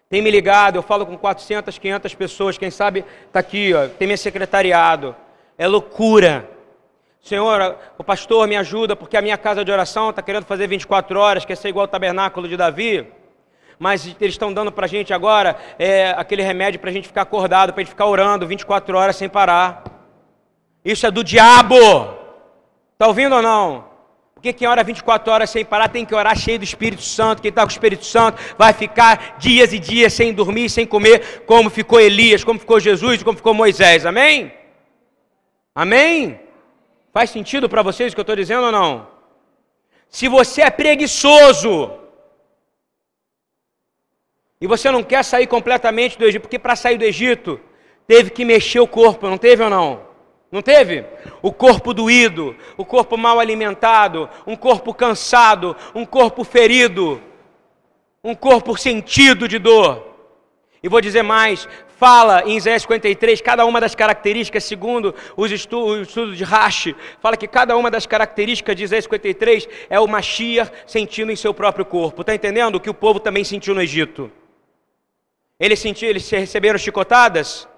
Tem 0.09 0.21
me 0.21 0.31
ligado, 0.31 0.77
eu 0.77 0.83
falo 0.83 1.07
com 1.07 1.17
400, 1.17 1.79
500 1.79 2.15
pessoas, 2.15 2.59
quem 2.59 2.71
sabe 2.71 3.05
está 3.27 3.41
aqui, 3.41 3.73
ó, 3.73 3.89
tem 3.89 4.09
meu 4.09 4.19
secretariado 4.19 5.15
é 5.57 5.67
loucura. 5.67 6.49
Senhor, 7.21 7.79
o 7.97 8.05
pastor 8.05 8.47
me 8.47 8.57
ajuda 8.57 8.95
porque 8.95 9.17
a 9.17 9.23
minha 9.23 9.39
casa 9.39 9.65
de 9.65 9.73
oração 9.73 10.11
está 10.11 10.21
querendo 10.21 10.45
fazer 10.45 10.67
24 10.67 11.19
horas, 11.19 11.45
quer 11.45 11.57
ser 11.57 11.69
igual 11.69 11.85
ao 11.85 11.89
tabernáculo 11.89 12.47
de 12.47 12.57
Davi. 12.57 13.07
Mas 13.79 14.05
eles 14.21 14.35
estão 14.35 14.53
dando 14.53 14.71
para 14.71 14.85
a 14.85 14.89
gente 14.89 15.13
agora 15.13 15.57
é, 15.79 16.11
aquele 16.17 16.43
remédio 16.43 16.79
para 16.79 16.91
a 16.91 16.93
gente 16.93 17.09
ficar 17.09 17.23
acordado, 17.23 17.73
para 17.73 17.81
a 17.81 17.85
gente 17.85 17.91
ficar 17.91 18.07
orando 18.07 18.47
24 18.47 18.97
horas 18.97 19.17
sem 19.17 19.29
parar. 19.29 19.85
Isso 20.85 21.07
é 21.07 21.11
do 21.11 21.25
diabo. 21.25 21.77
Está 22.93 23.09
ouvindo 23.09 23.35
ou 23.35 23.43
não? 23.43 23.87
Porque 24.35 24.53
quem 24.53 24.69
ora 24.69 24.85
24 24.85 25.33
horas 25.33 25.49
sem 25.49 25.65
parar 25.65 25.89
tem 25.89 26.05
que 26.05 26.15
orar 26.15 26.37
cheio 26.37 26.59
do 26.59 26.65
Espírito 26.65 27.03
Santo. 27.03 27.41
Quem 27.41 27.49
está 27.49 27.63
com 27.63 27.69
o 27.69 27.71
Espírito 27.71 28.05
Santo 28.05 28.41
vai 28.59 28.75
ficar 28.75 29.37
dias 29.39 29.73
e 29.73 29.79
dias 29.79 30.13
sem 30.13 30.35
dormir, 30.35 30.69
sem 30.69 30.87
comer, 30.87 31.45
como 31.47 31.71
ficou 31.71 31.99
Elias, 31.99 32.45
como 32.45 32.61
ficou 32.61 32.79
Jesus, 32.79 33.23
como 33.23 33.39
ficou 33.39 33.55
Moisés. 33.55 34.05
Amém? 34.05 34.53
Amém? 35.75 36.41
Faz 37.13 37.31
sentido 37.31 37.69
para 37.69 37.83
vocês 37.83 38.13
o 38.13 38.15
que 38.15 38.21
eu 38.21 38.23
estou 38.23 38.37
dizendo 38.37 38.67
ou 38.67 38.73
não? 38.73 39.09
Se 40.09 40.29
você 40.29 40.63
é 40.63 40.71
preguiçoso 40.71 41.91
e 44.61 44.67
você 44.67 44.91
não 44.91 45.03
quer 45.03 45.25
sair 45.25 45.47
completamente 45.47 46.17
do 46.17 46.25
Egito, 46.25 46.43
porque 46.43 46.59
para 46.59 46.77
sair 46.77 46.97
do 46.97 47.05
Egito 47.05 47.61
teve 48.07 48.31
que 48.31 48.45
mexer 48.45 48.79
o 48.79 48.87
corpo, 48.87 49.29
não 49.29 49.37
teve 49.37 49.65
ou 49.65 49.71
não? 49.71 50.07
Não 50.53 50.63
teve? 50.63 51.05
O 51.43 51.53
corpo 51.53 51.93
doído, 51.93 52.57
o 52.77 52.85
corpo 52.85 53.17
mal 53.17 53.41
alimentado, 53.41 54.31
um 54.47 54.55
corpo 54.55 54.95
cansado, 54.95 55.77
um 55.93 56.07
corpo 56.07 56.45
ferido, 56.45 57.21
um 58.23 58.37
corpo 58.37 58.77
sentido 58.77 59.49
de 59.49 59.59
dor. 59.59 60.15
E 60.81 60.89
vou 60.89 61.01
dizer 61.01 61.23
mais: 61.23 61.69
fala 61.97 62.43
em 62.47 62.57
Isaías 62.57 62.83
53, 62.83 63.41
cada 63.41 63.65
uma 63.65 63.81
das 63.81 63.95
características, 63.95 64.65
segundo 64.65 65.15
os 65.37 65.51
estudos, 65.51 66.37
de 66.37 66.45
Rashi, 66.45 66.95
fala 67.21 67.37
que 67.37 67.47
cada 67.47 67.77
uma 67.77 67.91
das 67.91 68.07
características 68.07 68.77
de 68.77 68.85
Isaías 68.85 69.05
53 69.05 69.69
é 69.89 69.99
o 70.01 70.07
Mashiach 70.07 70.71
sentindo 70.87 71.33
em 71.33 71.37
seu 71.37 71.55
próprio 71.55 71.85
corpo. 71.85 72.23
Está 72.23 72.35
entendendo 72.35 72.77
o 72.77 72.81
que 72.81 72.91
o 72.91 72.95
povo 72.95 73.21
também 73.21 73.45
sentiu 73.45 73.75
no 73.75 73.83
Egito? 73.83 74.31
Eles 75.59 75.79
sentiram, 75.79 76.11
eles 76.11 76.29
receberam 76.29 76.79
chicotadas? 76.79 77.69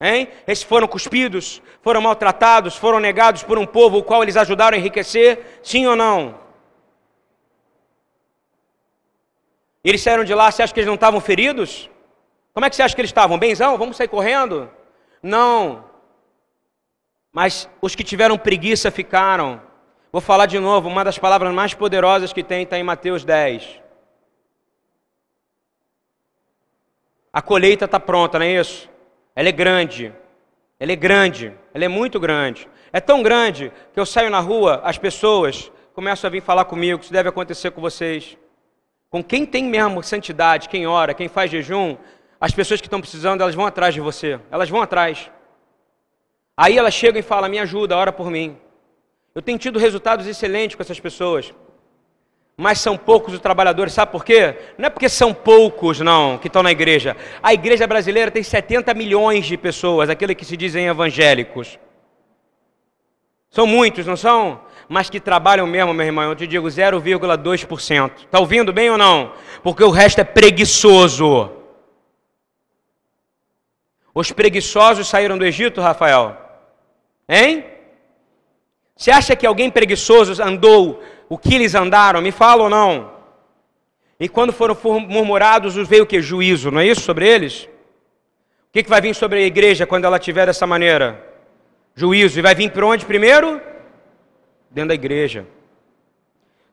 Hein? 0.00 0.28
Eles 0.46 0.62
foram 0.62 0.88
cuspidos, 0.88 1.62
foram 1.80 2.00
maltratados, 2.00 2.76
foram 2.76 2.98
negados 2.98 3.44
por 3.44 3.56
um 3.56 3.64
povo 3.64 3.98
o 3.98 4.02
qual 4.02 4.22
eles 4.22 4.36
ajudaram 4.36 4.76
a 4.76 4.80
enriquecer? 4.80 5.60
Sim 5.62 5.86
ou 5.86 5.94
não? 5.94 6.40
Eles 9.84 10.00
saíram 10.00 10.24
de 10.24 10.34
lá, 10.34 10.50
você 10.50 10.62
acha 10.62 10.74
que 10.74 10.80
eles 10.80 10.88
não 10.88 10.96
estavam 10.96 11.20
feridos? 11.20 11.88
Como 12.52 12.66
é 12.66 12.70
que 12.70 12.76
você 12.76 12.82
acha 12.82 12.94
que 12.94 13.00
eles 13.00 13.08
estavam? 13.08 13.38
Benzão? 13.38 13.78
Vamos 13.78 13.96
sair 13.96 14.08
correndo? 14.08 14.70
Não. 15.22 15.84
Mas 17.32 17.68
os 17.80 17.94
que 17.94 18.04
tiveram 18.04 18.36
preguiça 18.36 18.90
ficaram. 18.90 19.60
Vou 20.12 20.20
falar 20.20 20.46
de 20.46 20.58
novo, 20.58 20.88
uma 20.88 21.02
das 21.02 21.18
palavras 21.18 21.52
mais 21.54 21.72
poderosas 21.72 22.32
que 22.32 22.42
tem 22.42 22.64
está 22.64 22.78
em 22.78 22.82
Mateus 22.82 23.24
10. 23.24 23.80
A 27.32 27.40
colheita 27.40 27.86
está 27.86 27.98
pronta, 27.98 28.38
não 28.38 28.44
é 28.44 28.60
isso? 28.60 28.90
Ela 29.34 29.48
é 29.48 29.52
grande. 29.52 30.12
Ela 30.78 30.92
é 30.92 30.96
grande. 30.96 31.54
Ela 31.72 31.86
é 31.86 31.88
muito 31.88 32.20
grande. 32.20 32.68
É 32.92 33.00
tão 33.00 33.22
grande 33.22 33.72
que 33.94 33.98
eu 33.98 34.04
saio 34.04 34.28
na 34.28 34.40
rua, 34.40 34.82
as 34.84 34.98
pessoas 34.98 35.72
começam 35.94 36.28
a 36.28 36.30
vir 36.30 36.42
falar 36.42 36.66
comigo, 36.66 37.02
isso 37.02 37.12
deve 37.12 37.30
acontecer 37.30 37.70
com 37.70 37.80
vocês. 37.80 38.36
Com 39.08 39.24
quem 39.24 39.46
tem 39.46 39.64
mesmo 39.64 40.02
santidade, 40.02 40.68
quem 40.68 40.86
ora, 40.86 41.14
quem 41.14 41.28
faz 41.28 41.50
jejum, 41.50 41.96
as 42.42 42.50
pessoas 42.50 42.80
que 42.80 42.88
estão 42.88 43.00
precisando, 43.00 43.40
elas 43.40 43.54
vão 43.54 43.66
atrás 43.66 43.94
de 43.94 44.00
você. 44.00 44.40
Elas 44.50 44.68
vão 44.68 44.82
atrás. 44.82 45.30
Aí 46.56 46.76
elas 46.76 46.92
chegam 46.92 47.20
e 47.20 47.22
falam: 47.22 47.48
me 47.48 47.60
ajuda, 47.60 47.96
ora 47.96 48.10
por 48.10 48.28
mim. 48.32 48.56
Eu 49.32 49.40
tenho 49.40 49.56
tido 49.56 49.78
resultados 49.78 50.26
excelentes 50.26 50.74
com 50.74 50.82
essas 50.82 50.98
pessoas. 50.98 51.54
Mas 52.56 52.80
são 52.80 52.96
poucos 52.96 53.32
os 53.32 53.38
trabalhadores, 53.38 53.92
sabe 53.92 54.10
por 54.10 54.24
quê? 54.24 54.56
Não 54.76 54.86
é 54.88 54.90
porque 54.90 55.08
são 55.08 55.32
poucos, 55.32 56.00
não, 56.00 56.36
que 56.36 56.48
estão 56.48 56.64
na 56.64 56.72
igreja. 56.72 57.16
A 57.40 57.54
igreja 57.54 57.86
brasileira 57.86 58.28
tem 58.28 58.42
70 58.42 58.92
milhões 58.92 59.46
de 59.46 59.56
pessoas, 59.56 60.10
aqueles 60.10 60.36
que 60.36 60.44
se 60.44 60.56
dizem 60.56 60.88
evangélicos. 60.88 61.78
São 63.50 63.68
muitos, 63.68 64.04
não 64.04 64.16
são? 64.16 64.60
Mas 64.88 65.08
que 65.08 65.20
trabalham 65.20 65.66
mesmo, 65.66 65.94
meu 65.94 66.04
irmão, 66.04 66.24
eu 66.24 66.34
te 66.34 66.48
digo 66.48 66.66
0,2%. 66.66 68.10
Está 68.16 68.40
ouvindo 68.40 68.72
bem 68.72 68.90
ou 68.90 68.98
não? 68.98 69.32
Porque 69.62 69.84
o 69.84 69.90
resto 69.90 70.20
é 70.20 70.24
preguiçoso. 70.24 71.61
Os 74.14 74.30
preguiçosos 74.30 75.08
saíram 75.08 75.38
do 75.38 75.44
Egito, 75.44 75.80
Rafael? 75.80 76.36
Hein? 77.28 77.64
Você 78.94 79.10
acha 79.10 79.34
que 79.34 79.46
alguém 79.46 79.70
preguiçoso 79.70 80.42
andou 80.42 81.02
o 81.28 81.38
que 81.38 81.54
eles 81.54 81.74
andaram? 81.74 82.20
Me 82.20 82.30
fala 82.30 82.64
ou 82.64 82.70
não? 82.70 83.12
E 84.20 84.28
quando 84.28 84.52
foram 84.52 84.76
murmurados, 85.08 85.74
veio 85.88 86.04
o 86.04 86.06
que? 86.06 86.20
Juízo, 86.20 86.70
não 86.70 86.80
é 86.80 86.86
isso 86.86 87.00
sobre 87.00 87.26
eles? 87.26 87.64
O 88.68 88.72
que, 88.72 88.88
vai 88.88 89.00
vir 89.00 89.14
sobre 89.14 89.38
a 89.38 89.42
igreja 89.42 89.86
quando 89.86 90.04
ela 90.04 90.18
tiver 90.18 90.46
dessa 90.46 90.66
maneira? 90.66 91.26
Juízo. 91.94 92.38
E 92.38 92.42
vai 92.42 92.54
vir 92.54 92.70
para 92.70 92.86
onde 92.86 93.04
primeiro? 93.04 93.60
Dentro 94.70 94.88
da 94.88 94.94
igreja. 94.94 95.46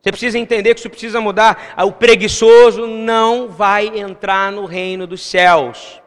Você 0.02 0.12
precisa 0.12 0.38
entender 0.38 0.74
que 0.74 0.80
isso 0.80 0.90
precisa 0.90 1.20
mudar. 1.20 1.74
O 1.86 1.92
preguiçoso 1.92 2.86
não 2.86 3.50
vai 3.50 3.88
entrar 3.88 4.52
no 4.52 4.66
reino 4.66 5.08
dos 5.08 5.22
céus. 5.22 6.02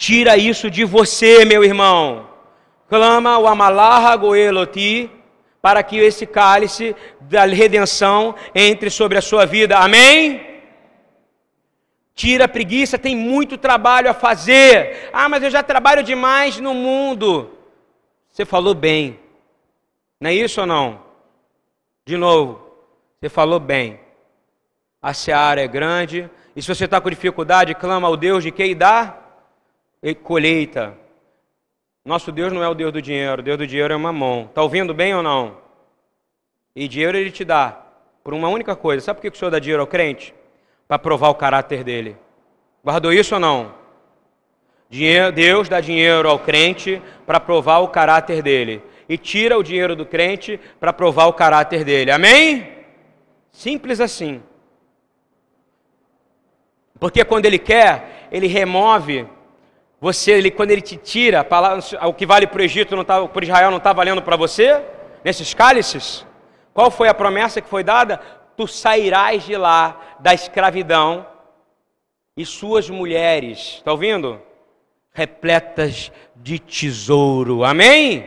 Tira 0.00 0.34
isso 0.38 0.70
de 0.70 0.82
você, 0.82 1.44
meu 1.44 1.62
irmão. 1.62 2.26
Clama 2.88 3.38
o 3.38 3.46
Amalaha 3.46 4.16
Goeloti 4.16 5.10
para 5.60 5.82
que 5.82 5.98
esse 5.98 6.24
cálice 6.24 6.96
da 7.20 7.44
redenção 7.44 8.34
entre 8.54 8.88
sobre 8.88 9.18
a 9.18 9.20
sua 9.20 9.44
vida. 9.44 9.76
Amém? 9.76 10.40
Tira 12.14 12.46
a 12.46 12.48
preguiça, 12.48 12.98
tem 12.98 13.14
muito 13.14 13.58
trabalho 13.58 14.08
a 14.08 14.14
fazer. 14.14 15.10
Ah, 15.12 15.28
mas 15.28 15.42
eu 15.42 15.50
já 15.50 15.62
trabalho 15.62 16.02
demais 16.02 16.58
no 16.58 16.72
mundo. 16.72 17.50
Você 18.30 18.46
falou 18.46 18.72
bem. 18.72 19.20
Não 20.18 20.30
é 20.30 20.34
isso 20.34 20.62
ou 20.62 20.66
não? 20.66 21.02
De 22.06 22.16
novo, 22.16 22.58
você 23.20 23.28
falou 23.28 23.60
bem. 23.60 24.00
A 25.02 25.12
seara 25.12 25.60
é 25.60 25.68
grande. 25.68 26.30
E 26.56 26.62
se 26.62 26.74
você 26.74 26.86
está 26.86 26.98
com 27.02 27.10
dificuldade, 27.10 27.74
clama 27.74 28.08
ao 28.08 28.16
Deus 28.16 28.42
de 28.42 28.50
quem 28.50 28.74
dá? 28.74 29.19
Colheita. 30.22 30.96
Nosso 32.04 32.32
Deus 32.32 32.52
não 32.52 32.62
é 32.62 32.68
o 32.68 32.74
Deus 32.74 32.92
do 32.92 33.02
dinheiro, 33.02 33.40
o 33.40 33.44
Deus 33.44 33.58
do 33.58 33.66
dinheiro 33.66 33.92
é 33.92 33.96
uma 33.96 34.12
mão. 34.12 34.46
Está 34.48 34.62
ouvindo 34.62 34.94
bem 34.94 35.14
ou 35.14 35.22
não? 35.22 35.58
E 36.74 36.88
dinheiro 36.88 37.16
ele 37.18 37.30
te 37.30 37.44
dá 37.44 37.78
por 38.24 38.32
uma 38.32 38.48
única 38.48 38.74
coisa. 38.74 39.04
Sabe 39.04 39.18
por 39.18 39.22
que 39.22 39.36
o 39.36 39.38
Senhor 39.38 39.50
dá 39.50 39.58
dinheiro 39.58 39.82
ao 39.82 39.86
crente? 39.86 40.34
Para 40.88 40.98
provar 40.98 41.28
o 41.28 41.34
caráter 41.34 41.84
dele. 41.84 42.16
Guardou 42.82 43.12
isso 43.12 43.34
ou 43.34 43.40
não? 43.40 43.74
Deus 45.34 45.68
dá 45.68 45.80
dinheiro 45.80 46.28
ao 46.28 46.38
crente 46.38 47.00
para 47.26 47.38
provar 47.38 47.78
o 47.78 47.88
caráter 47.88 48.42
dele. 48.42 48.82
E 49.08 49.18
tira 49.18 49.58
o 49.58 49.62
dinheiro 49.62 49.94
do 49.94 50.06
crente 50.06 50.58
para 50.78 50.92
provar 50.92 51.26
o 51.26 51.32
caráter 51.32 51.84
dele. 51.84 52.10
Amém? 52.10 52.72
Simples 53.52 54.00
assim. 54.00 54.42
Porque 56.98 57.24
quando 57.24 57.46
ele 57.46 57.58
quer, 57.58 58.28
ele 58.32 58.46
remove 58.46 59.26
você, 60.00 60.32
ele, 60.32 60.50
quando 60.50 60.70
ele 60.70 60.80
te 60.80 60.96
tira, 60.96 61.46
o 62.06 62.14
que 62.14 62.24
vale 62.24 62.46
para 62.46 62.60
o 62.60 62.64
Egito, 62.64 62.96
não 62.96 63.04
tá, 63.04 63.26
para 63.28 63.44
Israel, 63.44 63.70
não 63.70 63.76
está 63.76 63.92
valendo 63.92 64.22
para 64.22 64.34
você? 64.34 64.82
Nesses 65.22 65.52
cálices? 65.52 66.26
Qual 66.72 66.90
foi 66.90 67.08
a 67.08 67.14
promessa 67.14 67.60
que 67.60 67.68
foi 67.68 67.84
dada? 67.84 68.16
Tu 68.56 68.66
sairás 68.66 69.44
de 69.44 69.56
lá 69.56 70.16
da 70.18 70.32
escravidão 70.32 71.26
e 72.34 72.46
suas 72.46 72.88
mulheres, 72.88 73.74
está 73.76 73.92
ouvindo? 73.92 74.40
Repletas 75.12 76.10
de 76.34 76.58
tesouro. 76.58 77.62
Amém? 77.62 78.26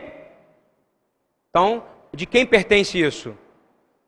Então, 1.50 1.82
de 2.12 2.24
quem 2.24 2.46
pertence 2.46 3.00
isso? 3.00 3.36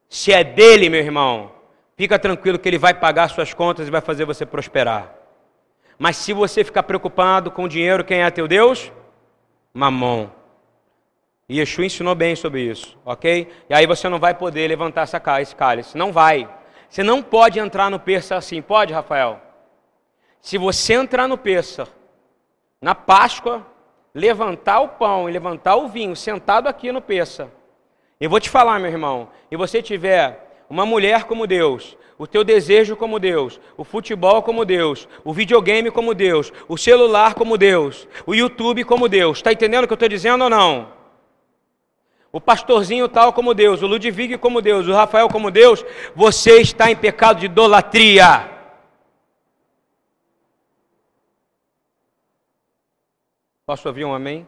Se 0.09 0.33
é 0.33 0.45
dele, 0.45 0.89
meu 0.89 1.01
irmão, 1.01 1.51
fica 1.97 2.17
tranquilo 2.17 2.61
que 2.61 2.69
ele 2.69 2.79
vai 2.79 2.95
pagar 2.95 3.29
suas 3.29 3.53
contas 3.53 3.89
e 3.89 3.91
vai 3.91 4.01
fazer 4.01 4.25
você 4.25 4.47
prosperar. 4.47 5.16
Mas 5.99 6.17
se 6.17 6.33
você 6.33 6.63
ficar 6.63 6.83
preocupado 6.83 7.51
com 7.51 7.65
o 7.65 7.69
dinheiro, 7.69 8.05
quem 8.05 8.23
é 8.23 8.31
teu 8.31 8.47
Deus? 8.47 8.93
Mamon. 9.73 10.29
Yeshua 11.51 11.87
ensinou 11.87 12.15
bem 12.15 12.35
sobre 12.35 12.63
isso, 12.63 12.99
ok? 13.05 13.49
E 13.71 13.75
aí 13.75 13.87
você 13.87 14.09
não 14.09 14.19
vai 14.19 14.35
poder 14.35 14.67
levantar 14.67 15.03
essa, 15.03 15.23
esse 15.41 15.55
cálice. 15.55 15.97
Não 15.97 16.13
vai. 16.13 16.49
Você 16.89 17.03
não 17.03 17.23
pode 17.23 17.59
entrar 17.59 17.91
no 17.91 18.01
Persa 18.01 18.37
assim. 18.37 18.61
Pode, 18.61 18.93
Rafael? 18.93 19.41
Se 20.41 20.59
você 20.59 20.95
entrar 20.95 21.29
no 21.29 21.39
Persa, 21.39 21.89
na 22.81 22.95
Páscoa, 22.95 23.67
levantar 24.15 24.81
o 24.81 24.89
pão 24.89 25.29
e 25.29 25.33
levantar 25.33 25.77
o 25.77 25.89
vinho, 25.89 26.17
sentado 26.17 26.69
aqui 26.69 26.91
no 26.91 27.01
Persa, 27.01 27.51
eu 28.21 28.31
vou 28.31 28.41
te 28.41 28.49
falar, 28.51 28.79
meu 28.79 28.91
irmão, 28.91 29.29
e 29.51 29.57
você 29.57 29.83
tiver 29.83 30.46
uma 30.69 30.85
mulher 30.85 31.25
como 31.25 31.47
Deus, 31.47 31.97
o 32.19 32.27
teu 32.27 32.43
desejo 32.43 32.97
como 32.97 33.19
Deus, 33.19 33.61
o 33.77 33.85
futebol 33.85 34.43
como 34.43 34.65
Deus, 34.65 35.09
o 35.25 35.33
videogame 35.33 35.91
como 35.91 36.15
Deus, 36.15 36.53
o 36.69 36.77
celular 36.77 37.35
como 37.35 37.59
Deus, 37.59 38.09
o 38.27 38.35
YouTube 38.35 38.85
como 38.85 39.09
Deus. 39.09 39.39
Está 39.39 39.53
entendendo 39.53 39.85
o 39.85 39.87
que 39.87 39.93
eu 39.93 39.97
estou 39.97 40.09
dizendo 40.09 40.45
ou 40.45 40.51
não? 40.51 40.93
O 42.33 42.41
pastorzinho 42.41 43.09
tal 43.09 43.33
como 43.33 43.55
Deus, 43.55 43.83
o 43.83 43.87
Ludwig 43.87 44.37
como 44.39 44.61
Deus, 44.61 44.87
o 44.87 44.93
Rafael 44.93 45.29
como 45.29 45.51
Deus, 45.51 45.85
você 46.15 46.61
está 46.61 46.91
em 46.91 46.97
pecado 46.97 47.41
de 47.41 47.47
idolatria. 47.47 48.51
Posso 53.65 53.89
ouvir 53.89 54.05
um 54.05 54.15
amém? 54.15 54.47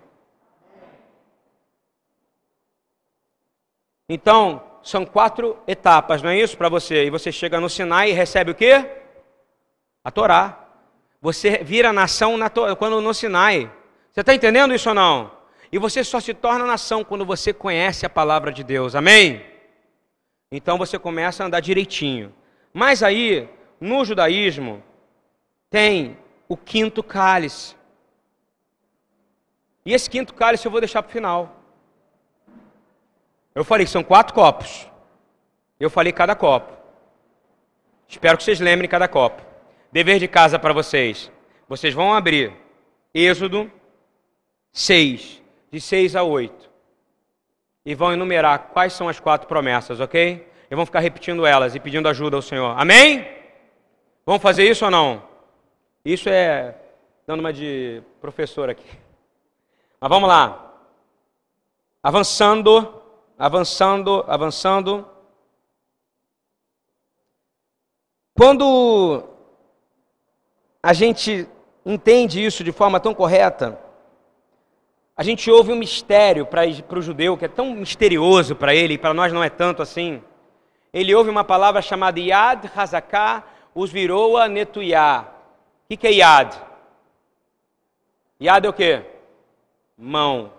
Então, 4.09 4.62
são 4.89 5.05
quatro 5.05 5.59
etapas, 5.66 6.22
não 6.22 6.30
é 6.30 6.39
isso 6.39 6.57
para 6.57 6.70
você? 6.70 7.05
E 7.05 7.11
você 7.11 7.30
chega 7.30 7.61
no 7.61 7.68
Sinai 7.68 8.09
e 8.09 8.14
recebe 8.14 8.53
o 8.53 8.55
quê? 8.55 8.86
A 10.03 10.11
Torá. 10.11 10.66
Você 11.20 11.59
vira 11.59 11.93
nação 11.93 12.39
na 12.39 12.49
to... 12.49 12.74
quando 12.76 12.99
no 12.99 13.12
Sinai. 13.12 13.70
Você 14.11 14.20
está 14.20 14.34
entendendo 14.34 14.74
isso 14.74 14.89
ou 14.89 14.95
não? 14.95 15.30
E 15.70 15.76
você 15.76 16.03
só 16.03 16.20
se 16.20 16.32
torna 16.32 16.64
nação 16.64 17.05
quando 17.05 17.26
você 17.26 17.53
conhece 17.53 18.07
a 18.07 18.09
palavra 18.09 18.51
de 18.51 18.64
Deus. 18.64 18.95
Amém? 18.95 19.45
Então 20.51 20.78
você 20.78 20.99
começa 20.99 21.43
a 21.43 21.47
andar 21.47 21.61
direitinho. 21.61 22.34
Mas 22.72 23.03
aí, 23.03 23.47
no 23.78 24.03
judaísmo, 24.07 24.82
tem 25.68 26.16
o 26.49 26.57
quinto 26.57 27.03
cálice. 27.03 27.76
E 29.84 29.93
esse 29.93 30.09
quinto 30.09 30.32
cálice 30.32 30.64
eu 30.64 30.72
vou 30.72 30.80
deixar 30.80 31.03
para 31.03 31.11
o 31.11 31.12
final. 31.12 31.58
Eu 33.59 33.65
falei 33.65 33.85
que 33.85 33.91
são 33.91 34.05
quatro 34.05 34.33
copos. 34.33 34.89
Eu 35.81 35.91
falei 35.91 36.13
cada 36.13 36.37
copo. 36.37 36.73
Espero 38.07 38.39
que 38.39 38.45
vocês 38.45 38.61
lembrem 38.61 38.89
cada 38.89 39.09
copo. 39.09 39.43
Dever 39.91 40.21
de 40.21 40.29
casa 40.29 40.61
para 40.61 40.73
vocês. 40.73 41.29
Vocês 41.69 41.93
vão 41.93 42.15
abrir 42.15 42.53
Êxodo 43.13 43.69
6, 44.71 45.43
de 45.73 45.81
6 45.81 46.15
a 46.15 46.23
8. 46.23 46.71
E 47.85 47.97
vão 47.97 48.13
enumerar 48.13 48.69
quais 48.73 48.93
são 48.93 49.09
as 49.09 49.19
quatro 49.19 49.49
promessas, 49.49 49.99
ok? 49.99 50.49
E 50.71 50.77
vão 50.77 50.87
ficar 50.87 51.01
repetindo 51.01 51.45
elas 51.45 51.75
e 51.75 51.81
pedindo 51.81 52.09
ajuda 52.09 52.37
ao 52.37 52.43
Senhor. 52.43 52.79
Amém? 52.79 53.27
Vamos 54.25 54.41
fazer 54.41 54.71
isso 54.71 54.85
ou 54.85 54.91
não? 54.93 55.21
Isso 56.05 56.29
é 56.29 56.77
dando 57.27 57.41
uma 57.41 57.53
de 57.53 58.05
professor 58.21 58.71
aqui. 58.71 58.89
Mas 60.01 60.09
vamos 60.09 60.29
lá. 60.29 60.77
Avançando 62.01 62.97
avançando, 63.39 64.24
avançando. 64.26 65.07
Quando 68.34 69.22
a 70.82 70.93
gente 70.93 71.49
entende 71.86 72.45
isso 72.45 72.64
de 72.64 72.72
forma 72.72 72.99
tão 72.99 73.14
correta, 73.14 73.78
a 75.16 75.22
gente 75.22 75.51
ouve 75.51 75.72
um 75.72 75.76
mistério 75.76 76.47
para 76.47 76.64
o 76.99 77.03
judeu, 77.03 77.36
que 77.36 77.45
é 77.45 77.49
tão 77.49 77.72
misterioso 77.72 78.57
para 78.57 78.74
ele, 78.74 78.95
e 78.95 78.99
para 78.99 79.14
nós 79.14 79.32
não 79.32 79.43
é 79.43 79.51
tanto 79.51 79.82
assim. 79.82 80.22
Ele 80.93 81.14
ouve 81.14 81.30
uma 81.30 81.45
palavra 81.45 81.82
chamada 81.82 82.18
Yad 82.18 82.70
Hazaká 82.74 83.45
Usviroa 83.74 84.49
Netuyá. 84.49 85.26
O 85.91 85.97
que 85.97 86.07
é 86.07 86.12
Yad? 86.12 86.57
Yad 88.41 88.66
é 88.66 88.68
o 88.68 88.72
quê? 88.72 89.05
Mão. 89.97 90.53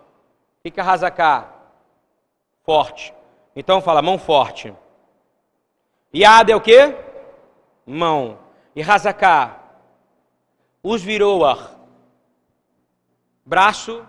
O 0.64 0.70
que 0.70 0.78
é 0.78 0.82
Hazaká? 0.82 1.59
Forte. 2.70 3.12
Então 3.56 3.80
fala 3.80 4.00
mão 4.00 4.16
forte. 4.16 4.72
Yad 6.14 6.52
é 6.52 6.54
o 6.54 6.60
quê? 6.60 6.94
Mão. 7.84 8.38
E 8.76 8.80
Hazaká. 8.80 9.58
Os. 10.80 11.04
Braço. 13.44 14.06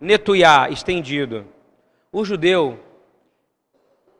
Netuyá, 0.00 0.70
estendido. 0.70 1.46
O 2.10 2.24
judeu, 2.24 2.80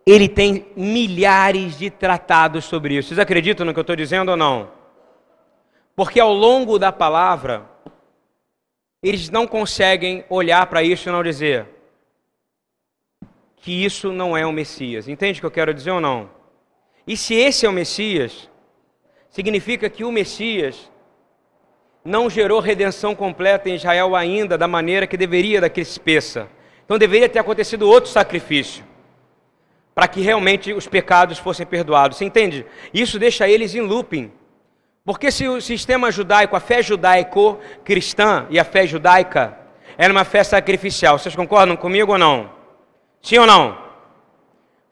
ele 0.05 0.29
tem 0.29 0.67
milhares 0.77 1.79
de 1.79 1.89
tratados 1.89 2.67
sobre 2.67 2.99
isso. 2.99 3.09
Vocês 3.09 3.19
acreditam 3.19 3.65
no 3.65 3.73
que 3.73 3.79
eu 3.79 3.81
estou 3.81 3.97
dizendo 3.97 4.33
ou 4.33 4.37
não? 4.37 4.69
Porque 5.97 6.21
ao 6.21 6.35
longo 6.35 6.79
da 6.79 6.93
palavra, 6.93 7.65
eles 9.03 9.31
não 9.31 9.47
conseguem 9.47 10.23
olhar 10.29 10.67
para 10.67 10.83
isso 10.83 11.09
e 11.09 11.13
não 11.13 11.23
dizer 11.23 11.80
que 13.61 13.85
isso 13.85 14.13
não 14.13 14.37
é 14.37 14.45
o 14.47 14.53
Messias. 14.53 15.09
Entende 15.09 15.39
o 15.39 15.43
que 15.43 15.47
eu 15.47 15.51
quero 15.51 15.75
dizer 15.75 15.91
ou 15.91 16.01
não? 16.01 16.31
E 17.07 17.17
se 17.17 17.35
esse 17.35 17.67
é 17.67 17.69
o 17.69 17.73
Messias, 17.73 18.49
significa 19.29 19.89
que 19.89 20.05
o 20.05 20.13
Messias 20.13 20.91
não 22.05 22.31
gerou 22.31 22.61
redenção 22.61 23.15
completa 23.15 23.69
em 23.69 23.75
Israel 23.75 24.17
ainda 24.17 24.57
da 24.57 24.67
maneira 24.67 25.07
que 25.07 25.17
deveria 25.17 25.61
daquele 25.61 25.87
espeça. 25.87 26.49
Então 26.85 26.99
deveria 26.99 27.29
ter 27.29 27.39
acontecido 27.39 27.89
outro 27.89 28.11
sacrifício 28.11 28.85
para 29.95 30.09
que 30.09 30.23
realmente 30.23 30.73
os 30.73 30.87
pecados 30.87 31.39
fossem 31.39 31.67
perdoados. 31.67 32.17
Você 32.17 32.25
entende? 32.25 32.65
Isso 32.95 33.19
deixa 33.19 33.49
eles 33.49 33.75
em 33.75 33.81
looping. 33.81 34.33
Porque 35.05 35.31
se 35.31 35.47
o 35.47 35.61
sistema 35.61 36.11
judaico, 36.11 36.57
a 36.57 36.61
fé 36.61 36.83
judaico-cristã 36.83 38.47
e 38.49 38.59
a 38.59 38.65
fé 38.65 38.87
judaica 38.87 39.59
era 39.99 40.13
uma 40.13 40.25
fé 40.25 40.43
sacrificial, 40.43 41.19
vocês 41.19 41.37
concordam 41.37 41.77
comigo 41.77 42.13
ou 42.13 42.19
não? 42.19 42.60
Sim 43.23 43.39
ou 43.39 43.47
não? 43.47 43.79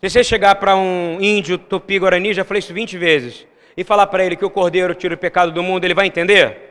Se 0.00 0.10
você 0.10 0.22
chegar 0.22 0.54
para 0.56 0.76
um 0.76 1.18
índio 1.20 1.58
tupi-guarani, 1.58 2.32
já 2.32 2.44
falei 2.44 2.60
isso 2.60 2.72
20 2.72 2.96
vezes, 2.96 3.46
e 3.76 3.82
falar 3.82 4.06
para 4.06 4.24
ele 4.24 4.36
que 4.36 4.44
o 4.44 4.50
cordeiro 4.50 4.94
tira 4.94 5.14
o 5.14 5.18
pecado 5.18 5.50
do 5.50 5.62
mundo, 5.62 5.84
ele 5.84 5.94
vai 5.94 6.06
entender? 6.06 6.68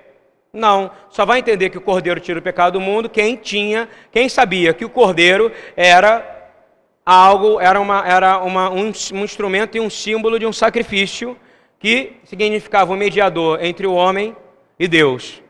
Não, 0.53 0.89
só 1.09 1.25
vai 1.25 1.39
entender 1.39 1.69
que 1.69 1.77
o 1.77 1.81
cordeiro 1.81 2.19
tira 2.19 2.39
o 2.39 2.41
pecado 2.41 2.73
do 2.73 2.81
mundo 2.81 3.09
quem 3.09 3.35
tinha, 3.35 3.89
quem 4.11 4.29
sabia 4.29 4.73
que 4.73 4.85
o 4.85 4.89
cordeiro 4.89 5.51
era 5.75 6.51
algo, 7.05 7.59
era, 7.59 7.79
uma, 7.79 8.07
era 8.07 8.37
uma, 8.39 8.69
um, 8.69 8.91
um 9.13 9.23
instrumento 9.23 9.77
e 9.77 9.79
um 9.79 9.89
símbolo 9.89 10.39
de 10.39 10.45
um 10.45 10.53
sacrifício 10.53 11.37
que 11.79 12.13
significava 12.23 12.93
um 12.93 12.97
mediador 12.97 13.63
entre 13.63 13.85
o 13.85 13.93
homem 13.93 14.35
e 14.79 14.87
Deus. 14.87 15.41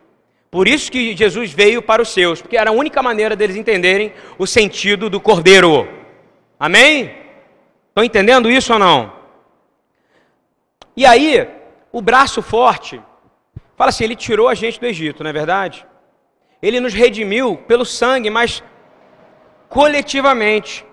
Por 0.49 0.67
isso 0.67 0.91
que 0.91 1.15
Jesus 1.15 1.51
veio 1.51 1.81
para 1.81 2.01
os 2.01 2.09
seus, 2.09 2.41
porque 2.41 2.57
era 2.57 2.69
a 2.69 2.73
única 2.73 3.01
maneira 3.03 3.35
deles 3.35 3.55
entenderem 3.55 4.13
o 4.37 4.47
sentido 4.47 5.09
do 5.09 5.19
cordeiro. 5.19 5.96
Amém? 6.59 7.15
Estão 7.89 8.03
entendendo 8.03 8.49
isso 8.49 8.73
ou 8.73 8.79
não? 8.79 9.13
E 10.95 11.05
aí, 11.05 11.47
o 11.91 12.01
braço 12.01 12.41
forte, 12.41 13.01
fala 13.75 13.89
assim: 13.89 14.03
ele 14.03 14.15
tirou 14.15 14.47
a 14.47 14.55
gente 14.55 14.79
do 14.79 14.85
Egito, 14.85 15.23
não 15.23 15.29
é 15.29 15.33
verdade? 15.33 15.85
Ele 16.61 16.79
nos 16.79 16.93
redimiu 16.93 17.57
pelo 17.67 17.85
sangue, 17.85 18.29
mas 18.29 18.63
coletivamente. 19.69 20.85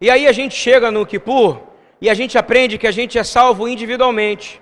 E 0.00 0.10
aí 0.10 0.26
a 0.26 0.32
gente 0.32 0.54
chega 0.54 0.90
no 0.90 1.06
Kippur 1.06 1.60
e 2.00 2.10
a 2.10 2.14
gente 2.14 2.36
aprende 2.36 2.76
que 2.76 2.86
a 2.86 2.90
gente 2.90 3.18
é 3.18 3.24
salvo 3.24 3.66
individualmente. 3.66 4.60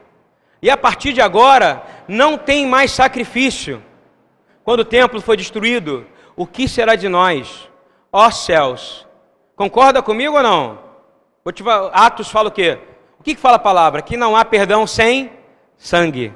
E 0.61 0.71
a 0.71 0.77
partir 0.77 1.13
de 1.13 1.21
agora, 1.21 1.83
não 2.07 2.37
tem 2.37 2.67
mais 2.67 2.93
sacrifício. 2.93 3.83
Quando 4.63 4.81
o 4.81 4.85
templo 4.85 5.21
foi 5.21 5.37
destruído, 5.37 6.07
o 6.37 6.47
que 6.47 6.69
será 6.69 6.95
de 6.95 7.09
nós? 7.09 7.69
Ó 8.13 8.31
céus. 8.31 9.08
Concorda 9.59 10.01
comigo 10.01 10.37
ou 10.37 10.43
não? 10.43 10.79
Atos 11.93 12.31
fala 12.31 12.49
o 12.49 12.53
quê? 12.53 12.79
O 13.19 13.25
que, 13.25 13.35
que 13.35 13.41
fala 13.41 13.57
a 13.57 13.59
palavra? 13.59 14.01
Que 14.01 14.17
não 14.17 14.37
há 14.37 14.45
perdão 14.45 14.87
sem 14.87 15.33
sangue. 15.77 16.33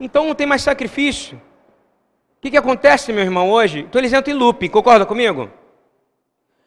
Então 0.00 0.26
não 0.26 0.34
tem 0.34 0.48
mais 0.48 0.62
sacrifício. 0.62 1.40
O 2.36 2.40
que, 2.40 2.50
que 2.50 2.56
acontece, 2.56 3.12
meu 3.12 3.22
irmão, 3.22 3.52
hoje? 3.52 3.80
Então 3.88 4.00
eles 4.00 4.12
entram 4.12 4.34
em 4.34 4.36
looping, 4.36 4.68
concorda 4.68 5.06
comigo? 5.06 5.48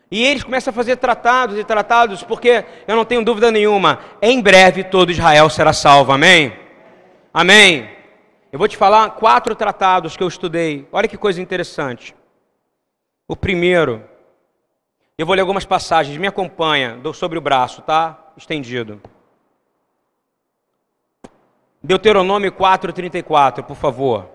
E 0.09 0.23
eles 0.23 0.41
começam 0.41 0.71
a 0.71 0.73
fazer 0.73 0.95
tratados 0.95 1.59
e 1.59 1.63
tratados, 1.65 2.23
porque 2.23 2.63
eu 2.87 2.95
não 2.95 3.03
tenho 3.03 3.25
dúvida 3.25 3.51
nenhuma, 3.51 3.99
em 4.21 4.41
breve 4.41 4.85
todo 4.85 5.11
Israel 5.11 5.49
será 5.49 5.73
salvo, 5.73 6.13
amém? 6.13 6.57
Amém. 7.33 7.89
Eu 8.53 8.57
vou 8.57 8.69
te 8.69 8.77
falar 8.77 9.09
quatro 9.15 9.53
tratados 9.53 10.15
que 10.15 10.23
eu 10.23 10.29
estudei, 10.29 10.87
olha 10.93 11.09
que 11.09 11.17
coisa 11.17 11.41
interessante. 11.41 12.15
O 13.27 13.35
primeiro, 13.35 14.14
eu 15.17 15.25
vou 15.25 15.35
ler 15.35 15.41
algumas 15.41 15.65
passagens, 15.65 16.17
me 16.17 16.27
acompanha, 16.27 16.99
sobre 17.13 17.37
o 17.37 17.41
braço, 17.41 17.81
tá? 17.81 18.31
Estendido. 18.35 19.01
Deuteronômio 21.81 22.51
4,34, 22.51 23.63
por 23.63 23.75
favor. 23.75 24.29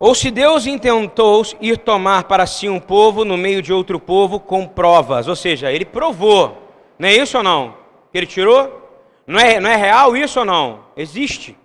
Ou 0.00 0.14
se 0.14 0.30
Deus 0.30 0.66
intentou 0.66 1.42
ir 1.60 1.78
tomar 1.78 2.24
para 2.24 2.46
si 2.46 2.68
um 2.68 2.78
povo 2.78 3.24
no 3.24 3.36
meio 3.36 3.60
de 3.60 3.72
outro 3.72 3.98
povo 3.98 4.38
com 4.38 4.66
provas, 4.66 5.26
ou 5.26 5.34
seja, 5.34 5.72
ele 5.72 5.84
provou, 5.84 6.68
não 6.98 7.08
é 7.08 7.14
isso 7.14 7.36
ou 7.36 7.42
não? 7.42 7.76
Que 8.12 8.18
ele 8.18 8.26
tirou? 8.26 8.88
Não 9.26 9.38
é, 9.38 9.60
não 9.60 9.68
é 9.68 9.76
real 9.76 10.16
isso 10.16 10.38
ou 10.38 10.44
não? 10.44 10.84
Existe. 10.96 11.56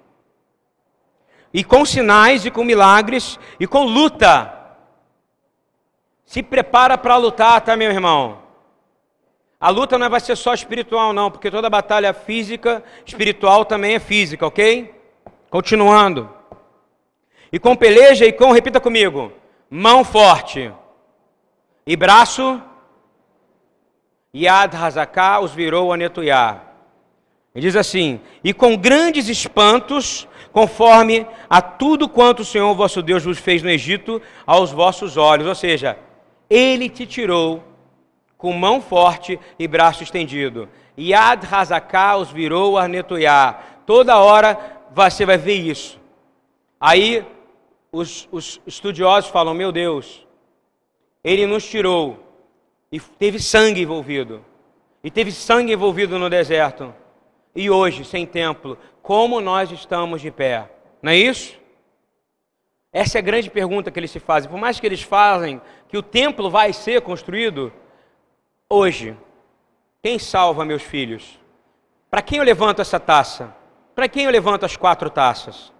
E 1.53 1.63
com 1.63 1.85
sinais 1.85 2.45
e 2.45 2.51
com 2.51 2.63
milagres 2.63 3.39
e 3.59 3.67
com 3.67 3.85
luta. 3.85 4.62
Se 6.33 6.41
prepara 6.41 6.97
para 6.97 7.15
lutar, 7.15 7.61
tá, 7.61 7.77
meu 7.77 7.91
irmão? 7.91 8.39
A 9.61 9.69
luta 9.69 9.99
não 9.99 10.09
vai 10.09 10.19
ser 10.19 10.35
só 10.35 10.51
espiritual, 10.51 11.13
não, 11.13 11.29
porque 11.29 11.51
toda 11.51 11.69
batalha 11.69 12.11
física, 12.11 12.83
espiritual 13.05 13.63
também 13.63 13.93
é 13.93 13.99
física, 13.99 14.47
ok? 14.47 14.99
Continuando. 15.51 16.27
E 17.51 17.59
com 17.59 17.75
peleja 17.75 18.25
e 18.25 18.33
com, 18.33 18.51
repita 18.51 18.79
comigo, 18.81 19.31
mão 19.69 20.03
forte. 20.03 20.73
E 21.85 21.95
braço, 21.95 22.59
Yad 24.35 24.75
Hazaká 24.75 25.39
os 25.39 25.53
virou 25.53 25.93
a 25.93 25.97
Netuyá. 25.97 26.61
Ele 27.53 27.67
diz 27.67 27.75
assim: 27.75 28.19
E 28.43 28.55
com 28.55 28.75
grandes 28.75 29.29
espantos, 29.29 30.27
conforme 30.51 31.27
a 31.47 31.61
tudo 31.61 32.09
quanto 32.09 32.39
o 32.39 32.45
Senhor 32.45 32.73
vosso 32.73 33.03
Deus 33.03 33.23
vos 33.23 33.37
fez 33.37 33.61
no 33.61 33.69
Egito, 33.69 34.19
aos 34.47 34.71
vossos 34.71 35.15
olhos. 35.15 35.45
Ou 35.45 35.53
seja, 35.53 35.95
ele 36.53 36.87
te 36.87 37.07
tirou 37.07 37.63
com 38.37 38.53
mão 38.53 38.79
forte 38.79 39.39
e 39.57 39.67
braço 39.67 40.03
estendido. 40.03 40.69
Yad 40.95 41.43
Hazaká 41.51 42.15
os 42.17 42.29
virou 42.29 42.77
a 42.77 42.87
Netuyá. 42.87 43.59
Toda 43.87 44.19
hora 44.19 44.59
você 44.91 45.25
vai 45.25 45.37
ver 45.37 45.55
isso. 45.55 45.99
Aí 46.79 47.25
os, 47.91 48.27
os 48.31 48.61
estudiosos 48.67 49.31
falam: 49.31 49.55
meu 49.55 49.71
Deus, 49.71 50.27
ele 51.23 51.47
nos 51.47 51.67
tirou 51.67 52.19
e 52.91 52.99
teve 52.99 53.39
sangue 53.39 53.81
envolvido, 53.81 54.45
e 55.03 55.09
teve 55.09 55.31
sangue 55.31 55.73
envolvido 55.73 56.19
no 56.19 56.29
deserto. 56.29 56.93
E 57.55 57.69
hoje, 57.69 58.05
sem 58.05 58.27
templo, 58.27 58.77
como 59.01 59.41
nós 59.41 59.71
estamos 59.71 60.21
de 60.21 60.29
pé? 60.29 60.69
Não 61.01 61.11
é 61.11 61.17
isso? 61.17 61.59
Essa 62.93 63.17
é 63.17 63.19
a 63.19 63.23
grande 63.23 63.49
pergunta 63.49 63.89
que 63.89 63.99
eles 63.99 64.11
se 64.11 64.19
fazem. 64.19 64.51
Por 64.51 64.59
mais 64.59 64.79
que 64.79 64.85
eles 64.85 65.01
fazem 65.01 65.59
que 65.89 65.97
o 65.97 66.03
templo 66.03 66.51
vai 66.51 66.71
ser 66.71 67.01
construído, 67.01 67.73
hoje, 68.69 69.17
quem 70.03 70.19
salva 70.19 70.63
meus 70.63 70.83
filhos? 70.83 71.39
Para 72.11 72.21
quem 72.21 72.37
eu 72.37 72.43
levanto 72.43 72.81
essa 72.83 72.99
taça? 72.99 73.55
Para 73.95 74.07
quem 74.07 74.25
eu 74.25 74.31
levanto 74.31 74.63
as 74.63 74.77
quatro 74.77 75.09
taças? 75.09 75.73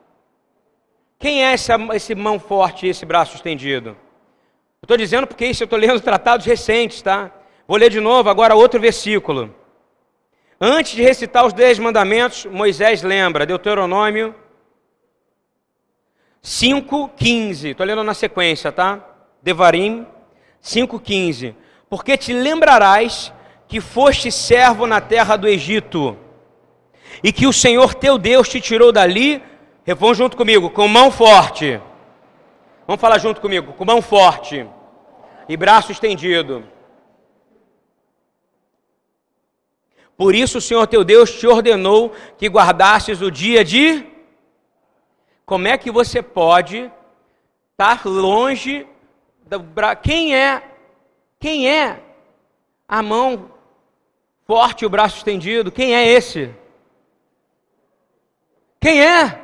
Quem 1.20 1.45
é 1.45 1.53
essa, 1.53 1.76
esse 1.93 2.16
mão 2.16 2.39
forte 2.39 2.88
esse 2.88 3.05
braço 3.05 3.36
estendido? 3.36 3.95
Estou 4.82 4.97
dizendo 4.97 5.28
porque 5.28 5.45
isso 5.45 5.61
eu 5.61 5.66
estou 5.66 5.78
lendo 5.78 6.01
tratados 6.01 6.47
recentes, 6.47 7.03
tá? 7.03 7.32
Vou 7.68 7.78
ler 7.78 7.91
de 7.91 7.99
novo 7.99 8.28
agora 8.28 8.55
outro 8.55 8.80
versículo. 8.80 9.53
Antes 10.59 10.93
de 10.93 11.03
recitar 11.03 11.45
os 11.45 11.53
dez 11.53 11.78
mandamentos, 11.78 12.45
Moisés 12.45 13.03
lembra, 13.03 13.45
Deuteronômio 13.45 14.34
5,15. 16.44 17.72
Estou 17.72 17.86
lendo 17.86 18.04
na 18.04 18.14
sequência, 18.14 18.72
tá? 18.72 19.00
Devarim 19.41 20.06
5,15. 20.62 21.56
Porque 21.89 22.18
te 22.18 22.34
lembrarás 22.34 23.32
que 23.68 23.80
foste 23.80 24.32
servo 24.32 24.86
na 24.86 25.00
terra 25.00 25.36
do 25.36 25.48
Egito, 25.48 26.18
e 27.24 27.32
que 27.32 27.48
o 27.48 27.54
Senhor 27.54 27.94
teu 27.94 28.18
Deus 28.18 28.50
te 28.50 28.60
tirou 28.60 28.91
dali 28.91 29.41
Vão 29.98 30.14
junto 30.14 30.38
comigo, 30.38 30.70
com 30.70 30.88
mão 30.88 31.12
forte. 31.12 31.82
Vamos 32.88 33.02
falar 33.02 33.18
junto 33.18 33.41
comigo, 33.41 33.74
com 33.74 33.84
mão 33.84 34.02
forte 34.02 34.66
e 35.50 35.58
braço 35.58 35.91
estendido. 35.91 36.64
Por 40.16 40.34
isso 40.34 40.60
o 40.60 40.62
Senhor 40.62 40.88
teu 40.88 41.04
Deus 41.04 41.38
te 41.38 41.46
ordenou 41.46 42.14
que 42.38 42.48
guardasses 42.48 43.22
o 43.22 43.30
dia 43.30 43.66
de. 43.66 44.06
Como 45.46 45.68
é 45.68 45.78
que 45.78 45.91
você 45.91 46.22
pode 46.22 46.91
estar 47.72 48.06
longe 48.06 48.88
quem 50.02 50.36
é 50.36 50.64
quem 51.39 51.70
é 51.70 52.02
a 52.88 53.04
mão 53.04 53.52
forte 54.46 54.86
o 54.86 54.89
braço 54.89 55.18
estendido? 55.18 55.72
Quem 55.72 55.94
é 55.94 56.08
esse? 56.08 56.54
Quem 58.80 59.02
é? 59.02 59.41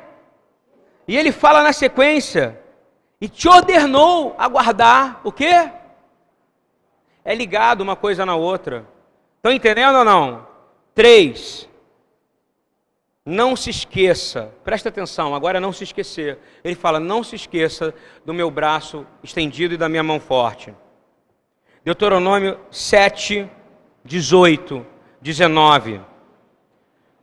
E 1.08 1.18
ele 1.18 1.32
fala 1.32 1.62
na 1.62 1.74
sequência: 1.74 2.60
e 3.22 3.28
te 3.28 3.48
ordenou 3.48 4.36
a 4.38 4.48
guardar 4.48 5.22
o 5.24 5.32
quê? 5.32 5.70
É 7.24 7.36
ligado 7.36 7.82
uma 7.82 7.96
coisa 7.96 8.26
na 8.26 8.36
outra. 8.36 8.86
Estão 9.36 9.52
entendendo 9.52 9.98
ou 9.98 10.06
não? 10.06 10.48
Três. 10.96 11.69
Não 13.30 13.56
se 13.56 13.70
esqueça, 13.70 14.52
presta 14.64 14.90
atenção, 14.90 15.36
agora 15.36 15.58
é 15.58 15.62
não 15.62 15.72
se 15.72 15.84
esquecer. 15.84 16.40
Ele 16.64 16.74
fala: 16.76 17.00
não 17.00 17.24
se 17.24 17.36
esqueça 17.36 17.94
do 18.26 18.34
meu 18.34 18.50
braço 18.50 19.06
estendido 19.24 19.76
e 19.76 19.78
da 19.78 19.88
minha 19.88 20.02
mão 20.02 20.20
forte. 20.20 20.74
Deuteronômio 21.86 22.60
7, 22.72 23.48
18, 24.04 24.86
19. 25.22 26.02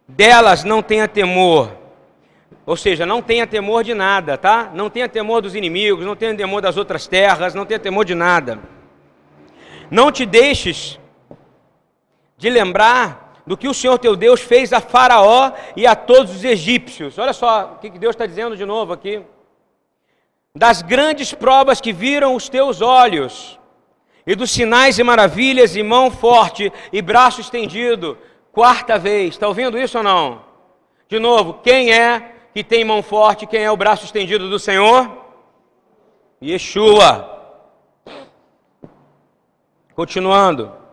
Delas 0.07 0.63
não 0.63 0.81
tenha 0.81 1.09
temor 1.09 1.77
ou 2.67 2.77
seja, 2.77 3.07
não 3.07 3.23
tenha 3.23 3.47
temor 3.47 3.85
de 3.85 3.95
nada, 3.95 4.37
tá? 4.37 4.73
Não 4.75 4.91
tenha 4.91 5.09
temor 5.09 5.41
dos 5.41 5.55
inimigos, 5.55 6.05
não 6.05 6.17
tenha 6.17 6.35
temor 6.37 6.61
das 6.61 6.77
outras 6.77 7.07
terras, 7.07 7.55
não 7.55 7.65
tenha 7.65 7.79
temor 7.79 8.05
de 8.05 8.15
nada. 8.15 8.59
Não 9.89 10.11
te 10.11 10.27
deixes 10.27 10.99
de 12.37 12.51
lembrar 12.51 13.26
do 13.47 13.57
que 13.57 13.68
o 13.68 13.74
Senhor 13.74 13.99
teu 13.99 14.16
Deus 14.16 14.40
fez 14.40 14.72
a 14.72 14.80
Faraó 14.80 15.53
e 15.76 15.86
a 15.86 15.94
todos 15.94 16.34
os 16.34 16.44
egípcios. 16.44 17.16
Olha 17.18 17.32
só 17.32 17.74
o 17.76 17.78
que 17.78 17.90
Deus 17.90 18.14
está 18.14 18.26
dizendo 18.26 18.57
de 18.57 18.64
novo 18.64 18.92
aqui. 18.92 19.22
Das 20.55 20.82
grandes 20.82 21.32
provas 21.32 21.80
que 21.80 21.92
viram 21.92 22.34
os 22.34 22.49
teus 22.49 22.80
olhos, 22.80 23.59
e 24.26 24.34
dos 24.34 24.51
sinais 24.51 24.99
e 24.99 25.05
maravilhas, 25.05 25.76
e 25.76 25.82
mão 25.82 26.11
forte 26.11 26.72
e 26.92 27.01
braço 27.01 27.40
estendido. 27.40 28.18
Quarta 28.51 28.99
vez, 28.99 29.34
está 29.34 29.47
ouvindo 29.47 29.78
isso 29.78 29.99
ou 29.99 30.03
não? 30.03 30.42
De 31.09 31.18
novo, 31.18 31.61
quem 31.62 31.92
é 31.92 32.32
que 32.53 32.64
tem 32.64 32.84
mão 32.84 33.03
forte, 33.03 33.47
quem 33.47 33.62
é 33.62 33.70
o 33.70 33.76
braço 33.76 34.07
estendido 34.07 34.49
do 34.49 34.59
Senhor? 34.59 35.24
Yeshua. 36.42 37.32
Continuando. 39.94 40.86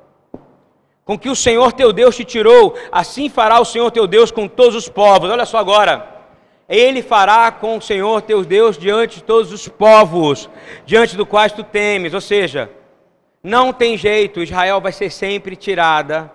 Com 1.06 1.18
que 1.18 1.30
o 1.30 1.36
Senhor 1.36 1.74
teu 1.74 1.92
Deus 1.92 2.16
te 2.16 2.24
tirou, 2.24 2.76
assim 2.92 3.30
fará 3.30 3.60
o 3.60 3.66
Senhor 3.66 3.92
teu 3.92 4.08
Deus 4.08 4.32
com 4.32 4.48
todos 4.48 4.76
os 4.76 4.88
povos. 4.88 5.30
Olha 5.30 5.46
só 5.46 5.58
agora. 5.58 6.14
Ele 6.68 7.02
fará 7.02 7.52
com 7.52 7.78
o 7.78 7.82
Senhor 7.82 8.22
teu 8.22 8.44
Deus 8.46 8.78
diante 8.78 9.18
de 9.18 9.24
todos 9.24 9.52
os 9.52 9.68
povos, 9.68 10.50
diante 10.86 11.18
do 11.18 11.26
quais 11.26 11.52
tu 11.52 11.64
temes. 11.64 12.14
Ou 12.14 12.22
seja, 12.22 12.70
não 13.44 13.74
tem 13.74 13.98
jeito, 13.98 14.42
Israel 14.42 14.80
vai 14.80 14.94
ser 14.94 15.10
sempre 15.10 15.56
tirada 15.56 16.32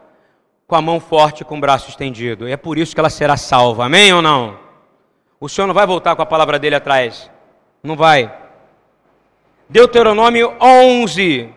com 0.66 0.76
a 0.76 0.82
mão 0.82 1.00
forte, 1.00 1.46
com 1.46 1.56
o 1.56 1.60
braço 1.60 1.88
estendido. 1.88 2.46
E 2.46 2.52
é 2.52 2.56
por 2.56 2.76
isso 2.76 2.94
que 2.94 3.00
ela 3.00 3.08
será 3.08 3.38
salva. 3.38 3.86
Amém 3.86 4.12
ou 4.12 4.20
não? 4.20 4.58
O 5.40 5.48
Senhor 5.48 5.66
não 5.66 5.74
vai 5.74 5.86
voltar 5.86 6.14
com 6.14 6.20
a 6.20 6.26
palavra 6.26 6.58
dele 6.58 6.74
atrás. 6.74 7.30
Não 7.82 7.96
vai. 7.96 8.30
Deuteronômio 9.66 10.54
11, 10.60 11.48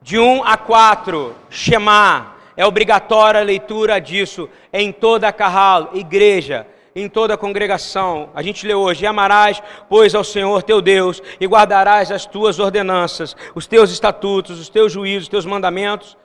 de 0.00 0.18
1 0.18 0.42
a 0.44 0.56
4. 0.56 1.34
Shema. 1.50 2.29
É 2.60 2.66
obrigatória 2.66 3.40
a 3.40 3.42
leitura 3.42 3.98
disso 3.98 4.46
em 4.70 4.92
toda 4.92 5.26
a 5.26 5.32
carral, 5.32 5.92
igreja, 5.94 6.66
em 6.94 7.08
toda 7.08 7.32
a 7.32 7.38
congregação. 7.38 8.28
A 8.34 8.42
gente 8.42 8.66
lê 8.66 8.74
hoje: 8.74 9.06
amarás, 9.06 9.62
pois, 9.88 10.14
ao 10.14 10.22
Senhor 10.22 10.62
teu 10.62 10.82
Deus, 10.82 11.22
e 11.40 11.46
guardarás 11.46 12.12
as 12.12 12.26
tuas 12.26 12.58
ordenanças, 12.58 13.34
os 13.54 13.66
teus 13.66 13.90
estatutos, 13.90 14.60
os 14.60 14.68
teus 14.68 14.92
juízos, 14.92 15.22
os 15.22 15.28
teus 15.30 15.46
mandamentos. 15.46 16.18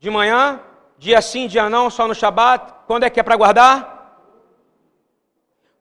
De 0.00 0.08
manhã, 0.08 0.62
dia 0.96 1.20
sim, 1.20 1.46
dia 1.46 1.68
não, 1.68 1.90
só 1.90 2.08
no 2.08 2.14
Shabat. 2.14 2.72
Quando 2.86 3.02
é 3.02 3.10
que 3.10 3.20
é 3.20 3.22
para 3.22 3.36
guardar? 3.36 4.16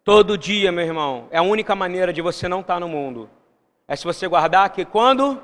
Todo 0.03 0.37
dia, 0.37 0.73
meu 0.73 0.83
irmão, 0.83 1.29
é 1.31 1.37
a 1.37 1.41
única 1.41 1.73
maneira 1.73 2.11
de 2.11 2.21
você 2.21 2.49
não 2.49 2.59
estar 2.59 2.73
tá 2.73 2.79
no 2.81 2.89
mundo. 2.89 3.29
É 3.87 3.95
se 3.95 4.03
você 4.03 4.27
guardar 4.27 4.71
que 4.71 4.83
quando 4.83 5.41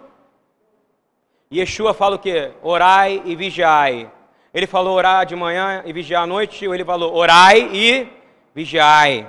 Yeshua 1.52 1.96
fala 1.96 2.16
o 2.16 2.20
quê? 2.20 2.52
Orai 2.62 3.24
e 3.26 3.36
vigiai. 3.36 4.08
Ele 4.54 4.68
falou 4.68 4.96
orar 4.96 5.26
de 5.26 5.36
manhã 5.36 5.82
e 5.84 5.92
vigiar 5.92 6.22
à 6.22 6.28
noite, 6.28 6.68
ou 6.68 6.76
ele 6.76 6.86
falou 6.86 7.16
orai 7.16 7.72
e 7.74 8.08
vigiai. 8.54 9.28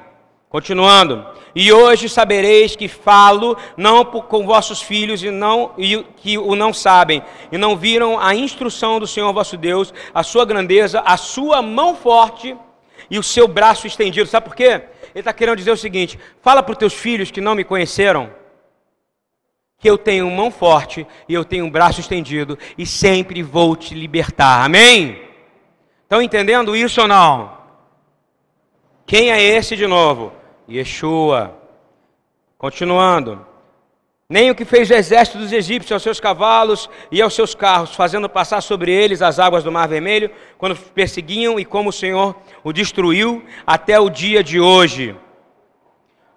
Continuando. 0.50 1.26
E 1.54 1.72
hoje 1.72 2.10
sabereis 2.10 2.76
que 2.76 2.88
falo 2.88 3.56
não 3.74 4.04
com 4.04 4.44
vossos 4.44 4.82
filhos 4.82 5.22
e 5.22 5.30
não 5.30 5.72
e 5.78 6.04
que 6.18 6.36
o 6.36 6.54
não 6.54 6.74
sabem 6.74 7.22
e 7.50 7.56
não 7.56 7.74
viram 7.74 8.20
a 8.20 8.34
instrução 8.34 9.00
do 9.00 9.06
Senhor 9.06 9.32
vosso 9.32 9.56
Deus, 9.56 9.94
a 10.12 10.22
sua 10.22 10.44
grandeza, 10.44 11.02
a 11.06 11.16
sua 11.16 11.62
mão 11.62 11.96
forte 11.96 12.54
e 13.10 13.18
o 13.18 13.22
seu 13.22 13.48
braço 13.48 13.86
estendido. 13.86 14.28
Sabe 14.28 14.46
por 14.46 14.54
quê? 14.54 14.82
Ele 15.14 15.20
está 15.20 15.32
querendo 15.32 15.56
dizer 15.56 15.70
o 15.70 15.76
seguinte: 15.76 16.18
fala 16.42 16.62
para 16.62 16.72
os 16.72 16.78
teus 16.78 16.92
filhos 16.92 17.30
que 17.30 17.40
não 17.40 17.54
me 17.54 17.64
conheceram 17.64 18.38
que 19.81 19.91
eu 19.91 19.99
tenho 19.99 20.31
mão 20.31 20.51
forte 20.51 21.07
e 21.28 21.35
eu 21.35 21.45
tenho 21.45 21.64
um 21.64 21.70
braço 21.70 21.99
estendido 21.99 22.57
e 22.78 22.87
sempre 22.87 23.43
vou 23.43 23.74
te 23.74 23.95
libertar. 23.95 24.62
Amém? 24.64 25.20
Estão 26.03 26.22
entendendo 26.22 26.76
isso 26.76 27.01
ou 27.01 27.09
não? 27.09 27.59
Quem 29.07 29.33
é 29.33 29.43
esse 29.43 29.74
de 29.74 29.87
novo? 29.87 30.33
Yeshua. 30.68 31.57
Continuando 32.57 33.47
nem 34.31 34.49
o 34.49 34.55
que 34.55 34.64
fez 34.64 34.89
o 34.89 34.95
exército 34.95 35.39
dos 35.39 35.53
egípcios 35.53 35.91
aos 35.91 36.05
seus 36.05 36.20
cavalos 36.20 36.89
e 37.11 37.20
aos 37.20 37.35
seus 37.35 37.53
carros, 37.53 37.97
fazendo 37.97 38.28
passar 38.28 38.61
sobre 38.61 38.93
eles 38.93 39.22
as 39.22 39.41
águas 39.41 39.64
do 39.64 39.72
Mar 39.72 39.89
Vermelho, 39.89 40.31
quando 40.57 40.76
perseguiam, 40.76 41.59
e 41.59 41.64
como 41.64 41.89
o 41.89 41.93
Senhor 41.93 42.37
o 42.62 42.72
destruiu 42.72 43.45
até 43.66 43.99
o 43.99 44.09
dia 44.09 44.45
de 44.45 44.61
hoje. 44.61 45.16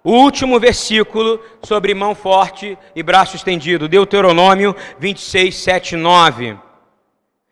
O 0.04 0.12
último 0.12 0.60
versículo 0.60 1.40
sobre 1.62 1.94
mão 1.94 2.14
forte 2.14 2.78
e 2.94 3.02
braço 3.02 3.34
estendido, 3.34 3.88
Deuteronômio 3.88 4.76
26, 5.00 5.56
7 5.56 5.96
9. 5.96 6.56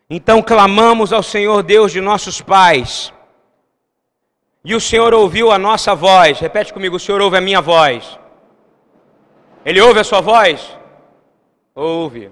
Então 0.09 0.41
clamamos 0.41 1.11
ao 1.11 1.23
Senhor 1.23 1.63
Deus 1.63 1.91
de 1.91 1.99
nossos 1.99 2.39
pais, 2.39 3.11
e 4.63 4.75
o 4.75 4.79
Senhor 4.79 5.13
ouviu 5.13 5.51
a 5.51 5.57
nossa 5.57 5.95
voz. 5.95 6.39
Repete 6.39 6.71
comigo: 6.71 6.95
o 6.95 6.99
Senhor 6.99 7.19
ouve 7.19 7.37
a 7.37 7.41
minha 7.41 7.59
voz 7.59 8.19
ele 9.65 9.79
ouve 9.79 9.99
a 9.99 10.03
sua 10.03 10.19
voz? 10.19 10.77
Ouve. 11.73 12.31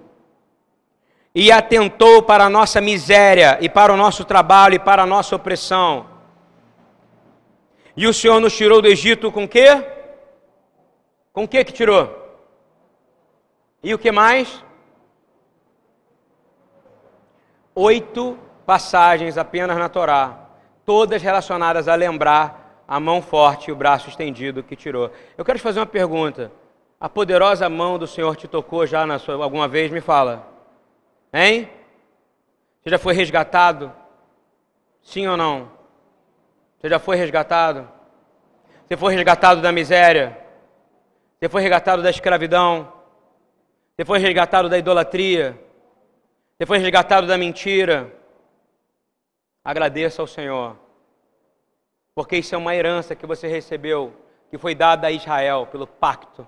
E 1.33 1.51
atentou 1.51 2.21
para 2.21 2.45
a 2.45 2.49
nossa 2.49 2.81
miséria, 2.81 3.57
e 3.61 3.69
para 3.69 3.93
o 3.93 3.97
nosso 3.97 4.25
trabalho, 4.25 4.75
e 4.75 4.79
para 4.79 5.03
a 5.03 5.05
nossa 5.05 5.35
opressão. 5.35 6.05
E 7.95 8.05
o 8.05 8.13
Senhor 8.13 8.39
nos 8.41 8.55
tirou 8.55 8.81
do 8.81 8.87
Egito 8.87 9.31
com 9.31 9.47
quê? 9.47 9.81
Com 11.33 11.47
que 11.47 11.63
que 11.63 11.71
tirou? 11.71 12.17
E 13.83 13.93
o 13.93 13.99
que 13.99 14.11
mais? 14.11 14.63
Oito 17.73 18.37
passagens 18.65 19.37
apenas 19.37 19.77
na 19.77 19.89
Torá, 19.89 20.37
todas 20.85 21.21
relacionadas 21.21 21.87
a 21.87 21.95
lembrar 21.95 22.83
a 22.87 22.99
mão 22.99 23.21
forte 23.21 23.69
e 23.69 23.71
o 23.71 23.75
braço 23.75 24.09
estendido 24.09 24.61
que 24.61 24.75
tirou. 24.75 25.09
Eu 25.37 25.45
quero 25.45 25.57
te 25.57 25.63
fazer 25.63 25.79
uma 25.79 25.85
pergunta. 25.85 26.51
A 26.99 27.07
poderosa 27.07 27.67
mão 27.69 27.97
do 27.97 28.05
Senhor 28.05 28.35
te 28.35 28.47
tocou 28.47 28.85
já 28.85 29.05
na 29.05 29.17
sua, 29.17 29.41
alguma 29.41 29.67
vez? 29.67 29.89
Me 29.89 30.01
fala. 30.01 30.47
Hein? 31.33 31.69
Você 32.81 32.89
já 32.89 32.99
foi 32.99 33.13
resgatado? 33.13 33.91
Sim 35.01 35.27
ou 35.27 35.37
não? 35.37 35.71
Você 36.77 36.89
já 36.89 36.99
foi 36.99 37.15
resgatado? 37.15 37.87
Você 38.85 38.97
foi 38.97 39.13
resgatado 39.13 39.61
da 39.61 39.71
miséria? 39.71 40.40
Você 41.41 41.49
foi 41.49 41.61
resgatado 41.61 42.03
da 42.03 42.09
escravidão? 42.11 42.93
Você 43.95 44.05
foi 44.05 44.19
resgatado 44.19 44.69
da 44.69 44.77
idolatria? 44.77 45.59
Você 46.57 46.65
foi 46.65 46.77
resgatado 46.77 47.25
da 47.25 47.37
mentira? 47.37 48.13
Agradeça 49.65 50.21
ao 50.21 50.27
Senhor, 50.27 50.77
porque 52.15 52.37
isso 52.37 52.53
é 52.53 52.57
uma 52.57 52.75
herança 52.75 53.15
que 53.15 53.25
você 53.25 53.47
recebeu, 53.47 54.13
que 54.49 54.57
foi 54.57 54.75
dada 54.75 55.07
a 55.07 55.11
Israel 55.11 55.67
pelo 55.71 55.85
pacto 55.85 56.47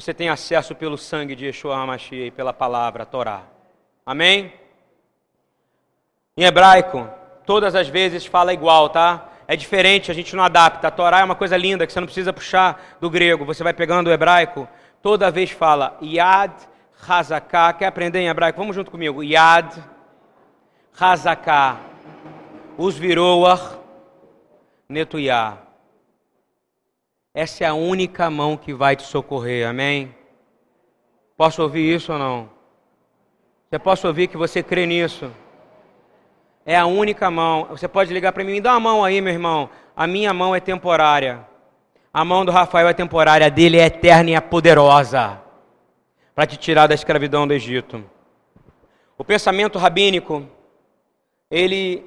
você 0.00 0.14
tem 0.14 0.28
acesso 0.28 0.74
pelo 0.74 0.96
sangue 0.96 1.34
de 1.34 1.46
Yeshua 1.46 1.76
HaMashiach 1.76 2.26
e 2.26 2.30
pela 2.30 2.52
palavra, 2.52 3.02
a 3.02 3.06
Torá. 3.06 3.42
Amém? 4.06 4.52
Em 6.36 6.44
hebraico, 6.44 7.08
todas 7.44 7.74
as 7.74 7.88
vezes 7.88 8.24
fala 8.24 8.52
igual, 8.52 8.88
tá? 8.90 9.28
É 9.50 9.56
diferente, 9.56 10.10
a 10.10 10.14
gente 10.14 10.36
não 10.36 10.44
adapta. 10.44 10.88
A 10.88 10.90
Torá 10.90 11.20
é 11.20 11.24
uma 11.24 11.34
coisa 11.34 11.56
linda 11.56 11.86
que 11.86 11.92
você 11.92 11.98
não 11.98 12.06
precisa 12.06 12.34
puxar 12.34 12.98
do 13.00 13.08
grego. 13.08 13.46
Você 13.46 13.64
vai 13.64 13.72
pegando 13.72 14.08
o 14.08 14.12
hebraico, 14.12 14.68
toda 15.00 15.30
vez 15.30 15.50
fala 15.50 15.96
Yad 16.02 16.52
Hazaká. 17.08 17.72
Quer 17.72 17.86
aprender 17.86 18.18
em 18.18 18.28
hebraico? 18.28 18.58
Vamos 18.58 18.76
junto 18.76 18.90
comigo. 18.90 19.24
Yad 19.24 19.82
Hazaká. 21.00 21.80
Os 22.76 22.98
viroar 22.98 23.78
netuyah. 24.86 25.56
Essa 27.32 27.64
é 27.64 27.66
a 27.68 27.74
única 27.74 28.28
mão 28.28 28.54
que 28.54 28.74
vai 28.74 28.96
te 28.96 29.04
socorrer, 29.04 29.66
amém? 29.66 30.14
Posso 31.38 31.62
ouvir 31.62 31.94
isso 31.94 32.12
ou 32.12 32.18
não? 32.18 32.50
Você 33.70 33.78
posso 33.78 34.06
ouvir 34.06 34.28
que 34.28 34.36
você 34.36 34.62
crê 34.62 34.84
nisso? 34.84 35.30
É 36.68 36.76
a 36.76 36.84
única 36.84 37.30
mão. 37.30 37.64
Você 37.70 37.88
pode 37.88 38.12
ligar 38.12 38.30
para 38.30 38.44
mim, 38.44 38.52
me 38.52 38.60
dá 38.60 38.72
uma 38.72 38.80
mão 38.80 39.02
aí, 39.02 39.22
meu 39.22 39.32
irmão. 39.32 39.70
A 39.96 40.06
minha 40.06 40.34
mão 40.34 40.54
é 40.54 40.60
temporária. 40.60 41.40
A 42.12 42.22
mão 42.26 42.44
do 42.44 42.52
Rafael 42.52 42.86
é 42.86 42.92
temporária, 42.92 43.46
a 43.46 43.48
dele 43.48 43.78
é 43.78 43.86
eterna 43.86 44.28
e 44.28 44.34
é 44.34 44.40
poderosa 44.40 45.40
para 46.34 46.46
te 46.46 46.58
tirar 46.58 46.86
da 46.86 46.94
escravidão 46.94 47.48
do 47.48 47.54
Egito. 47.54 48.04
O 49.16 49.24
pensamento 49.24 49.78
rabínico, 49.78 50.46
ele, 51.50 52.04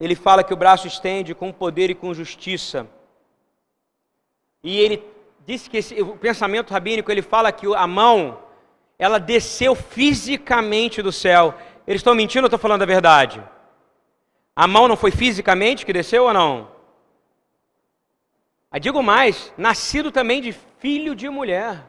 ele 0.00 0.16
fala 0.16 0.42
que 0.42 0.52
o 0.52 0.56
braço 0.56 0.88
estende 0.88 1.32
com 1.32 1.52
poder 1.52 1.88
e 1.88 1.94
com 1.94 2.12
justiça. 2.12 2.88
E 4.64 4.80
ele 4.80 5.00
diz 5.46 5.68
que 5.68 5.76
esse, 5.76 6.02
o 6.02 6.16
pensamento 6.16 6.72
rabínico, 6.72 7.08
ele 7.12 7.22
fala 7.22 7.52
que 7.52 7.72
a 7.72 7.86
mão, 7.86 8.36
ela 8.98 9.20
desceu 9.20 9.76
fisicamente 9.76 11.00
do 11.00 11.12
céu. 11.12 11.54
Eles 11.86 12.00
estão 12.00 12.16
mentindo 12.16 12.46
ou 12.46 12.48
estão 12.48 12.58
falando 12.58 12.82
a 12.82 12.86
verdade? 12.86 13.40
A 14.54 14.66
mão 14.66 14.86
não 14.86 14.96
foi 14.96 15.10
fisicamente 15.10 15.86
que 15.86 15.92
desceu 15.92 16.24
ou 16.24 16.32
não? 16.32 16.70
Aí 18.70 18.80
digo 18.80 19.02
mais, 19.02 19.52
nascido 19.56 20.10
também 20.10 20.40
de 20.40 20.52
filho 20.78 21.14
de 21.14 21.28
mulher. 21.28 21.84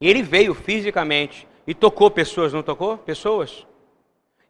E 0.00 0.08
ele 0.08 0.22
veio 0.22 0.54
fisicamente 0.54 1.46
e 1.66 1.74
tocou 1.74 2.10
pessoas, 2.10 2.52
não 2.52 2.62
tocou? 2.62 2.98
Pessoas. 2.98 3.66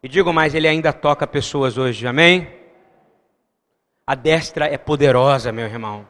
E 0.01 0.07
digo 0.07 0.31
mais, 0.31 0.53
ele 0.53 0.67
ainda 0.67 0.93
toca 0.93 1.25
pessoas 1.25 1.77
hoje, 1.77 2.05
amém? 2.05 2.47
A 4.05 4.15
destra 4.15 4.65
é 4.65 4.77
poderosa, 4.77 5.51
meu 5.51 5.65
irmão. 5.65 6.07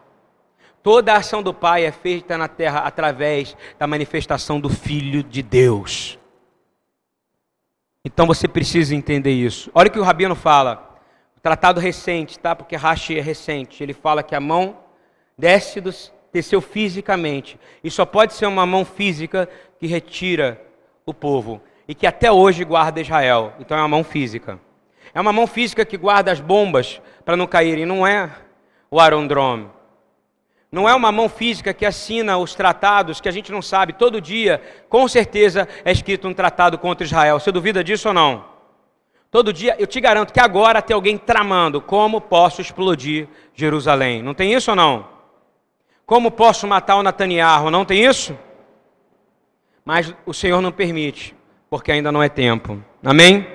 Toda 0.83 1.13
a 1.13 1.17
ação 1.17 1.41
do 1.41 1.53
Pai 1.53 1.85
é 1.85 1.91
feita 1.91 2.37
na 2.37 2.47
terra 2.47 2.79
através 2.79 3.55
da 3.77 3.87
manifestação 3.87 4.59
do 4.59 4.69
Filho 4.69 5.23
de 5.23 5.41
Deus. 5.41 6.19
Então 8.07 8.25
você 8.25 8.47
precisa 8.47 8.95
entender 8.95 9.33
isso. 9.33 9.69
Olha 9.75 9.89
o 9.89 9.91
que 9.91 9.99
o 9.99 10.03
Rabino 10.03 10.33
fala. 10.33 10.97
Tratado 11.43 11.81
recente, 11.81 12.39
tá? 12.39 12.55
Porque 12.55 12.73
Rashi 12.73 13.19
é 13.19 13.21
recente. 13.21 13.83
Ele 13.83 13.91
fala 13.91 14.23
que 14.23 14.33
a 14.33 14.39
mão 14.39 14.77
desce 15.37 15.81
do, 15.81 15.91
desceu 16.31 16.61
fisicamente. 16.61 17.59
E 17.83 17.91
só 17.91 18.05
pode 18.05 18.33
ser 18.33 18.45
uma 18.45 18.65
mão 18.65 18.85
física 18.85 19.49
que 19.77 19.87
retira 19.87 20.61
o 21.05 21.13
povo. 21.13 21.61
E 21.85 21.93
que 21.93 22.07
até 22.07 22.31
hoje 22.31 22.63
guarda 22.63 23.01
Israel. 23.01 23.51
Então 23.59 23.75
é 23.77 23.81
uma 23.81 23.89
mão 23.89 24.05
física. 24.05 24.57
É 25.13 25.19
uma 25.19 25.33
mão 25.33 25.45
física 25.45 25.83
que 25.83 25.97
guarda 25.97 26.31
as 26.31 26.39
bombas 26.39 27.01
para 27.25 27.35
não 27.35 27.45
caírem. 27.45 27.85
Não 27.85 28.07
é 28.07 28.31
o 28.89 29.01
Arondrome. 29.01 29.67
Não 30.71 30.87
é 30.87 30.93
uma 30.93 31.11
mão 31.11 31.29
física 31.29 31.73
que 31.73 31.85
assina 31.85 32.37
os 32.37 32.53
tratados 32.53 33.21
que 33.21 33.29
a 33.29 33.31
gente 33.31 33.51
não 33.51 33.61
sabe. 33.61 33.93
Todo 33.93 34.19
dia, 34.19 34.61
com 34.89 35.07
certeza, 35.07 35.67
é 35.85 35.91
escrito 35.91 36.27
um 36.27 36.33
tratado 36.33 36.77
contra 36.77 37.05
Israel. 37.05 37.39
Você 37.39 37.51
duvida 37.51 37.83
disso 37.83 38.09
ou 38.09 38.13
não? 38.13 38.45
Todo 39.31 39.53
dia, 39.53 39.75
eu 39.79 39.87
te 39.87 39.99
garanto 39.99 40.33
que 40.33 40.39
agora 40.39 40.81
tem 40.81 40.93
alguém 40.93 41.17
tramando 41.17 41.81
como 41.81 42.19
posso 42.19 42.61
explodir 42.61 43.27
Jerusalém. 43.53 44.21
Não 44.21 44.33
tem 44.33 44.53
isso 44.53 44.71
ou 44.71 44.75
não? 44.75 45.07
Como 46.05 46.31
posso 46.31 46.67
matar 46.67 46.95
o 46.95 47.03
Netanyahu? 47.03 47.69
Não 47.69 47.85
tem 47.85 48.05
isso? 48.05 48.37
Mas 49.83 50.13
o 50.25 50.33
Senhor 50.33 50.61
não 50.61 50.71
permite, 50.71 51.35
porque 51.69 51.91
ainda 51.91 52.11
não 52.11 52.23
é 52.23 52.29
tempo. 52.29 52.81
Amém? 53.03 53.47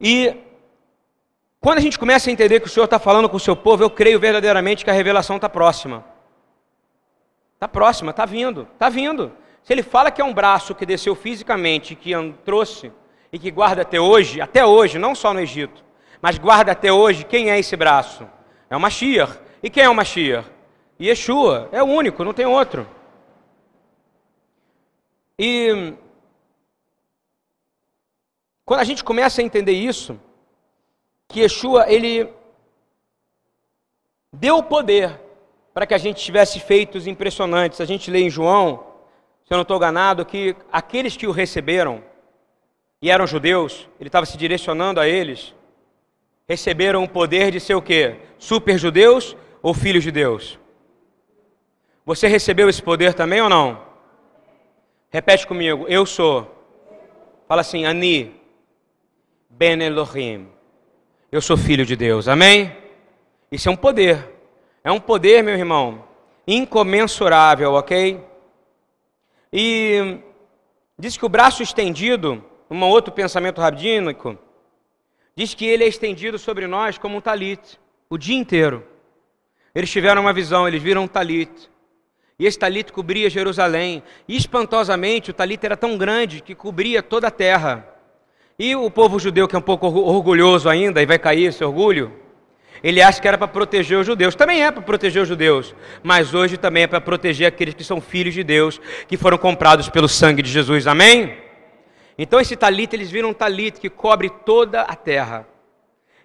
E 0.00 0.34
quando 1.68 1.80
a 1.80 1.82
gente 1.82 1.98
começa 1.98 2.30
a 2.30 2.32
entender 2.32 2.60
que 2.60 2.66
o 2.66 2.70
Senhor 2.70 2.86
está 2.86 2.98
falando 2.98 3.28
com 3.28 3.36
o 3.36 3.40
seu 3.40 3.54
povo, 3.54 3.82
eu 3.82 3.90
creio 3.90 4.18
verdadeiramente 4.18 4.82
que 4.82 4.88
a 4.90 4.94
revelação 4.94 5.36
está 5.36 5.50
próxima. 5.50 6.02
Está 7.52 7.68
próxima, 7.68 8.10
está 8.10 8.24
vindo, 8.24 8.66
está 8.72 8.88
vindo. 8.88 9.30
Se 9.62 9.74
ele 9.74 9.82
fala 9.82 10.10
que 10.10 10.18
é 10.18 10.24
um 10.24 10.32
braço 10.32 10.74
que 10.74 10.86
desceu 10.86 11.14
fisicamente, 11.14 11.94
que 11.94 12.12
trouxe 12.42 12.90
e 13.30 13.38
que 13.38 13.50
guarda 13.50 13.82
até 13.82 14.00
hoje, 14.00 14.40
até 14.40 14.64
hoje, 14.64 14.98
não 14.98 15.14
só 15.14 15.34
no 15.34 15.40
Egito, 15.40 15.84
mas 16.22 16.38
guarda 16.38 16.72
até 16.72 16.90
hoje, 16.90 17.22
quem 17.22 17.50
é 17.50 17.58
esse 17.58 17.76
braço? 17.76 18.26
É 18.70 18.74
o 18.74 18.80
Mashiach. 18.80 19.38
E 19.62 19.68
quem 19.68 19.82
é 19.82 19.90
o 19.90 19.94
Mashiach? 19.94 20.48
Yeshua, 20.98 21.68
é 21.70 21.82
o 21.82 21.86
único, 21.86 22.24
não 22.24 22.32
tem 22.32 22.46
outro. 22.46 22.88
E 25.38 25.92
quando 28.64 28.80
a 28.80 28.84
gente 28.84 29.04
começa 29.04 29.42
a 29.42 29.44
entender 29.44 29.72
isso, 29.72 30.18
que 31.28 31.40
Yeshua, 31.40 31.84
ele 31.92 32.32
deu 34.32 34.56
o 34.56 34.62
poder 34.62 35.20
para 35.74 35.86
que 35.86 35.94
a 35.94 35.98
gente 35.98 36.24
tivesse 36.24 36.58
feitos 36.58 37.06
impressionantes. 37.06 37.80
A 37.80 37.84
gente 37.84 38.10
lê 38.10 38.20
em 38.20 38.30
João, 38.30 38.84
se 39.44 39.52
eu 39.52 39.56
não 39.56 39.62
estou 39.62 39.76
enganado, 39.76 40.24
que 40.24 40.56
aqueles 40.72 41.16
que 41.16 41.26
o 41.26 41.30
receberam, 41.30 42.02
e 43.00 43.10
eram 43.10 43.26
judeus, 43.26 43.88
ele 44.00 44.08
estava 44.08 44.26
se 44.26 44.36
direcionando 44.36 44.98
a 44.98 45.06
eles, 45.06 45.54
receberam 46.48 47.04
o 47.04 47.08
poder 47.08 47.50
de 47.50 47.60
ser 47.60 47.74
o 47.74 47.82
quê? 47.82 48.16
Super 48.38 48.78
judeus 48.78 49.36
ou 49.62 49.74
filhos 49.74 50.02
de 50.02 50.10
Deus? 50.10 50.58
Você 52.06 52.26
recebeu 52.26 52.70
esse 52.70 52.82
poder 52.82 53.12
também 53.12 53.42
ou 53.42 53.50
não? 53.50 53.86
Repete 55.10 55.46
comigo, 55.46 55.84
eu 55.88 56.06
sou. 56.06 56.54
Fala 57.46 57.60
assim, 57.60 57.84
Ani 57.84 58.34
Ben 59.50 59.82
Elohim. 59.82 60.57
Eu 61.30 61.42
sou 61.42 61.58
filho 61.58 61.84
de 61.84 61.94
Deus, 61.94 62.26
amém? 62.26 62.74
Isso 63.52 63.68
é 63.68 63.70
um 63.70 63.76
poder. 63.76 64.26
É 64.82 64.90
um 64.90 64.98
poder, 64.98 65.44
meu 65.44 65.54
irmão, 65.54 66.02
incomensurável, 66.46 67.74
ok? 67.74 68.18
E 69.52 70.20
diz 70.98 71.18
que 71.18 71.26
o 71.26 71.28
braço 71.28 71.62
estendido 71.62 72.42
um 72.70 72.82
outro 72.82 73.12
pensamento 73.12 73.60
rabínico, 73.60 74.38
diz 75.36 75.52
que 75.52 75.66
ele 75.66 75.84
é 75.84 75.88
estendido 75.88 76.38
sobre 76.38 76.66
nós 76.66 76.96
como 76.96 77.18
um 77.18 77.20
talit, 77.20 77.78
o 78.08 78.16
dia 78.16 78.36
inteiro. 78.36 78.82
Eles 79.74 79.90
tiveram 79.90 80.22
uma 80.22 80.32
visão, 80.32 80.66
eles 80.66 80.82
viram 80.82 81.02
um 81.02 81.08
talit. 81.08 81.70
E 82.38 82.46
esse 82.46 82.58
talit 82.58 82.90
cobria 82.90 83.28
Jerusalém. 83.28 84.02
E 84.26 84.34
espantosamente, 84.34 85.30
o 85.30 85.34
talit 85.34 85.62
era 85.62 85.76
tão 85.76 85.98
grande 85.98 86.40
que 86.40 86.54
cobria 86.54 87.02
toda 87.02 87.28
a 87.28 87.30
terra. 87.30 87.97
E 88.60 88.74
o 88.74 88.90
povo 88.90 89.20
judeu, 89.20 89.46
que 89.46 89.54
é 89.54 89.58
um 89.58 89.62
pouco 89.62 89.86
orgulhoso 89.86 90.68
ainda, 90.68 91.00
e 91.00 91.06
vai 91.06 91.16
cair 91.16 91.44
esse 91.44 91.62
orgulho, 91.62 92.12
ele 92.82 93.00
acha 93.00 93.22
que 93.22 93.28
era 93.28 93.38
para 93.38 93.46
proteger 93.46 93.96
os 93.98 94.04
judeus. 94.04 94.34
Também 94.34 94.64
é 94.64 94.72
para 94.72 94.82
proteger 94.82 95.22
os 95.22 95.28
judeus, 95.28 95.76
mas 96.02 96.34
hoje 96.34 96.56
também 96.56 96.82
é 96.82 96.86
para 96.88 97.00
proteger 97.00 97.46
aqueles 97.46 97.74
que 97.74 97.84
são 97.84 98.00
filhos 98.00 98.34
de 98.34 98.42
Deus, 98.42 98.80
que 99.06 99.16
foram 99.16 99.38
comprados 99.38 99.88
pelo 99.88 100.08
sangue 100.08 100.42
de 100.42 100.50
Jesus. 100.50 100.88
Amém? 100.88 101.38
Então 102.18 102.40
esse 102.40 102.56
talit, 102.56 102.92
eles 102.92 103.12
viram 103.12 103.30
um 103.30 103.32
talit 103.32 103.78
que 103.78 103.88
cobre 103.88 104.28
toda 104.28 104.82
a 104.82 104.96
terra. 104.96 105.46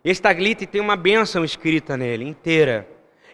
Esse 0.03 0.19
talit 0.19 0.65
tem 0.65 0.81
uma 0.81 0.95
bênção 0.95 1.45
escrita 1.45 1.95
nele, 1.95 2.25
inteira. 2.25 2.88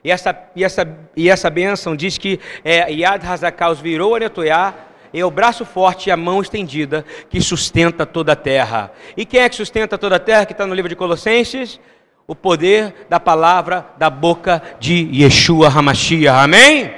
E 0.03 0.11
essa, 0.11 0.37
e 0.53 0.63
essa, 0.63 0.99
e 1.15 1.29
essa 1.29 1.49
bênção 1.49 1.95
diz 1.95 2.17
que 2.17 2.37
é, 2.65 2.91
Yad 2.91 3.25
Hazakaus 3.25 3.79
virou 3.79 4.15
a 4.15 4.73
É 5.13 5.25
o 5.25 5.31
braço 5.31 5.65
forte 5.65 6.07
e 6.07 6.11
a 6.11 6.17
mão 6.17 6.41
estendida 6.41 7.05
que 7.29 7.41
sustenta 7.41 8.05
toda 8.05 8.33
a 8.33 8.35
terra. 8.35 8.91
E 9.17 9.25
quem 9.25 9.41
é 9.41 9.49
que 9.49 9.55
sustenta 9.55 9.97
toda 9.97 10.17
a 10.17 10.19
terra, 10.19 10.45
que 10.45 10.51
está 10.51 10.65
no 10.67 10.73
livro 10.73 10.89
de 10.89 10.95
Colossenses? 10.95 11.79
O 12.27 12.35
poder 12.35 13.07
da 13.09 13.19
palavra 13.19 13.87
da 13.97 14.09
boca 14.09 14.61
de 14.79 15.09
Yeshua 15.11 15.67
Hamashiach. 15.67 16.43
Amém? 16.43 16.93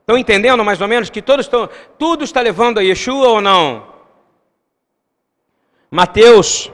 Estão 0.00 0.16
entendendo 0.16 0.64
mais 0.64 0.80
ou 0.80 0.88
menos 0.88 1.10
que 1.10 1.22
todos 1.22 1.46
estão, 1.46 1.68
tudo 1.98 2.24
está 2.24 2.40
levando 2.40 2.78
a 2.78 2.82
Yeshua 2.82 3.28
ou 3.28 3.40
não? 3.40 3.86
Mateus, 5.90 6.72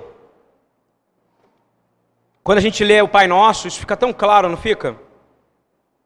quando 2.43 2.59
a 2.59 2.63
gente 2.63 2.83
lê 2.83 3.01
o 3.03 3.09
Pai 3.09 3.27
Nosso, 3.27 3.69
isso 3.69 3.79
fica 3.79 3.97
tão 3.97 4.13
claro, 4.13 4.49
não 4.49 4.57
fica? 4.57 4.97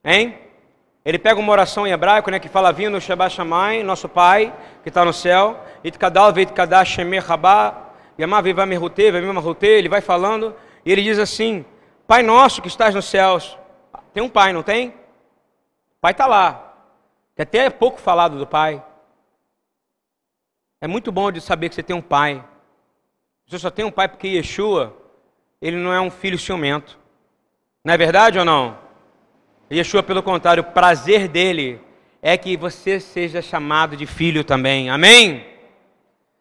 Hein? 0.04 0.43
Ele 1.04 1.18
pega 1.18 1.38
uma 1.38 1.52
oração 1.52 1.86
em 1.86 1.90
hebraico, 1.90 2.30
né, 2.30 2.38
que 2.38 2.48
fala 2.48 2.72
vindo 2.72 3.00
Shabbat 3.00 3.34
Shammai, 3.34 3.82
nosso 3.82 4.08
Pai, 4.08 4.54
que 4.82 4.88
está 4.88 5.04
no 5.04 5.12
céu, 5.12 5.62
Itkadal 5.84 6.32
Merute, 8.66 9.66
ele 9.66 9.88
vai 9.88 10.00
falando, 10.00 10.54
e 10.84 10.90
ele 10.90 11.02
diz 11.02 11.18
assim, 11.18 11.64
Pai 12.06 12.22
Nosso 12.22 12.62
que 12.62 12.68
estás 12.68 12.94
nos 12.94 13.04
céus, 13.04 13.58
tem 14.14 14.22
um 14.22 14.28
Pai, 14.28 14.52
não 14.52 14.62
tem? 14.62 14.88
O 14.88 16.00
Pai 16.00 16.12
está 16.12 16.26
lá, 16.26 16.74
que 17.36 17.42
até 17.42 17.66
é 17.66 17.70
pouco 17.70 18.00
falado 18.00 18.38
do 18.38 18.46
Pai. 18.46 18.82
É 20.80 20.86
muito 20.86 21.12
bom 21.12 21.30
de 21.30 21.40
saber 21.40 21.68
que 21.68 21.74
você 21.74 21.82
tem 21.82 21.96
um 21.96 22.02
Pai. 22.02 22.44
Você 23.46 23.58
só 23.58 23.70
tem 23.70 23.84
um 23.84 23.90
pai 23.90 24.08
porque 24.08 24.28
Yeshua, 24.28 24.96
ele 25.60 25.76
não 25.76 25.92
é 25.92 26.00
um 26.00 26.10
filho 26.10 26.38
ciumento. 26.38 26.98
Não 27.84 27.92
é 27.92 27.96
verdade 27.96 28.38
ou 28.38 28.44
não? 28.44 28.78
Yeshua, 29.72 30.02
pelo 30.02 30.22
contrário, 30.22 30.62
o 30.62 30.72
prazer 30.72 31.28
dele 31.28 31.80
é 32.22 32.36
que 32.36 32.56
você 32.56 33.00
seja 33.00 33.42
chamado 33.42 33.96
de 33.96 34.06
filho 34.06 34.44
também. 34.44 34.90
Amém? 34.90 35.46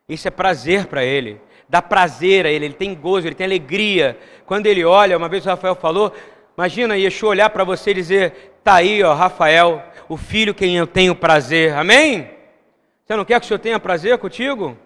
Isso 0.08 0.28
é 0.28 0.32
prazer 0.32 0.88
para 0.88 1.04
ele. 1.04 1.40
Dá 1.68 1.82
prazer 1.82 2.46
a 2.46 2.52
ele, 2.52 2.66
ele 2.66 2.74
tem 2.74 2.94
gozo, 2.94 3.28
ele 3.28 3.36
tem 3.36 3.46
alegria. 3.46 4.18
Quando 4.46 4.68
ele 4.68 4.84
olha, 4.84 5.18
uma 5.18 5.30
vez 5.30 5.46
o 5.46 5.50
Rafael 5.50 5.76
falou, 5.76 6.14
Imagina 6.58 6.98
Yeshua 6.98 7.30
olhar 7.30 7.50
para 7.50 7.64
você 7.64 7.92
e 7.92 7.96
dizer: 7.96 8.54
Está 8.60 8.76
aí, 8.76 9.04
ó, 9.04 9.14
Rafael, 9.14 9.84
o 10.08 10.16
filho 10.16 10.54
quem 10.54 10.78
eu 10.78 10.86
tenho 10.86 11.16
prazer. 11.16 11.74
Amém? 11.74 12.30
Você 13.04 13.16
não 13.16 13.26
quer 13.26 13.40
que 13.40 13.46
o 13.46 13.48
Senhor 13.48 13.60
tenha 13.60 13.80
prazer 13.80 14.18
contigo? 14.18 14.78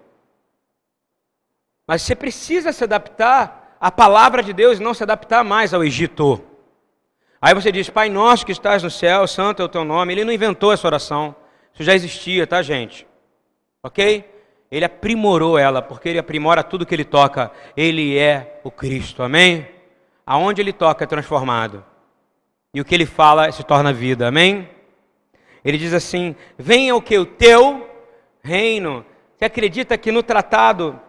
Mas 1.85 2.01
você 2.01 2.15
precisa 2.15 2.71
se 2.71 2.83
adaptar 2.83 3.77
à 3.79 3.91
palavra 3.91 4.41
de 4.41 4.53
Deus 4.53 4.79
e 4.79 4.83
não 4.83 4.93
se 4.93 5.03
adaptar 5.03 5.43
mais 5.43 5.73
ao 5.73 5.83
Egito. 5.83 6.41
Aí 7.41 7.53
você 7.53 7.71
diz, 7.71 7.89
Pai 7.89 8.09
nosso 8.09 8.45
que 8.45 8.51
estás 8.51 8.81
no 8.81 8.89
céu, 8.89 9.27
santo 9.27 9.61
é 9.61 9.65
o 9.65 9.69
teu 9.69 9.83
nome. 9.83 10.13
Ele 10.13 10.25
não 10.25 10.33
inventou 10.33 10.73
essa 10.73 10.87
oração. 10.87 11.35
Isso 11.73 11.83
já 11.83 11.93
existia, 11.93 12.47
tá, 12.47 12.61
gente? 12.61 13.05
Ok? 13.83 14.25
Ele 14.71 14.83
aprimorou 14.83 15.57
ela, 15.57 15.81
porque 15.81 16.09
ele 16.09 16.19
aprimora 16.19 16.63
tudo 16.63 16.85
que 16.85 16.93
ele 16.93 17.05
toca. 17.05 17.51
Ele 17.75 18.17
é 18.17 18.59
o 18.63 18.71
Cristo, 18.71 19.23
amém? 19.23 19.67
Aonde 20.25 20.61
ele 20.61 20.73
toca 20.73 21.03
é 21.03 21.07
transformado. 21.07 21.85
E 22.73 22.81
o 22.81 22.85
que 22.85 22.93
ele 22.93 23.05
fala 23.05 23.51
se 23.51 23.63
torna 23.63 23.93
vida, 23.93 24.27
amém? 24.27 24.69
Ele 25.63 25.77
diz 25.77 25.93
assim: 25.93 26.35
Venha 26.57 26.95
o 26.95 27.01
que? 27.01 27.17
O 27.17 27.25
teu 27.25 27.87
reino. 28.41 29.05
Você 29.37 29.45
acredita 29.45 29.97
que 29.97 30.11
no 30.11 30.23
tratado 30.23 30.99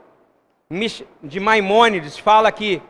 de 1.22 1.40
Maimônides 1.40 2.18
fala 2.18 2.52
que 2.52 2.82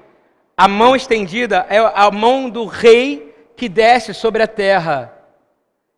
a 0.57 0.67
mão 0.67 0.97
estendida 0.97 1.65
é 1.71 1.79
a 1.79 2.11
mão 2.11 2.51
do 2.51 2.67
rei 2.67 3.28
que 3.59 3.69
desce 3.69 4.15
sobre 4.15 4.41
a 4.41 4.47
terra 4.47 5.13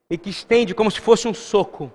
e 0.08 0.16
que 0.16 0.30
estende 0.30 0.74
como 0.74 0.90
se 0.90 0.98
fosse 0.98 1.28
um 1.28 1.34
soco 1.34 1.92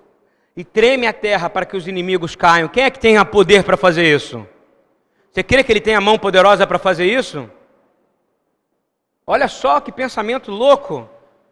e 0.56 0.64
treme 0.64 1.08
a 1.08 1.12
terra 1.12 1.50
para 1.50 1.66
que 1.66 1.76
os 1.76 1.88
inimigos 1.88 2.36
caiam. 2.36 2.68
Quem 2.68 2.84
é 2.84 2.90
que 2.90 3.00
tem 3.00 3.18
a 3.18 3.24
poder 3.24 3.64
para 3.64 3.76
fazer 3.76 4.14
isso? 4.14 4.46
Você 5.32 5.42
crê 5.42 5.64
que 5.64 5.72
ele 5.72 5.80
tem 5.80 5.96
a 5.96 6.00
mão 6.00 6.20
poderosa 6.20 6.68
para 6.68 6.78
fazer 6.78 7.06
isso? 7.06 7.50
Olha 9.26 9.48
só 9.48 9.80
que 9.80 9.90
pensamento 9.90 10.52
louco. 10.52 11.10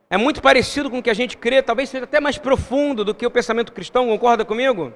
É 0.08 0.16
muito 0.16 0.40
parecido 0.40 0.88
com 0.88 0.98
o 0.98 1.02
que 1.02 1.10
a 1.10 1.14
gente 1.14 1.36
crê, 1.36 1.60
talvez 1.60 1.88
seja 1.88 2.04
até 2.04 2.20
mais 2.20 2.38
profundo 2.38 3.04
do 3.04 3.16
que 3.16 3.26
o 3.26 3.30
pensamento 3.30 3.72
cristão, 3.72 4.06
concorda 4.06 4.44
comigo? 4.44 4.92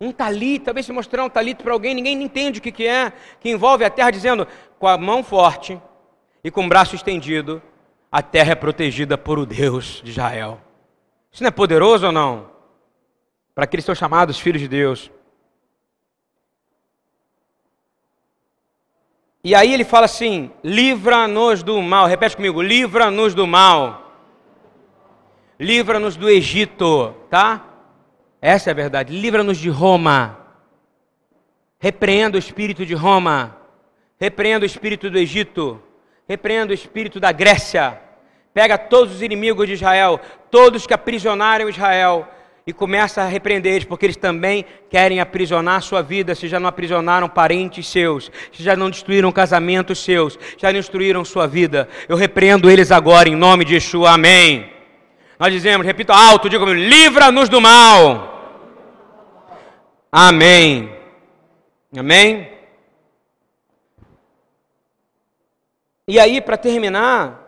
Um 0.00 0.10
talito, 0.10 0.64
talvez 0.64 0.86
se 0.86 0.92
mostrar 0.92 1.22
um 1.24 1.30
talito 1.30 1.62
para 1.62 1.72
alguém, 1.72 1.94
ninguém 1.94 2.20
entende 2.20 2.58
o 2.58 2.62
que, 2.62 2.72
que 2.72 2.86
é, 2.86 3.12
que 3.38 3.48
envolve 3.48 3.84
a 3.84 3.90
terra 3.90 4.10
dizendo, 4.10 4.44
com 4.76 4.88
a 4.88 4.98
mão 4.98 5.22
forte 5.22 5.80
e 6.42 6.50
com 6.50 6.66
o 6.66 6.68
braço 6.68 6.96
estendido, 6.96 7.62
a 8.10 8.22
terra 8.22 8.52
é 8.52 8.54
protegida 8.54 9.16
por 9.16 9.38
o 9.38 9.46
Deus 9.46 10.00
de 10.02 10.10
Israel. 10.10 10.60
Isso 11.30 11.42
não 11.42 11.48
é 11.48 11.52
poderoso 11.52 12.06
ou 12.06 12.12
não? 12.12 12.50
Para 13.54 13.64
aqueles 13.64 13.84
que 13.84 13.86
são 13.86 13.94
chamados 13.94 14.38
filhos 14.38 14.60
de 14.60 14.68
Deus. 14.68 15.10
E 19.44 19.54
aí 19.54 19.72
ele 19.72 19.84
fala 19.84 20.06
assim: 20.06 20.50
livra-nos 20.62 21.62
do 21.62 21.80
mal. 21.80 22.06
Repete 22.06 22.36
comigo: 22.36 22.60
livra-nos 22.60 23.34
do 23.34 23.46
mal. 23.46 24.08
Livra-nos 25.58 26.16
do 26.16 26.28
Egito, 26.28 27.14
tá? 27.28 27.66
Essa 28.40 28.70
é 28.70 28.72
a 28.72 28.74
verdade. 28.74 29.18
Livra-nos 29.18 29.58
de 29.58 29.68
Roma. 29.68 30.38
Repreenda 31.78 32.36
o 32.36 32.38
espírito 32.38 32.84
de 32.84 32.94
Roma. 32.94 33.56
Repreenda 34.18 34.64
o 34.64 34.66
espírito 34.66 35.10
do 35.10 35.18
Egito. 35.18 35.80
Repreenda 36.30 36.70
o 36.70 36.74
espírito 36.74 37.18
da 37.18 37.32
Grécia. 37.32 37.98
Pega 38.54 38.78
todos 38.78 39.16
os 39.16 39.20
inimigos 39.20 39.66
de 39.66 39.72
Israel, 39.72 40.20
todos 40.48 40.86
que 40.86 40.94
aprisionaram 40.94 41.68
Israel, 41.68 42.24
e 42.64 42.72
começa 42.72 43.20
a 43.20 43.26
repreender 43.26 43.72
eles, 43.72 43.84
porque 43.84 44.06
eles 44.06 44.16
também 44.16 44.64
querem 44.88 45.18
aprisionar 45.18 45.78
a 45.78 45.80
sua 45.80 46.02
vida, 46.02 46.36
se 46.36 46.46
já 46.46 46.60
não 46.60 46.68
aprisionaram 46.68 47.28
parentes 47.28 47.88
seus, 47.88 48.30
se 48.52 48.62
já 48.62 48.76
não 48.76 48.90
destruíram 48.90 49.32
casamentos 49.32 50.04
seus, 50.04 50.38
já 50.56 50.68
não 50.68 50.78
destruíram 50.78 51.24
sua 51.24 51.48
vida. 51.48 51.88
Eu 52.08 52.16
repreendo 52.16 52.70
eles 52.70 52.92
agora 52.92 53.28
em 53.28 53.34
nome 53.34 53.64
de 53.64 53.74
Yeshua. 53.74 54.12
Amém. 54.12 54.72
Nós 55.36 55.52
dizemos, 55.52 55.84
repito 55.84 56.12
alto, 56.12 56.48
comigo, 56.48 56.72
livra-nos 56.72 57.48
do 57.48 57.60
mal. 57.60 58.70
Amém. 60.12 60.92
Amém. 61.98 62.59
E 66.10 66.18
aí, 66.18 66.40
para 66.40 66.58
terminar, 66.58 67.40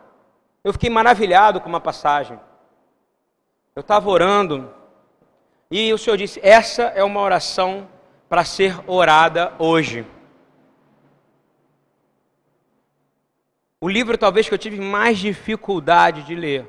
eu 0.63 0.71
fiquei 0.71 0.89
maravilhado 0.89 1.59
com 1.59 1.67
uma 1.67 1.81
passagem. 1.81 2.39
Eu 3.75 3.81
estava 3.81 4.09
orando 4.09 4.73
e 5.69 5.91
o 5.91 5.97
Senhor 5.97 6.15
disse: 6.15 6.39
essa 6.41 6.83
é 6.83 7.03
uma 7.03 7.19
oração 7.19 7.89
para 8.29 8.45
ser 8.45 8.73
orada 8.87 9.51
hoje. 9.59 10.07
O 13.81 13.89
livro 13.89 14.17
talvez 14.17 14.47
que 14.47 14.53
eu 14.53 14.57
tive 14.57 14.79
mais 14.79 15.17
dificuldade 15.17 16.23
de 16.23 16.33
ler 16.33 16.65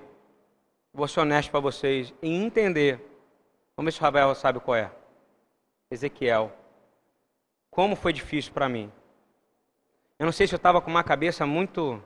vou 0.92 1.06
ser 1.06 1.20
honesto 1.20 1.52
para 1.52 1.60
vocês, 1.60 2.12
em 2.20 2.44
entender. 2.44 2.98
Vamos 3.76 3.92
ver 3.92 3.96
se 3.96 4.00
o 4.00 4.02
Rafael 4.02 4.34
sabe 4.34 4.58
qual 4.58 4.74
é. 4.74 4.90
Ezequiel. 5.88 6.52
Como 7.70 7.94
foi 7.94 8.12
difícil 8.12 8.52
para 8.52 8.68
mim. 8.68 8.90
Eu 10.18 10.26
não 10.26 10.32
sei 10.32 10.46
se 10.46 10.54
eu 10.54 10.58
estava 10.58 10.80
com 10.80 10.90
uma 10.90 11.02
cabeça 11.02 11.44
muito. 11.44 12.02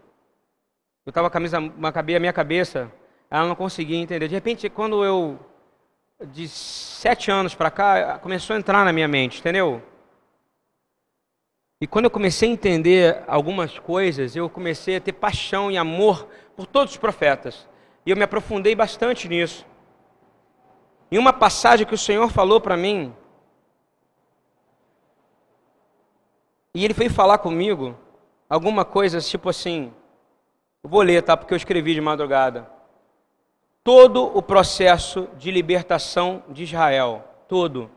Eu 1.04 1.10
estava 1.10 1.30
com 1.30 1.38
a 1.38 2.02
minha 2.02 2.32
cabeça, 2.32 2.90
ela 3.30 3.46
não 3.46 3.54
conseguia 3.54 3.98
entender. 3.98 4.28
De 4.28 4.34
repente, 4.34 4.68
quando 4.68 5.04
eu. 5.04 5.38
De 6.32 6.48
sete 6.48 7.30
anos 7.30 7.54
para 7.54 7.70
cá, 7.70 8.18
começou 8.18 8.56
a 8.56 8.58
entrar 8.58 8.84
na 8.84 8.92
minha 8.92 9.06
mente, 9.06 9.38
entendeu? 9.38 9.80
E 11.80 11.86
quando 11.86 12.06
eu 12.06 12.10
comecei 12.10 12.48
a 12.48 12.52
entender 12.52 13.22
algumas 13.28 13.78
coisas, 13.78 14.34
eu 14.34 14.50
comecei 14.50 14.96
a 14.96 15.00
ter 15.00 15.12
paixão 15.12 15.70
e 15.70 15.78
amor 15.78 16.26
por 16.56 16.66
todos 16.66 16.94
os 16.94 16.98
profetas. 16.98 17.68
E 18.04 18.10
eu 18.10 18.16
me 18.16 18.24
aprofundei 18.24 18.74
bastante 18.74 19.28
nisso. 19.28 19.64
Em 21.10 21.18
uma 21.18 21.32
passagem 21.32 21.86
que 21.86 21.94
o 21.94 21.98
Senhor 21.98 22.28
falou 22.30 22.60
para 22.60 22.76
mim, 22.76 23.14
e 26.74 26.84
ele 26.84 26.94
veio 26.94 27.10
falar 27.10 27.38
comigo 27.38 27.96
alguma 28.48 28.84
coisa 28.84 29.20
tipo 29.20 29.48
assim, 29.48 29.92
vou 30.82 31.02
ler, 31.02 31.22
tá? 31.22 31.36
Porque 31.36 31.52
eu 31.52 31.56
escrevi 31.56 31.94
de 31.94 32.00
madrugada. 32.00 32.68
Todo 33.82 34.24
o 34.36 34.42
processo 34.42 35.28
de 35.38 35.50
libertação 35.50 36.42
de 36.48 36.64
Israel, 36.64 37.24
todo. 37.48 37.90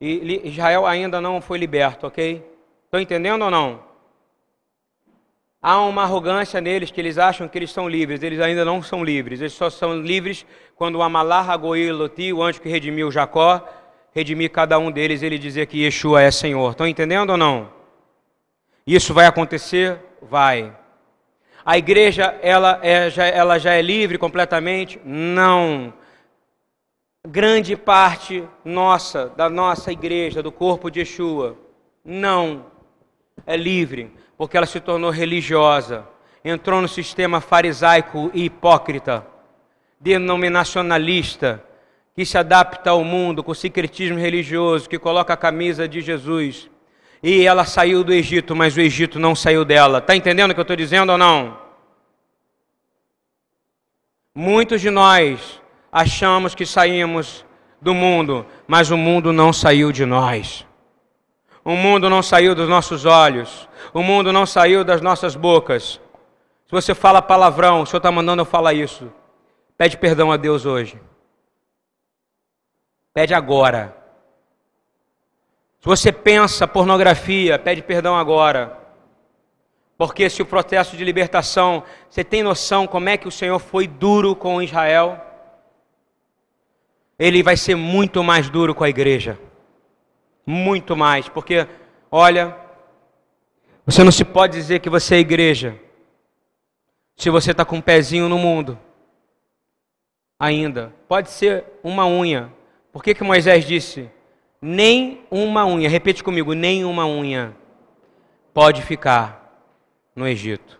E 0.00 0.48
Israel 0.48 0.86
ainda 0.86 1.20
não 1.20 1.40
foi 1.40 1.58
liberto, 1.58 2.06
ok? 2.06 2.44
Estão 2.84 3.00
entendendo 3.00 3.42
ou 3.42 3.50
não? 3.50 3.80
Há 5.62 5.80
uma 5.80 6.02
arrogância 6.02 6.60
neles 6.60 6.90
que 6.90 7.00
eles 7.00 7.18
acham 7.18 7.46
que 7.46 7.56
eles 7.56 7.70
são 7.70 7.88
livres, 7.88 8.22
eles 8.22 8.40
ainda 8.40 8.64
não 8.64 8.82
são 8.82 9.04
livres. 9.04 9.40
Eles 9.40 9.52
só 9.52 9.70
são 9.70 10.00
livres 10.00 10.44
quando 10.74 10.96
o 10.96 11.02
Amalar 11.02 11.48
Hagoiloti, 11.48 12.32
o 12.32 12.42
anjo 12.42 12.60
que 12.60 12.68
redimiu 12.68 13.12
Jacó, 13.12 13.64
redimir 14.12 14.50
cada 14.50 14.76
um 14.78 14.90
deles, 14.90 15.22
ele 15.22 15.38
dizer 15.38 15.66
que 15.66 15.84
Yeshua 15.84 16.20
é 16.20 16.30
Senhor. 16.32 16.72
Estão 16.72 16.86
entendendo 16.86 17.30
ou 17.30 17.36
não? 17.36 17.81
Isso 18.86 19.14
vai 19.14 19.26
acontecer? 19.26 19.98
Vai. 20.20 20.76
A 21.64 21.78
igreja, 21.78 22.38
ela, 22.42 22.80
é, 22.82 23.08
já, 23.08 23.26
ela 23.26 23.58
já 23.58 23.74
é 23.74 23.82
livre 23.82 24.18
completamente? 24.18 25.00
Não. 25.04 25.92
Grande 27.26 27.76
parte 27.76 28.42
nossa, 28.64 29.32
da 29.36 29.48
nossa 29.48 29.92
igreja, 29.92 30.42
do 30.42 30.50
corpo 30.50 30.90
de 30.90 31.00
Yeshua, 31.00 31.56
não 32.04 32.66
é 33.46 33.56
livre 33.56 34.12
porque 34.42 34.56
ela 34.56 34.66
se 34.66 34.80
tornou 34.80 35.10
religiosa, 35.10 36.04
entrou 36.44 36.82
no 36.82 36.88
sistema 36.88 37.40
farisaico 37.40 38.28
e 38.34 38.46
hipócrita, 38.46 39.24
denominacionalista, 40.00 41.62
que 42.12 42.26
se 42.26 42.36
adapta 42.36 42.90
ao 42.90 43.04
mundo 43.04 43.44
com 43.44 43.52
o 43.52 43.54
secretismo 43.54 44.18
religioso, 44.18 44.88
que 44.88 44.98
coloca 44.98 45.32
a 45.32 45.36
camisa 45.36 45.86
de 45.86 46.00
Jesus. 46.00 46.68
E 47.22 47.46
ela 47.46 47.64
saiu 47.64 48.02
do 48.02 48.12
Egito, 48.12 48.56
mas 48.56 48.76
o 48.76 48.80
Egito 48.80 49.18
não 49.18 49.34
saiu 49.34 49.64
dela. 49.64 49.98
Está 49.98 50.16
entendendo 50.16 50.50
o 50.50 50.54
que 50.54 50.60
eu 50.60 50.62
estou 50.62 50.76
dizendo 50.76 51.12
ou 51.12 51.18
não? 51.18 51.56
Muitos 54.34 54.80
de 54.80 54.90
nós 54.90 55.60
achamos 55.90 56.54
que 56.54 56.66
saímos 56.66 57.44
do 57.80 57.94
mundo, 57.94 58.44
mas 58.66 58.90
o 58.90 58.96
mundo 58.96 59.32
não 59.32 59.52
saiu 59.52 59.92
de 59.92 60.04
nós. 60.04 60.66
O 61.64 61.76
mundo 61.76 62.10
não 62.10 62.22
saiu 62.22 62.54
dos 62.54 62.68
nossos 62.68 63.04
olhos. 63.04 63.68
O 63.94 64.02
mundo 64.02 64.32
não 64.32 64.44
saiu 64.44 64.82
das 64.84 65.00
nossas 65.00 65.36
bocas. 65.36 66.00
Se 66.66 66.72
você 66.72 66.94
fala 66.94 67.22
palavrão, 67.22 67.82
o 67.82 67.86
Senhor 67.86 67.98
está 67.98 68.10
mandando 68.10 68.42
eu 68.42 68.46
falar 68.46 68.72
isso. 68.72 69.12
Pede 69.78 69.96
perdão 69.96 70.32
a 70.32 70.36
Deus 70.36 70.66
hoje. 70.66 71.00
Pede 73.14 73.32
agora. 73.34 74.01
Se 75.82 75.88
você 75.88 76.12
pensa 76.12 76.68
pornografia, 76.68 77.58
pede 77.58 77.82
perdão 77.82 78.16
agora. 78.16 78.78
Porque 79.98 80.30
se 80.30 80.40
o 80.40 80.46
processo 80.46 80.96
de 80.96 81.02
libertação, 81.02 81.82
você 82.08 82.22
tem 82.22 82.40
noção 82.40 82.86
como 82.86 83.08
é 83.08 83.16
que 83.16 83.26
o 83.26 83.32
Senhor 83.32 83.58
foi 83.58 83.88
duro 83.88 84.36
com 84.36 84.62
Israel? 84.62 85.20
Ele 87.18 87.42
vai 87.42 87.56
ser 87.56 87.74
muito 87.74 88.22
mais 88.22 88.48
duro 88.48 88.76
com 88.76 88.84
a 88.84 88.88
igreja. 88.88 89.36
Muito 90.46 90.96
mais, 90.96 91.28
porque, 91.28 91.66
olha, 92.12 92.56
você 93.84 94.04
não 94.04 94.12
se 94.12 94.24
pode 94.24 94.56
dizer 94.56 94.78
que 94.78 94.90
você 94.90 95.16
é 95.16 95.18
igreja 95.18 95.76
Se 97.16 97.28
você 97.28 97.50
está 97.50 97.64
com 97.64 97.76
um 97.76 97.80
pezinho 97.80 98.28
no 98.28 98.38
mundo, 98.38 98.78
ainda, 100.38 100.92
pode 101.08 101.28
ser 101.28 101.64
uma 101.82 102.06
unha. 102.06 102.52
Por 102.92 103.02
que, 103.02 103.16
que 103.16 103.24
Moisés 103.24 103.64
disse? 103.64 104.08
Nem 104.64 105.26
uma 105.28 105.66
unha, 105.66 105.88
repete 105.88 106.22
comigo, 106.22 106.54
nem 106.54 106.84
uma 106.84 107.04
unha 107.04 107.56
pode 108.54 108.80
ficar 108.80 109.52
no 110.14 110.24
Egito. 110.24 110.78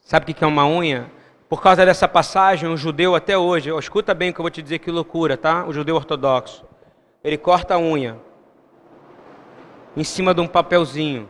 Sabe 0.00 0.32
o 0.32 0.34
que 0.34 0.42
é 0.42 0.46
uma 0.46 0.66
unha? 0.66 1.10
Por 1.46 1.60
causa 1.60 1.84
dessa 1.84 2.08
passagem, 2.08 2.66
um 2.66 2.76
judeu 2.76 3.14
até 3.14 3.36
hoje, 3.36 3.68
escuta 3.78 4.14
bem 4.14 4.30
o 4.30 4.32
que 4.32 4.40
eu 4.40 4.44
vou 4.44 4.50
te 4.50 4.62
dizer, 4.62 4.78
que 4.78 4.90
loucura, 4.90 5.36
tá? 5.36 5.66
O 5.66 5.74
judeu 5.74 5.94
ortodoxo. 5.94 6.64
Ele 7.22 7.36
corta 7.36 7.74
a 7.74 7.78
unha 7.78 8.18
em 9.94 10.02
cima 10.02 10.32
de 10.32 10.40
um 10.40 10.46
papelzinho. 10.46 11.28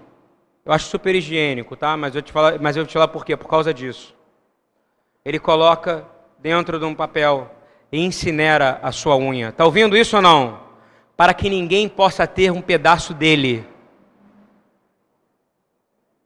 Eu 0.65 0.73
acho 0.73 0.87
super 0.87 1.17
higiênico, 1.17 1.75
tá? 1.75 1.97
Mas 1.97 2.15
eu 2.15 2.23
te 2.23 2.31
falar, 2.31 2.61
mas 2.61 2.77
eu 2.77 2.87
te 2.87 2.93
falar 2.93 3.09
por 3.09 3.25
quê? 3.25 3.37
Por 3.37 3.49
causa 3.49 3.75
disso. 3.75 4.15
Ele 5.25 5.41
coloca 5.41 6.07
dentro 6.39 6.79
de 6.79 6.85
um 6.85 6.95
papel 6.95 7.51
e 7.91 8.05
incinera 8.05 8.79
a 8.83 8.93
sua 8.93 9.17
unha. 9.17 9.51
Tá 9.51 9.65
ouvindo 9.65 9.97
isso 9.97 10.15
ou 10.15 10.23
não? 10.23 10.68
Para 11.19 11.35
que 11.35 11.51
ninguém 11.51 11.87
possa 11.87 12.27
ter 12.27 12.51
um 12.51 12.63
pedaço 12.63 13.13
dele. 13.13 13.67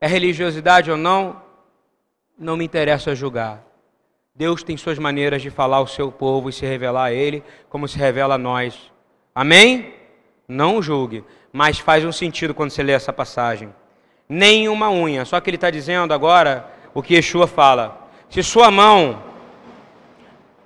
É 0.01 0.07
religiosidade 0.07 0.89
ou 0.89 0.97
não? 0.97 1.43
Não 2.39 2.57
me 2.57 2.65
interessa 2.65 3.15
julgar. 3.15 3.65
Deus 4.35 4.63
tem 4.63 4.77
suas 4.77 4.99
maneiras 5.01 5.43
de 5.43 5.51
falar 5.51 5.79
ao 5.79 5.87
seu 5.89 6.13
povo 6.13 6.49
e 6.49 6.53
se 6.53 6.65
revelar 6.65 7.07
a 7.07 7.13
ele, 7.13 7.43
como 7.69 7.89
se 7.89 7.99
revela 7.99 8.37
a 8.37 8.39
nós. 8.39 8.93
Amém? 9.35 9.95
Não 10.47 10.81
julgue, 10.81 11.25
mas 11.53 11.81
faz 11.81 12.05
um 12.05 12.13
sentido 12.13 12.55
quando 12.55 12.71
você 12.71 12.85
lê 12.85 12.93
essa 12.93 13.13
passagem 13.13 13.73
nem 14.33 14.67
uma 14.69 14.91
unha. 14.91 15.27
Só 15.27 15.39
que 15.41 15.51
ele 15.51 15.59
está 15.59 15.71
dizendo 15.71 16.15
agora 16.15 16.67
o 16.95 17.03
que 17.03 17.15
Yeshua 17.15 17.47
fala. 17.47 18.09
Se 18.31 18.43
sua 18.43 18.71
mão 18.71 19.23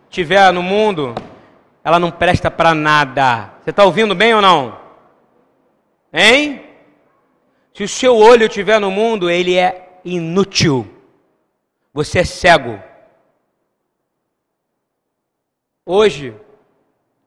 tiver 0.08 0.52
no 0.52 0.62
mundo, 0.62 1.14
ela 1.86 2.00
não 2.00 2.10
presta 2.10 2.50
para 2.50 2.74
nada. 2.74 3.52
Você 3.62 3.70
está 3.70 3.84
ouvindo 3.84 4.12
bem 4.12 4.34
ou 4.34 4.42
não? 4.42 4.76
Hein? 6.12 6.64
Se 7.72 7.84
o 7.84 7.88
seu 7.88 8.16
olho 8.16 8.46
estiver 8.46 8.80
no 8.80 8.90
mundo, 8.90 9.30
ele 9.30 9.56
é 9.56 10.00
inútil. 10.04 10.84
Você 11.94 12.18
é 12.18 12.24
cego. 12.24 12.82
Hoje, 15.84 16.34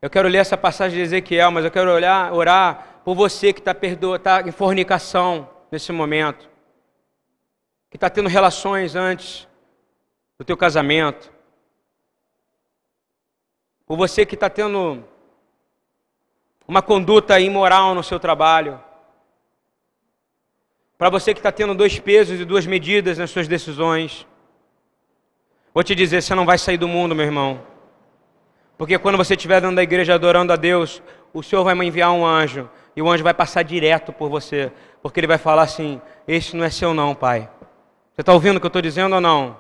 eu 0.02 0.10
quero 0.10 0.28
ler 0.28 0.40
essa 0.40 0.58
passagem 0.58 0.98
de 0.98 1.04
Ezequiel, 1.04 1.52
mas 1.52 1.64
eu 1.64 1.72
quero 1.72 1.90
olhar, 1.90 2.34
orar 2.34 3.00
por 3.06 3.16
você 3.16 3.54
que 3.54 3.62
está 3.62 3.74
tá 3.74 4.42
em 4.46 4.52
fornicação 4.52 5.50
nesse 5.72 5.94
momento, 5.94 6.50
que 7.90 7.96
está 7.96 8.10
tendo 8.10 8.28
relações 8.28 8.94
antes 8.94 9.48
do 10.38 10.44
teu 10.44 10.58
casamento, 10.58 11.32
ou 13.90 13.98
você 13.98 14.24
que 14.24 14.36
está 14.36 14.48
tendo 14.52 15.04
uma 16.68 16.80
conduta 16.80 17.40
imoral 17.40 17.96
no 17.96 18.04
seu 18.04 18.20
trabalho, 18.20 18.80
para 20.96 21.10
você 21.10 21.34
que 21.34 21.40
está 21.40 21.52
tendo 21.52 21.74
dois 21.74 21.98
pesos 21.98 22.40
e 22.40 22.46
duas 22.46 22.68
medidas 22.68 23.18
nas 23.18 23.32
suas 23.32 23.48
decisões, 23.48 24.28
vou 25.74 25.84
te 25.84 25.96
dizer, 25.96 26.22
você 26.22 26.36
não 26.36 26.46
vai 26.46 26.60
sair 26.60 26.78
do 26.78 26.88
mundo, 26.88 27.16
meu 27.16 27.26
irmão. 27.26 27.64
Porque 28.78 29.00
quando 29.00 29.18
você 29.18 29.34
estiver 29.34 29.60
dentro 29.60 29.76
da 29.76 29.82
igreja 29.82 30.14
adorando 30.14 30.54
a 30.54 30.56
Deus, 30.56 31.02
o 31.34 31.42
Senhor 31.42 31.64
vai 31.64 31.74
me 31.74 31.88
enviar 31.88 32.12
um 32.12 32.24
anjo 32.24 32.70
e 32.96 33.02
o 33.02 33.10
anjo 33.10 33.24
vai 33.24 33.34
passar 33.34 33.64
direto 33.64 34.14
por 34.14 34.30
você, 34.30 34.72
porque 35.02 35.20
ele 35.20 35.28
vai 35.28 35.40
falar 35.40 35.64
assim: 35.64 36.00
Este 36.28 36.56
não 36.56 36.64
é 36.64 36.70
seu, 36.70 36.94
não, 36.94 37.16
pai. 37.16 37.50
Você 38.14 38.22
está 38.22 38.34
ouvindo 38.34 38.58
o 38.58 38.60
que 38.60 38.68
eu 38.68 38.70
estou 38.70 38.82
dizendo 38.82 39.16
ou 39.16 39.22
não? 39.22 39.58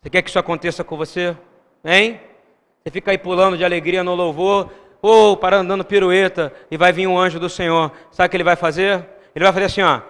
Você 0.00 0.08
quer 0.08 0.22
que 0.22 0.30
isso 0.30 0.38
aconteça 0.38 0.82
com 0.82 0.96
você? 0.96 1.36
Hein? 1.84 2.18
Você 2.82 2.90
fica 2.90 3.12
aí 3.12 3.18
pulando 3.18 3.56
de 3.56 3.64
alegria 3.64 4.02
no 4.02 4.14
louvor, 4.14 4.70
ou 5.00 5.36
parando 5.36 5.68
dando 5.68 5.84
pirueta, 5.84 6.52
e 6.70 6.76
vai 6.76 6.92
vir 6.92 7.06
um 7.06 7.18
anjo 7.18 7.38
do 7.38 7.48
Senhor. 7.48 7.92
Sabe 8.10 8.26
o 8.26 8.30
que 8.30 8.36
ele 8.36 8.44
vai 8.44 8.56
fazer? 8.56 9.06
Ele 9.34 9.44
vai 9.44 9.52
fazer 9.52 9.66
assim, 9.66 9.82
ó. 9.82 10.00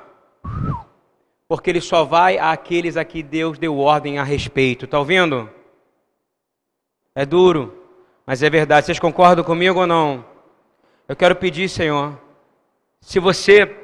Porque 1.47 1.69
ele 1.69 1.81
só 1.83 2.03
vai 2.05 2.39
àqueles 2.39 2.97
a 2.97 3.05
que 3.05 3.23
Deus 3.23 3.59
deu 3.59 3.79
ordem 3.79 4.19
a 4.19 4.25
respeito. 4.25 4.87
Está 4.87 4.99
ouvindo? 4.99 5.51
É 7.15 7.27
duro, 7.27 7.77
mas 8.25 8.43
é 8.43 8.49
verdade. 8.49 8.87
Vocês 8.87 8.99
concordam 8.99 9.45
comigo 9.45 9.81
ou 9.81 9.87
não? 9.87 10.25
Eu 11.07 11.15
quero 11.15 11.37
pedir, 11.37 11.69
Senhor, 11.69 12.19
se 13.03 13.19
você 13.19 13.77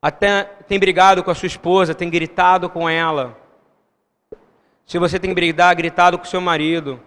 até 0.00 0.44
tem 0.68 0.78
brigado 0.78 1.24
com 1.24 1.32
a 1.32 1.34
sua 1.34 1.46
esposa, 1.46 1.94
tem 1.94 2.08
gritado 2.08 2.70
com 2.70 2.88
ela, 2.88 3.36
se 4.86 4.98
você 4.98 5.18
tem 5.18 5.32
brigado, 5.32 5.76
gritado 5.76 6.18
com 6.18 6.24
seu 6.24 6.40
marido, 6.40 7.00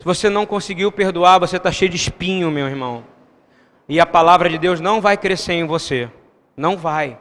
se 0.00 0.04
você 0.04 0.28
não 0.28 0.44
conseguiu 0.44 0.90
perdoar, 0.90 1.38
você 1.38 1.58
está 1.58 1.70
cheio 1.70 1.88
de 1.88 1.96
espinho, 1.96 2.50
meu 2.50 2.66
irmão. 2.66 3.04
E 3.88 4.00
a 4.00 4.06
palavra 4.06 4.48
de 4.48 4.58
Deus 4.58 4.80
não 4.80 5.00
vai 5.00 5.16
crescer 5.16 5.52
em 5.52 5.64
você. 5.64 6.10
Não 6.56 6.76
vai. 6.76 7.20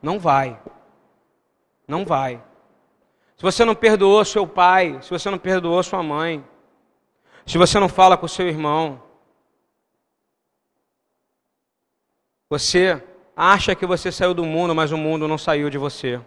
Não 0.00 0.20
vai. 0.20 0.60
Não 1.88 2.04
vai. 2.04 2.40
Se 3.36 3.42
você 3.42 3.64
não 3.64 3.74
perdoou 3.74 4.24
seu 4.24 4.46
pai, 4.46 4.98
se 5.02 5.10
você 5.10 5.28
não 5.28 5.38
perdoou 5.38 5.82
sua 5.82 6.02
mãe, 6.04 6.44
se 7.44 7.58
você 7.58 7.80
não 7.80 7.88
fala 7.88 8.16
com 8.16 8.28
seu 8.28 8.46
irmão, 8.46 9.02
Você 12.50 13.02
acha 13.36 13.74
que 13.74 13.84
você 13.84 14.10
saiu 14.10 14.32
do 14.32 14.44
mundo, 14.44 14.74
mas 14.74 14.90
o 14.90 14.96
mundo 14.96 15.28
não 15.28 15.36
saiu 15.36 15.68
de 15.68 15.76
você. 15.76 16.20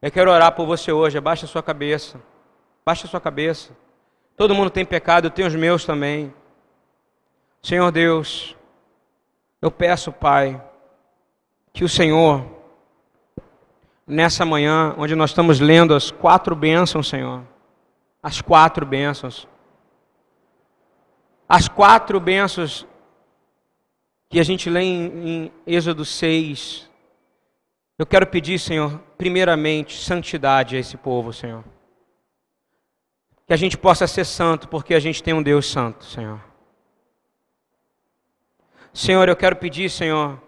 Eu 0.00 0.12
quero 0.12 0.30
orar 0.30 0.54
por 0.54 0.66
você 0.66 0.92
hoje. 0.92 1.18
Abaixa 1.18 1.48
sua 1.48 1.62
cabeça. 1.62 2.22
Baixa 2.88 3.06
a 3.06 3.10
sua 3.10 3.20
cabeça. 3.20 3.76
Todo 4.34 4.54
mundo 4.54 4.70
tem 4.70 4.82
pecado, 4.82 5.26
eu 5.26 5.30
tenho 5.30 5.46
os 5.46 5.54
meus 5.54 5.84
também. 5.84 6.32
Senhor 7.62 7.92
Deus, 7.92 8.56
eu 9.60 9.70
peço, 9.70 10.10
Pai, 10.10 10.58
que 11.70 11.84
o 11.84 11.88
Senhor, 11.88 12.46
nessa 14.06 14.46
manhã, 14.46 14.94
onde 14.96 15.14
nós 15.14 15.28
estamos 15.28 15.60
lendo 15.60 15.94
as 15.94 16.10
quatro 16.10 16.56
bênçãos, 16.56 17.06
Senhor, 17.10 17.42
as 18.22 18.40
quatro 18.40 18.86
bênçãos, 18.86 19.46
as 21.46 21.68
quatro 21.68 22.18
bênçãos 22.18 22.86
que 24.30 24.40
a 24.40 24.42
gente 24.42 24.70
lê 24.70 24.80
em, 24.80 25.28
em 25.28 25.52
Êxodo 25.66 26.06
6. 26.06 26.88
Eu 27.98 28.06
quero 28.06 28.26
pedir, 28.26 28.58
Senhor, 28.58 28.98
primeiramente, 29.18 30.02
santidade 30.02 30.74
a 30.74 30.78
esse 30.78 30.96
povo, 30.96 31.34
Senhor. 31.34 31.62
Que 33.48 33.52
a 33.52 33.56
gente 33.56 33.76
possa 33.76 34.06
ser 34.06 34.24
santo, 34.24 34.68
porque 34.68 34.94
a 34.94 35.00
gente 35.00 35.20
tem 35.20 35.34
um 35.34 35.42
Deus 35.42 35.66
santo, 35.66 36.04
Senhor. 36.04 36.40
Senhor, 38.92 39.28
eu 39.28 39.34
quero 39.34 39.56
pedir, 39.56 39.90
Senhor, 39.90 40.40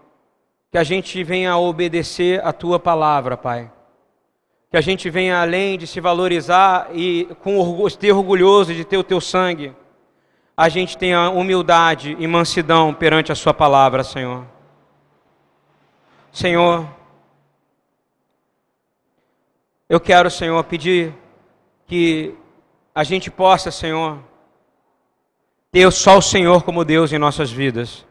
que 0.71 0.77
a 0.77 0.83
gente 0.83 1.21
venha 1.23 1.51
a 1.51 1.57
obedecer 1.57 2.41
a 2.45 2.53
tua 2.53 2.79
palavra, 2.79 3.35
Pai. 3.35 3.69
Que 4.69 4.77
a 4.77 4.81
gente 4.81 5.09
venha 5.09 5.41
além 5.41 5.77
de 5.77 5.85
se 5.85 5.99
valorizar 5.99 6.87
e 6.93 7.27
com 7.41 7.57
orgulho, 7.57 7.97
ter 7.97 8.13
orgulhoso 8.13 8.73
de 8.73 8.85
ter 8.85 8.95
o 8.95 9.03
teu 9.03 9.19
sangue 9.19 9.75
a 10.61 10.69
gente 10.69 10.95
tenha 10.95 11.27
humildade 11.31 12.15
e 12.19 12.27
mansidão 12.27 12.93
perante 12.93 13.31
a 13.31 13.35
Sua 13.35 13.51
palavra, 13.51 14.03
Senhor. 14.03 14.45
Senhor, 16.31 16.87
eu 19.89 19.99
quero, 19.99 20.29
Senhor, 20.29 20.63
pedir 20.63 21.15
que 21.87 22.35
a 22.93 23.03
gente 23.03 23.31
possa, 23.31 23.71
Senhor, 23.71 24.19
ter 25.71 25.91
só 25.91 26.17
o 26.17 26.21
Senhor 26.21 26.63
como 26.63 26.85
Deus 26.85 27.11
em 27.13 27.17
nossas 27.17 27.51
vidas. 27.51 28.05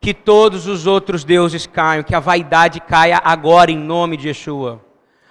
Que 0.00 0.14
todos 0.14 0.66
os 0.66 0.86
outros 0.86 1.24
deuses 1.24 1.66
caiam, 1.66 2.02
que 2.02 2.14
a 2.14 2.20
vaidade 2.20 2.80
caia 2.80 3.20
agora 3.22 3.70
em 3.70 3.78
nome 3.78 4.16
de 4.16 4.28
Yeshua 4.28 4.80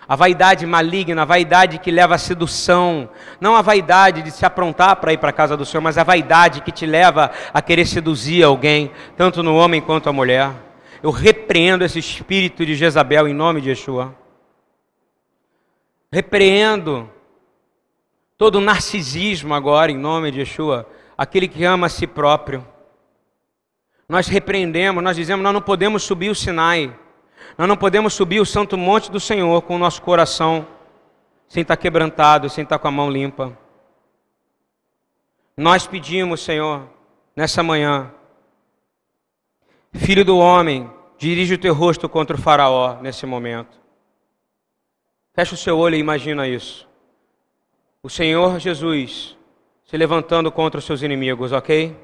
a 0.10 0.16
vaidade 0.16 0.66
maligna, 0.66 1.22
a 1.22 1.26
vaidade 1.26 1.78
que 1.78 1.92
leva 1.92 2.16
à 2.16 2.18
sedução, 2.18 3.08
não 3.40 3.56
a 3.56 3.62
vaidade 3.62 4.24
de 4.24 4.32
se 4.32 4.44
aprontar 4.44 4.96
para 4.96 5.14
ir 5.14 5.20
para 5.20 5.30
a 5.30 5.34
casa 5.34 5.56
do 5.56 5.64
Senhor, 5.64 5.84
mas 5.84 6.00
a 6.00 6.04
vaidade 6.04 6.62
que 6.62 6.72
te 6.72 6.84
leva 6.84 7.30
a 7.54 7.62
querer 7.62 7.86
seduzir 7.86 8.42
alguém, 8.42 8.92
tanto 9.16 9.44
no 9.44 9.56
homem 9.56 9.80
quanto 9.80 10.10
a 10.10 10.14
mulher. 10.14 10.52
Eu 11.04 11.12
repreendo 11.12 11.86
esse 11.86 12.00
espírito 12.00 12.66
de 12.66 12.74
Jezabel 12.74 13.28
em 13.28 13.36
nome 13.36 13.62
de 13.62 13.70
Yeshua. 13.70 14.16
Repreendo 16.12 17.08
todo 18.40 18.62
narcisismo 18.62 19.54
agora 19.54 19.92
em 19.92 19.98
nome 19.98 20.32
de 20.32 20.40
Yeshua, 20.40 20.90
aquele 21.18 21.46
que 21.46 21.66
ama 21.66 21.88
a 21.88 21.90
si 21.90 22.08
próprio. 22.08 22.66
Nós 24.08 24.28
repreendemos, 24.28 25.04
nós 25.04 25.18
dizemos, 25.18 25.44
nós 25.44 25.54
não 25.54 25.62
podemos 25.62 26.04
subir 26.04 26.30
o 26.30 26.36
Sinai. 26.36 26.98
Nós 27.58 27.68
não 27.68 27.76
podemos 27.76 28.14
subir 28.14 28.40
o 28.40 28.46
santo 28.46 28.78
monte 28.78 29.12
do 29.12 29.20
Senhor 29.20 29.62
com 29.64 29.76
o 29.76 29.78
nosso 29.78 30.02
coração 30.02 30.66
sem 31.50 31.62
estar 31.64 31.76
quebrantado, 31.76 32.50
sem 32.50 32.64
estar 32.64 32.80
com 32.80 32.88
a 32.88 32.92
mão 32.92 33.12
limpa. 33.12 33.56
Nós 35.58 35.86
pedimos, 35.86 36.42
Senhor, 36.42 36.88
nessa 37.36 37.62
manhã, 37.62 38.10
Filho 39.94 40.24
do 40.24 40.38
homem, 40.38 40.90
dirige 41.18 41.56
o 41.56 41.58
teu 41.58 41.74
rosto 41.74 42.08
contra 42.08 42.38
o 42.38 42.40
Faraó 42.40 43.02
nesse 43.02 43.26
momento. 43.26 43.78
Fecha 45.34 45.56
o 45.56 45.58
seu 45.58 45.78
olho 45.78 45.96
e 45.96 46.00
imagina 46.00 46.48
isso. 46.48 46.89
O 48.02 48.10
Senhor 48.10 48.60
Jesus 48.60 49.38
se 49.84 49.98
levantando 49.98 50.50
contra 50.50 50.80
os 50.80 50.86
seus 50.86 51.02
inimigos, 51.02 51.52
ok? 51.52 51.98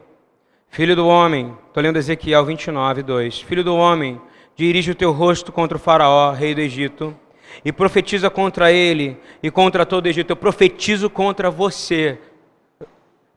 Filho 0.68 0.93
do 0.93 1.08
homem, 1.08 1.58
estou 1.68 1.82
lendo 1.82 1.98
Ezequiel 1.98 2.43
29, 2.43 3.02
2. 3.02 3.39
Filho 3.39 3.64
do 3.64 3.74
homem, 3.74 4.20
dirige 4.58 4.91
o 4.91 4.96
teu 4.96 5.14
rosto 5.14 5.54
contra 5.54 5.78
o 5.78 5.80
Faraó, 5.80 6.32
rei 6.34 6.54
do 6.54 6.60
Egito, 6.60 7.16
e 7.64 7.72
profetiza 7.72 8.30
contra 8.30 8.74
ele 8.74 9.18
e 9.41 9.50
contra 9.50 9.86
todo 9.86 10.06
o 10.06 10.10
Egito. 10.10 10.32
Eu 10.32 10.36
profetizo 10.36 11.10
contra 11.10 11.50
você, 11.50 12.20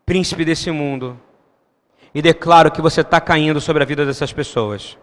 príncipe 0.04 0.44
desse 0.44 0.72
mundo, 0.72 1.16
e 2.12 2.20
declaro 2.20 2.72
que 2.72 2.82
você 2.82 3.02
está 3.02 3.20
caindo 3.20 3.61
sobre 3.61 3.84
a 3.84 3.86
vida 3.86 4.04
dessas 4.04 4.32
pessoas. 4.32 4.98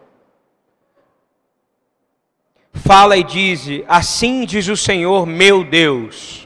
Fala 2.74 3.16
e 3.16 3.24
diz: 3.24 3.66
Assim 3.88 4.44
diz 4.44 4.68
o 4.68 4.76
Senhor 4.76 5.24
meu 5.24 5.64
Deus. 5.64 6.45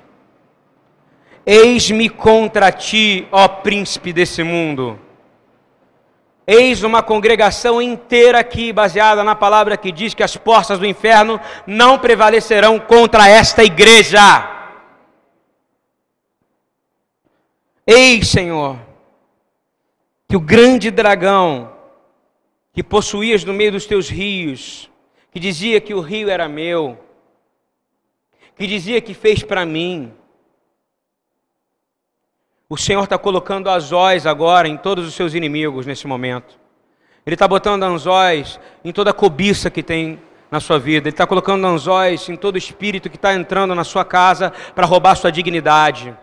Eis-me 1.45 2.09
contra 2.09 2.71
ti, 2.71 3.27
ó 3.33 3.49
príncipe 3.49 4.13
desse 4.13 4.43
mundo. 4.43 4.99
Eis 6.47 6.83
uma 6.83 7.03
congregação 7.03 7.81
inteira 7.81 8.41
aqui, 8.41 8.73
baseada 8.73 9.23
na 9.23 9.35
palavra 9.35 9.77
que 9.77 9.93
diz 9.93 10.15
que 10.15 10.23
as 10.23 10.37
portas 10.37 10.79
do 10.79 10.87
inferno 10.87 11.41
não 11.67 11.99
prevalecerão 11.99 12.79
contra 12.79 13.29
esta 13.29 13.63
igreja. 13.63 14.21
Eis, 17.87 18.29
Senhor, 18.29 18.79
que 20.29 20.37
o 20.37 20.41
grande 20.41 20.91
dragão 20.91 21.73
que 22.73 22.83
possuías 22.83 23.45
no 23.45 23.53
meio 23.53 23.73
dos 23.73 23.87
teus 23.87 24.09
rios, 24.09 24.91
que 25.33 25.41
dizia 25.41 25.81
que 25.81 25.95
o 25.95 26.01
rio 26.01 26.29
era 26.31 26.49
meu, 26.49 26.99
que 28.57 28.67
dizia 28.67 29.01
que 29.01 29.15
fez 29.15 29.43
para 29.43 29.65
mim. 29.67 30.13
O 32.73 32.77
Senhor 32.77 33.03
está 33.03 33.19
colocando 33.19 33.69
azóis 33.69 34.29
agora 34.29 34.69
em 34.69 34.77
todos 34.77 35.05
os 35.05 35.15
seus 35.15 35.35
inimigos 35.35 35.87
nesse 35.87 36.07
momento. 36.07 36.57
Ele 37.27 37.35
está 37.35 37.49
botando 37.49 37.83
anzóis 37.83 38.61
em 38.85 38.93
toda 38.93 39.11
a 39.11 39.13
cobiça 39.13 39.69
que 39.69 39.83
tem 39.83 40.21
na 40.49 40.61
sua 40.61 40.79
vida. 40.79 41.09
Ele 41.09 41.15
está 41.15 41.27
colocando 41.27 41.67
anzóis 41.67 42.29
em 42.29 42.37
todo 42.37 42.57
espírito 42.57 43.11
que 43.11 43.17
está 43.17 43.35
entrando 43.35 43.75
na 43.75 43.83
sua 43.83 44.05
casa 44.05 44.53
para 44.73 44.87
roubar 44.87 45.17
sua 45.17 45.33
dignidade. 45.33 46.17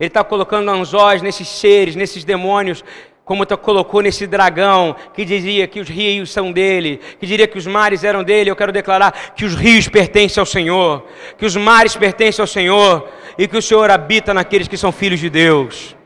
Ele 0.00 0.08
está 0.08 0.24
colocando 0.24 0.68
anzóis 0.72 1.22
nesses 1.22 1.46
seres, 1.46 1.94
nesses 1.94 2.24
demônios 2.24 2.84
como 3.24 3.46
tu 3.46 3.56
colocou 3.56 4.02
nesse 4.02 4.26
dragão 4.26 4.94
que 5.14 5.24
dizia 5.24 5.66
que 5.66 5.80
os 5.80 5.88
rios 5.88 6.30
são 6.30 6.52
dele, 6.52 7.00
que 7.18 7.26
diria 7.26 7.46
que 7.46 7.56
os 7.56 7.66
mares 7.66 8.04
eram 8.04 8.22
dele, 8.22 8.50
eu 8.50 8.56
quero 8.56 8.70
declarar 8.70 9.32
que 9.34 9.44
os 9.44 9.54
rios 9.54 9.88
pertencem 9.88 10.40
ao 10.40 10.46
Senhor, 10.46 11.04
que 11.38 11.46
os 11.46 11.56
mares 11.56 11.96
pertencem 11.96 12.42
ao 12.42 12.46
Senhor 12.46 13.08
e 13.38 13.48
que 13.48 13.56
o 13.56 13.62
Senhor 13.62 13.90
habita 13.90 14.34
naqueles 14.34 14.68
que 14.68 14.76
são 14.76 14.92
filhos 14.92 15.20
de 15.20 15.30
Deus. 15.30 15.96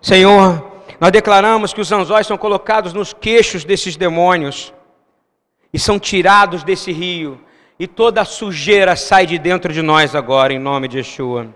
Senhor, 0.00 0.72
nós 0.98 1.12
declaramos 1.12 1.72
que 1.72 1.80
os 1.80 1.92
anzóis 1.92 2.26
são 2.26 2.36
colocados 2.36 2.92
nos 2.92 3.12
queixos 3.12 3.64
desses 3.64 3.96
demônios 3.96 4.74
e 5.72 5.78
são 5.78 5.98
tirados 5.98 6.64
desse 6.64 6.92
rio, 6.92 7.40
e 7.78 7.86
toda 7.86 8.20
a 8.20 8.24
sujeira 8.24 8.94
sai 8.94 9.24
de 9.24 9.38
dentro 9.38 9.72
de 9.72 9.80
nós 9.80 10.14
agora, 10.14 10.52
em 10.52 10.58
nome 10.58 10.88
de 10.88 10.98
Yeshua. 10.98 11.48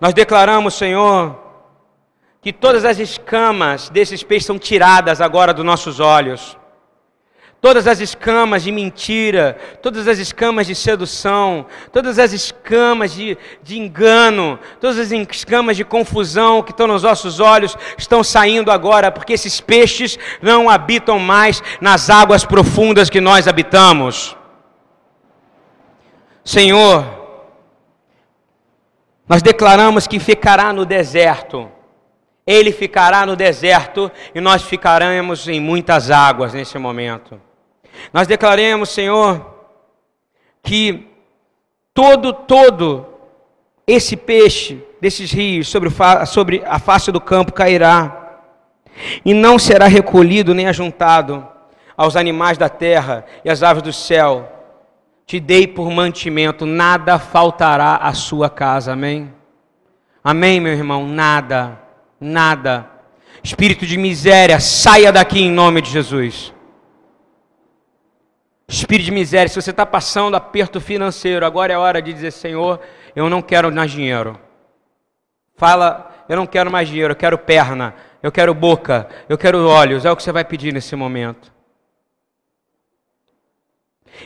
Nós 0.00 0.14
declaramos, 0.14 0.74
Senhor, 0.74 1.43
que 2.44 2.52
todas 2.52 2.84
as 2.84 2.98
escamas 2.98 3.88
desses 3.88 4.22
peixes 4.22 4.44
são 4.44 4.58
tiradas 4.58 5.22
agora 5.22 5.54
dos 5.54 5.64
nossos 5.64 5.98
olhos. 5.98 6.58
Todas 7.58 7.86
as 7.86 8.00
escamas 8.00 8.64
de 8.64 8.70
mentira, 8.70 9.56
todas 9.80 10.06
as 10.06 10.18
escamas 10.18 10.66
de 10.66 10.74
sedução, 10.74 11.64
todas 11.90 12.18
as 12.18 12.34
escamas 12.34 13.14
de, 13.14 13.38
de 13.62 13.78
engano, 13.78 14.58
todas 14.78 14.98
as 14.98 15.10
escamas 15.10 15.74
de 15.74 15.84
confusão 15.84 16.62
que 16.62 16.70
estão 16.70 16.86
nos 16.86 17.02
nossos 17.02 17.40
olhos 17.40 17.78
estão 17.96 18.22
saindo 18.22 18.70
agora, 18.70 19.10
porque 19.10 19.32
esses 19.32 19.58
peixes 19.62 20.18
não 20.42 20.68
habitam 20.68 21.18
mais 21.18 21.62
nas 21.80 22.10
águas 22.10 22.44
profundas 22.44 23.08
que 23.08 23.22
nós 23.22 23.48
habitamos. 23.48 24.36
Senhor, 26.44 27.06
nós 29.26 29.40
declaramos 29.40 30.06
que 30.06 30.20
ficará 30.20 30.74
no 30.74 30.84
deserto 30.84 31.72
ele 32.46 32.72
ficará 32.72 33.24
no 33.24 33.34
deserto 33.34 34.10
e 34.34 34.40
nós 34.40 34.62
ficaremos 34.62 35.48
em 35.48 35.60
muitas 35.60 36.10
águas 36.10 36.52
nesse 36.52 36.78
momento. 36.78 37.40
Nós 38.12 38.26
declaremos, 38.26 38.90
Senhor, 38.90 39.54
que 40.62 41.08
todo, 41.94 42.32
todo 42.32 43.06
esse 43.86 44.16
peixe 44.16 44.82
desses 45.00 45.32
rios 45.32 45.68
sobre, 45.68 45.90
sobre 46.26 46.62
a 46.66 46.78
face 46.78 47.10
do 47.10 47.20
campo 47.20 47.52
cairá 47.52 48.40
e 49.24 49.32
não 49.32 49.58
será 49.58 49.86
recolhido 49.86 50.54
nem 50.54 50.66
ajuntado 50.66 51.46
aos 51.96 52.16
animais 52.16 52.58
da 52.58 52.68
terra 52.68 53.24
e 53.44 53.50
às 53.50 53.62
aves 53.62 53.82
do 53.82 53.92
céu. 53.92 54.50
Te 55.26 55.40
dei 55.40 55.66
por 55.66 55.90
mantimento, 55.90 56.66
nada 56.66 57.18
faltará 57.18 57.96
à 57.96 58.12
sua 58.12 58.50
casa. 58.50 58.92
Amém? 58.92 59.32
Amém, 60.22 60.60
meu 60.60 60.72
irmão? 60.72 61.06
Nada 61.06 61.83
nada. 62.20 62.90
Espírito 63.42 63.84
de 63.86 63.96
miséria, 63.96 64.58
saia 64.58 65.12
daqui 65.12 65.40
em 65.40 65.50
nome 65.50 65.82
de 65.82 65.90
Jesus. 65.90 66.52
Espírito 68.66 69.06
de 69.06 69.12
miséria, 69.12 69.48
se 69.48 69.60
você 69.60 69.70
está 69.70 69.84
passando 69.84 70.34
aperto 70.34 70.80
financeiro, 70.80 71.44
agora 71.44 71.72
é 71.72 71.78
hora 71.78 72.00
de 72.00 72.12
dizer: 72.12 72.30
Senhor, 72.30 72.80
eu 73.14 73.28
não 73.28 73.42
quero 73.42 73.70
mais 73.70 73.90
dinheiro. 73.90 74.40
Fala, 75.56 76.24
eu 76.28 76.36
não 76.36 76.46
quero 76.46 76.70
mais 76.70 76.88
dinheiro, 76.88 77.12
eu 77.12 77.16
quero 77.16 77.38
perna, 77.38 77.94
eu 78.22 78.32
quero 78.32 78.54
boca, 78.54 79.08
eu 79.28 79.36
quero 79.36 79.68
olhos. 79.68 80.04
É 80.04 80.10
o 80.10 80.16
que 80.16 80.22
você 80.22 80.32
vai 80.32 80.44
pedir 80.44 80.72
nesse 80.72 80.96
momento. 80.96 81.52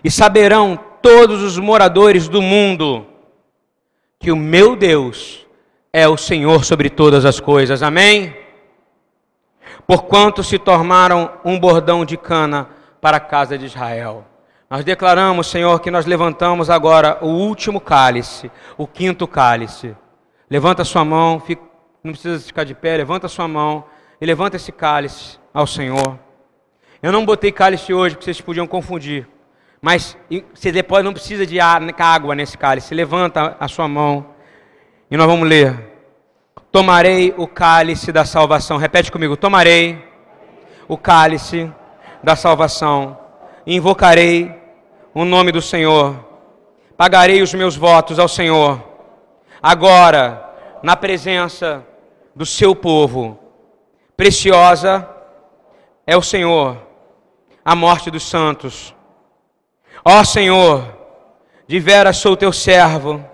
E 0.03 0.11
saberão 0.11 0.79
todos 1.03 1.43
os 1.43 1.59
moradores 1.59 2.29
do 2.29 2.41
mundo 2.41 3.07
que 4.19 4.31
o 4.31 4.37
meu 4.37 4.77
Deus 4.77 5.47
é 5.93 6.07
o 6.09 6.17
Senhor 6.17 6.65
sobre 6.65 6.91
todas 6.91 7.25
as 7.25 7.41
coisas. 7.41 7.83
Amém? 7.83 8.35
Porquanto 9.87 10.43
se 10.43 10.59
tornaram 10.59 11.33
um 11.45 11.59
bordão 11.59 12.05
de 12.05 12.17
cana 12.17 12.69
para 13.01 13.17
a 13.17 13.21
casa 13.21 13.57
de 13.57 13.67
Israel. 13.67 14.25
Nós 14.69 14.85
declaramos, 14.85 15.47
Senhor, 15.47 15.81
que 15.81 15.91
nós 15.91 16.05
levantamos 16.05 16.69
agora 16.69 17.19
o 17.23 17.29
último 17.29 17.81
cálice, 17.81 18.51
o 18.77 18.87
quinto 18.87 19.27
cálice. 19.27 19.97
Levanta 20.51 20.85
sua 20.85 21.05
mão, 21.05 21.41
fica, 21.41 21.63
não 22.05 22.13
precisa 22.13 22.39
ficar 22.39 22.65
de 22.65 22.75
pé, 22.75 22.97
levanta 22.97 23.29
sua 23.29 23.49
mão 23.49 23.85
e 24.21 24.27
levanta 24.27 24.57
esse 24.57 24.71
cálice 24.71 25.39
ao 25.55 25.67
Senhor. 25.67 26.19
Eu 27.03 27.13
não 27.13 27.25
botei 27.25 27.51
cálice 27.51 27.95
hoje 27.95 28.15
porque 28.15 28.25
vocês 28.25 28.41
podiam 28.41 28.67
confundir. 28.67 29.27
Mas 29.81 30.19
você 30.53 30.71
depois 30.73 31.05
não 31.05 31.13
precisa 31.13 31.47
de 31.47 31.59
água 31.61 32.35
nesse 32.35 32.59
cálice. 32.59 32.95
Levanta 32.95 33.57
a 33.59 33.69
sua 33.69 33.89
mão 33.89 34.27
e 35.11 35.17
nós 35.17 35.27
vamos 35.27 35.49
ler. 35.49 35.89
Tomarei 36.71 37.35
o 37.37 37.47
cálice 37.47 38.13
da 38.13 38.25
salvação. 38.25 38.77
Repete 38.77 39.11
comigo: 39.11 39.37
tomarei 39.37 40.05
o 40.87 40.97
cálice 40.97 41.73
da 42.23 42.37
salvação. 42.37 43.19
Invocarei 43.67 44.55
o 45.15 45.25
nome 45.25 45.53
do 45.53 45.63
Senhor. 45.63 46.25
Pagarei 46.97 47.43
os 47.43 47.55
meus 47.55 47.77
votos 47.77 48.19
ao 48.19 48.29
Senhor. 48.29 48.83
Agora, 49.63 50.49
na 50.83 50.97
presença 50.97 51.85
do 52.35 52.47
seu 52.47 52.75
povo. 52.75 53.39
Preciosa 54.17 55.09
é 56.07 56.17
o 56.17 56.23
Senhor, 56.23 56.77
a 57.65 57.75
morte 57.75 58.11
dos 58.11 58.23
santos. 58.23 58.95
Ó 60.05 60.25
Senhor, 60.25 60.85
de 61.67 61.79
veras 61.79 62.17
sou 62.17 62.37
teu 62.37 62.53
servo 62.53 63.25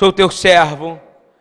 Sou 0.00 0.10
teu 0.10 0.30
servo, 0.30 0.98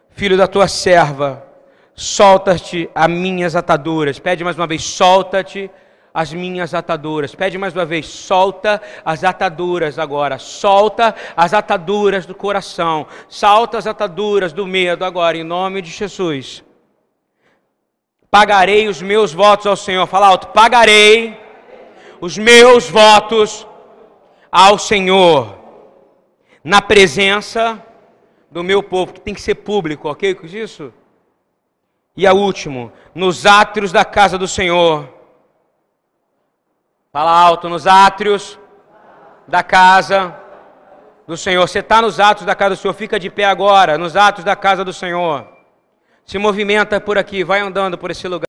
filho 0.10 0.36
da 0.36 0.46
tua 0.46 0.68
serva. 0.68 1.48
Solta-te 1.96 2.90
as 2.94 3.10
minhas 3.10 3.56
ataduras. 3.56 4.20
Pede 4.20 4.44
mais 4.44 4.58
uma 4.58 4.68
vez, 4.68 4.84
solta-te 4.84 5.72
as 6.14 6.34
minhas 6.34 6.74
ataduras. 6.74 7.34
Pede 7.34 7.58
mais 7.58 7.74
uma 7.74 7.86
vez, 7.86 8.06
solta 8.08 8.82
as 9.06 9.24
ataduras 9.24 9.98
agora. 9.98 10.38
Solta 10.38 11.16
as 11.38 11.54
ataduras 11.54 12.26
do 12.26 12.36
coração. 12.36 13.08
Solta 13.30 13.78
as 13.78 13.88
ataduras 13.88 14.52
do 14.52 14.68
medo 14.68 15.06
agora, 15.06 15.38
em 15.38 15.44
nome 15.46 15.82
de 15.82 15.92
Jesus. 15.92 16.62
Pagarei 18.30 18.90
os 18.90 19.02
meus 19.02 19.32
votos 19.32 19.68
ao 19.68 19.78
Senhor. 19.78 20.06
Fala 20.06 20.28
alto, 20.28 20.48
pagarei 20.48 21.40
os 22.20 22.38
meus 22.38 22.90
votos 22.90 23.66
ao 24.52 24.78
Senhor. 24.78 25.58
Na 26.62 26.82
presença 26.82 27.86
do 28.52 28.64
meu 28.64 28.82
povo, 28.82 29.14
que 29.14 29.22
tem 29.22 29.34
que 29.34 29.42
ser 29.42 29.56
público, 29.56 30.10
ok 30.10 30.36
com 30.36 30.46
isso? 30.46 30.94
E 32.16 32.26
a 32.26 32.34
último, 32.34 32.92
nos 33.14 33.46
átrios 33.46 33.92
da 33.92 34.04
casa 34.04 34.38
do 34.38 34.48
Senhor. 34.48 35.08
Fala 37.12 37.32
alto, 37.32 37.70
nos 37.70 37.88
átrios 37.88 38.60
da 39.48 39.64
casa 39.64 40.36
do 41.28 41.38
Senhor. 41.38 41.68
Você 41.68 41.80
está 41.80 42.02
nos 42.02 42.20
atos 42.20 42.46
da 42.46 42.56
casa 42.56 42.76
do 42.76 42.78
Senhor, 42.80 42.94
fica 42.94 43.20
de 43.20 43.30
pé 43.30 43.46
agora, 43.46 43.98
nos 43.98 44.16
atos 44.16 44.44
da 44.44 44.56
casa 44.56 44.84
do 44.84 44.92
Senhor. 44.92 45.48
Se 46.26 46.38
movimenta 46.38 47.00
por 47.00 47.18
aqui, 47.18 47.44
vai 47.44 47.60
andando 47.60 47.98
por 47.98 48.12
esse 48.12 48.28
lugar. 48.28 48.48